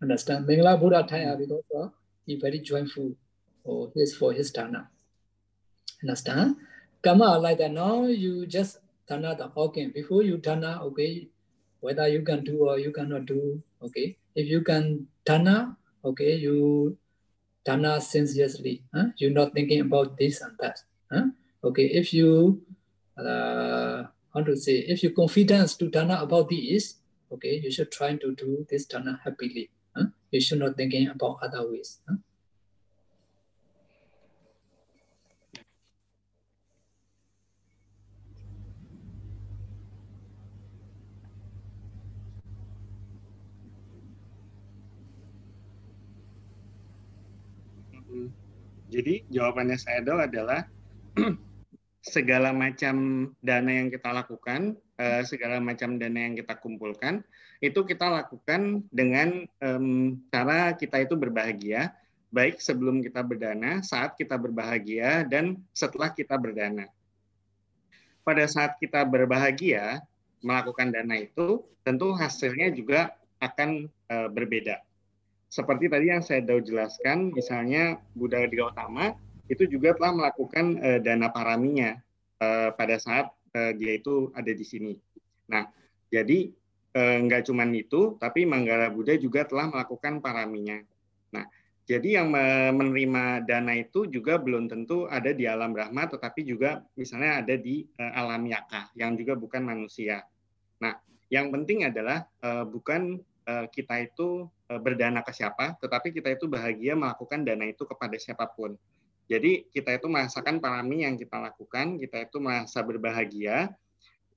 [0.00, 0.46] Understand?
[0.46, 1.92] Mangala Buddha time are because of
[2.26, 3.14] he very joyful
[3.64, 4.88] for his for his dana.
[6.02, 6.56] Understand?
[7.02, 7.72] Karma like that.
[7.72, 8.78] Now you just
[9.08, 9.90] dana the organ.
[9.94, 11.28] Before you dana, okay,
[11.80, 14.16] whether you can do or you cannot do, okay.
[14.34, 16.96] If you can dana, okay, you
[17.64, 18.82] dana sincerely.
[18.94, 19.06] Huh?
[19.16, 20.80] You're not thinking about this and that.
[21.10, 21.26] Huh?
[21.64, 22.62] Okay, if you
[23.18, 26.96] uh, how to say, if you confidence to dana about this,
[27.32, 29.70] okay, you should try to do this dana happily.
[29.96, 30.06] Huh?
[30.30, 32.00] You should not thinking about other ways.
[32.08, 32.16] Huh?
[48.88, 50.64] Jadi jawabannya saya adalah
[52.14, 57.20] segala macam dana yang kita lakukan, eh, segala macam dana yang kita kumpulkan,
[57.60, 59.44] itu kita lakukan dengan
[60.32, 61.92] cara kita itu berbahagia,
[62.32, 66.88] baik sebelum kita berdana, saat kita berbahagia, dan setelah kita berdana.
[68.24, 70.00] Pada saat kita berbahagia
[70.44, 74.87] melakukan dana itu, tentu hasilnya juga akan uh, berbeda
[75.48, 79.16] seperti tadi yang saya tahu jelaskan, misalnya Buddha Gautama
[79.48, 81.96] itu juga telah melakukan uh, dana paraminya
[82.44, 84.94] uh, pada saat uh, dia itu ada di sini.
[85.48, 85.68] Nah,
[86.12, 86.52] jadi
[86.98, 90.82] nggak cuma itu, tapi Manggala Buddha juga telah melakukan paraminya.
[91.30, 91.46] Nah,
[91.86, 92.34] jadi yang
[92.74, 97.86] menerima dana itu juga belum tentu ada di alam Brahma, tetapi juga misalnya ada di
[97.94, 100.26] alam Yaka, yang juga bukan manusia.
[100.82, 100.98] Nah,
[101.30, 102.26] yang penting adalah
[102.66, 103.22] bukan
[103.70, 108.76] kita itu berdana ke siapa, tetapi kita itu bahagia melakukan dana itu kepada siapa pun.
[109.24, 113.72] Jadi kita itu merasakan parami yang kita lakukan, kita itu merasa berbahagia,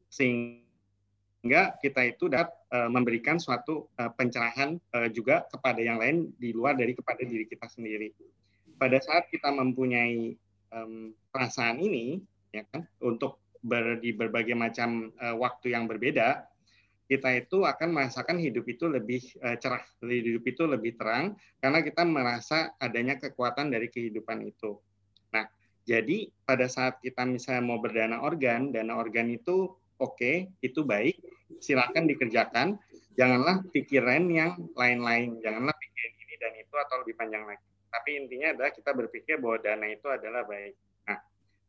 [0.07, 4.79] sehingga kita itu dapat uh, memberikan suatu uh, pencerahan
[5.11, 8.15] juga kepada yang lain di luar dari kepada diri kita sendiri.
[8.79, 10.35] Pada saat kita mempunyai
[11.35, 12.23] perasaan ini,
[12.55, 13.43] ya kan, untuk
[13.99, 16.47] di berbagai macam waktu yang berbeda,
[17.11, 22.07] kita itu akan merasakan hidup itu lebih uh, cerah, hidup itu lebih terang karena kita
[22.07, 24.79] merasa adanya kekuatan dari kehidupan itu.
[25.35, 25.43] Nah,
[25.83, 31.19] jadi pada saat kita misalnya mau berdana organ, dana organ itu oke, okay, itu baik,
[31.59, 32.79] silakan dikerjakan.
[33.19, 37.67] Janganlah pikiran yang lain-lain, janganlah pikiran ini dan itu atau lebih panjang lagi.
[37.91, 40.79] Tapi intinya adalah kita berpikir bahwa dana itu adalah baik.
[41.11, 41.19] Nah,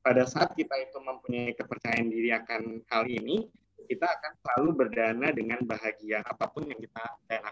[0.06, 3.50] pada saat kita itu mempunyai kepercayaan diri akan hal ini,
[3.88, 7.42] kita akan selalu berdana dengan bahagia apa pun yang kita lakukan.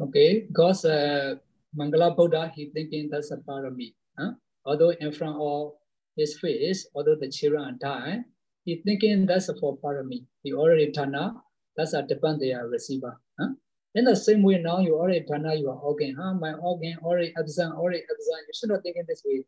[0.00, 1.36] Okay, because uh,
[1.76, 3.92] Mangala Buddha, he thinking that's a parami.
[4.18, 4.32] Huh?
[4.64, 5.76] Although in front of
[6.16, 8.24] his face, although the children die,
[8.64, 10.24] he thinking that's for parami.
[10.42, 11.44] He already turned up,
[11.76, 13.20] that's a depend their receiver.
[13.38, 13.52] Huh?
[13.94, 16.16] In the same way now, you already turn out your organ.
[16.18, 16.32] Huh?
[16.32, 18.48] My organ already absent, already absent.
[18.48, 19.44] You should not think in this way.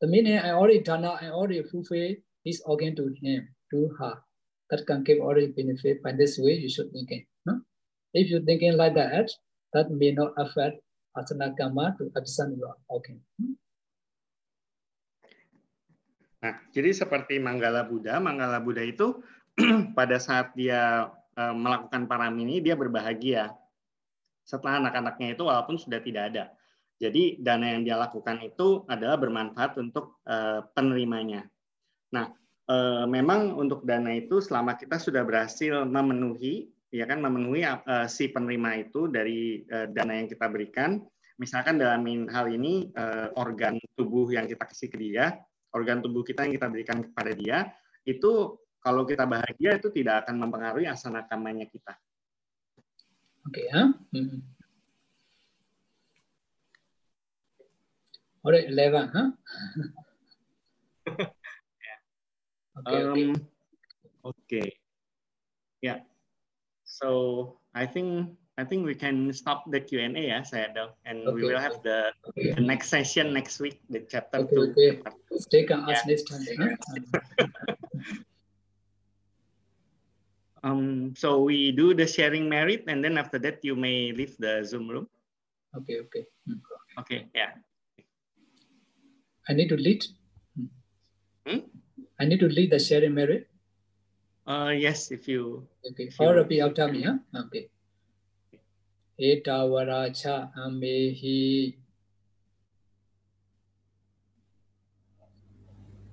[0.00, 4.16] The meaning I already turn out, I already fulfill his organ to him, to her
[4.72, 6.00] that can give already benefit.
[6.00, 7.28] By this way, you should thinking.
[7.44, 7.60] No?
[8.16, 9.28] If you're thinking like that,
[9.76, 10.80] that may not affect
[11.12, 13.20] asana karma to absent your organ.
[16.42, 19.20] Nah, jadi seperti Manggala Buddha, Manggala Buddha itu
[19.98, 23.52] pada saat dia uh, melakukan paramini, dia berbahagia.
[24.42, 26.44] Setelah anak-anaknya itu walaupun sudah tidak ada.
[26.98, 31.46] Jadi dana yang dia lakukan itu adalah bermanfaat untuk uh, penerimanya.
[32.10, 32.34] Nah,
[32.68, 38.28] uh, memang untuk dana itu selama kita sudah berhasil memenuhi ya kan memenuhi uh, si
[38.28, 41.00] penerima itu dari uh, dana yang kita berikan
[41.40, 42.92] misalkan dalam hal ini
[43.34, 45.32] organ tubuh yang kita kasih ke dia
[45.74, 47.72] organ tubuh kita yang kita berikan kepada dia
[48.04, 51.94] itu kalau kita bahagia itu tidak akan mempengaruhi asana kamanya kita.
[53.46, 53.94] Oke ya.
[54.10, 54.42] Hmm.
[58.42, 59.28] Alright, eleven, huh?
[62.86, 63.30] Okay.
[63.30, 63.48] Um,
[64.24, 64.68] okay.
[65.80, 66.00] Yeah.
[66.84, 71.24] So I think I think we can stop the Q and A, yeah, Sayadaw, and
[71.24, 71.32] okay.
[71.32, 72.52] we will have the, okay.
[72.52, 74.62] the next session next week, the chapter okay, two.
[74.76, 75.00] Okay.
[75.40, 76.44] Stay can ask this time.
[80.62, 81.14] um.
[81.16, 84.88] So we do the sharing merit, and then after that, you may leave the Zoom
[84.88, 85.08] room.
[85.72, 86.04] Okay.
[86.04, 86.28] Okay.
[86.44, 86.60] Hmm.
[87.00, 87.26] Okay.
[87.34, 87.56] Yeah.
[89.48, 90.04] I need to lead.
[91.48, 91.66] Hmm?
[92.22, 93.50] I need to lead the sharing merit.
[94.46, 95.66] Uh, yes, if you.
[95.82, 97.02] Okay, or repeat after me.
[97.02, 97.18] Huh?
[97.34, 97.66] Okay.
[99.18, 101.74] Etawaracha amehi.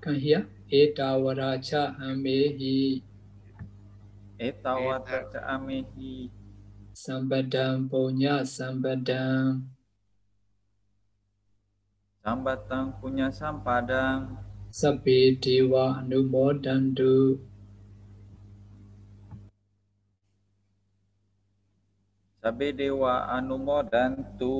[0.02, 0.41] Can you hear?
[0.73, 3.06] Etawaracha amehi.
[4.41, 6.34] Etawaracha amehi.
[6.90, 9.69] Sambadam punya sambadam.
[12.26, 14.48] Sambatang punya sampadang.
[14.78, 17.14] စပေဒေဝအနုမောတန္တု
[22.41, 24.54] စပေဒေဝအနုမောတန္တု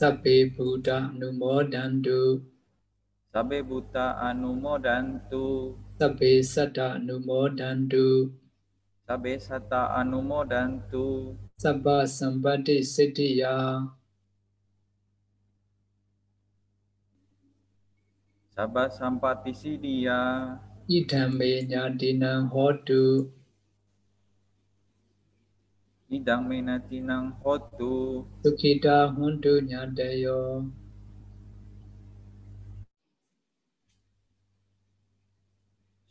[0.00, 2.20] စပေဘုဒ္ဓအနုမောတန္တု
[3.32, 5.44] စပေဘုဒ္ဓအနုမောတန္တု
[5.98, 8.06] စပေသတ္တအနုမောတန္တု
[9.06, 11.04] စပေသတ္တအနုမောတန္တု
[11.62, 11.86] စဗ္ဗ
[12.18, 13.44] သမ္ပတ္တိစိတ္တိယ
[18.60, 20.20] Sabba sampati siddhiya.
[20.84, 23.32] Idhamme nyatinang hotu.
[26.12, 28.28] Idang menatinang hotu.
[28.44, 30.68] Sukhita hontu nyatayo.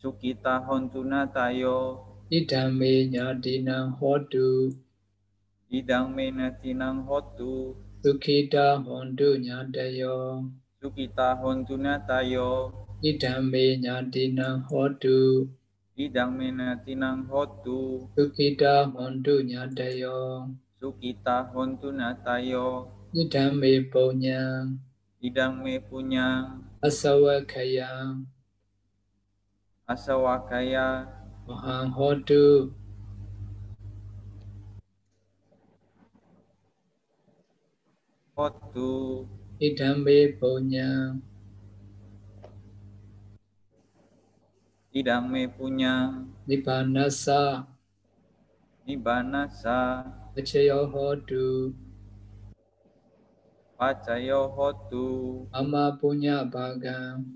[0.01, 2.01] Sukita hontuna tayo.
[2.33, 4.73] Idhamme nyatinang hotu.
[5.69, 7.77] Idang menatinang hotu.
[8.01, 10.49] Sukhita hontu nyatayo.
[10.79, 12.71] Sukita hontuna tayo.
[13.03, 15.43] Idhamme nyatinang hotu.
[15.99, 18.07] Idang menatinang hotu.
[18.15, 20.47] Sukhita hontu nyatayo.
[20.79, 22.87] Sukita hontuna tayo.
[23.11, 24.79] Idhamme punyang.
[25.19, 26.63] Idang me punyang.
[26.79, 28.23] Asawakayang.
[29.83, 31.03] Asawakaya.
[31.43, 32.71] Mahang hotu.
[38.39, 39.27] Hotu.
[39.59, 41.19] Idhamme punyang.
[44.95, 46.31] Idang me punyang.
[46.47, 47.67] Nibbanasa.
[48.87, 50.07] Nibbanasa.
[50.31, 51.75] Pachayo hotu.
[53.75, 55.43] Pacayo hotu.
[55.51, 57.27] Mama punya bhagang.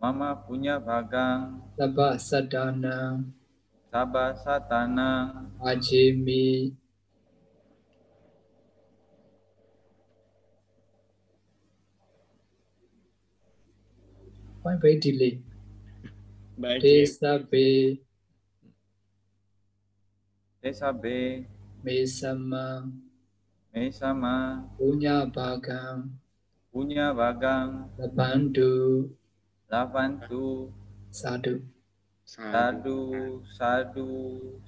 [0.00, 1.60] Mama punya bagang.
[1.76, 3.28] Sabba sadanang.
[3.92, 5.52] Sabah satanang.
[5.60, 6.72] Ajimi.
[14.62, 15.42] Why very delay?
[16.58, 16.82] Baik.
[16.82, 17.98] Desabe
[20.62, 21.04] Desa B.
[21.82, 22.86] mesama
[23.74, 24.62] Mesama.
[24.78, 26.14] punya bagang
[26.70, 27.90] Punya bagang.
[27.98, 29.10] labandu
[29.66, 30.70] Lavantu.
[31.10, 31.58] sadu.
[32.22, 33.40] Sadu.
[33.50, 34.08] Sadu.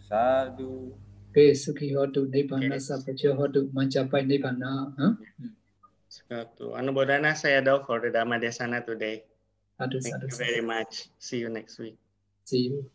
[0.08, 0.96] Sadu.
[1.30, 4.90] Okay, sukhi hotu nibbana sapacha hotu mancapai nibbana.
[4.98, 5.12] Huh?
[6.08, 6.72] Satu.
[6.74, 9.22] Anu bodana saya do for the Dhamma Desana today.
[9.78, 11.08] Thank you very much.
[11.18, 11.96] See you next week.
[12.44, 12.90] See you.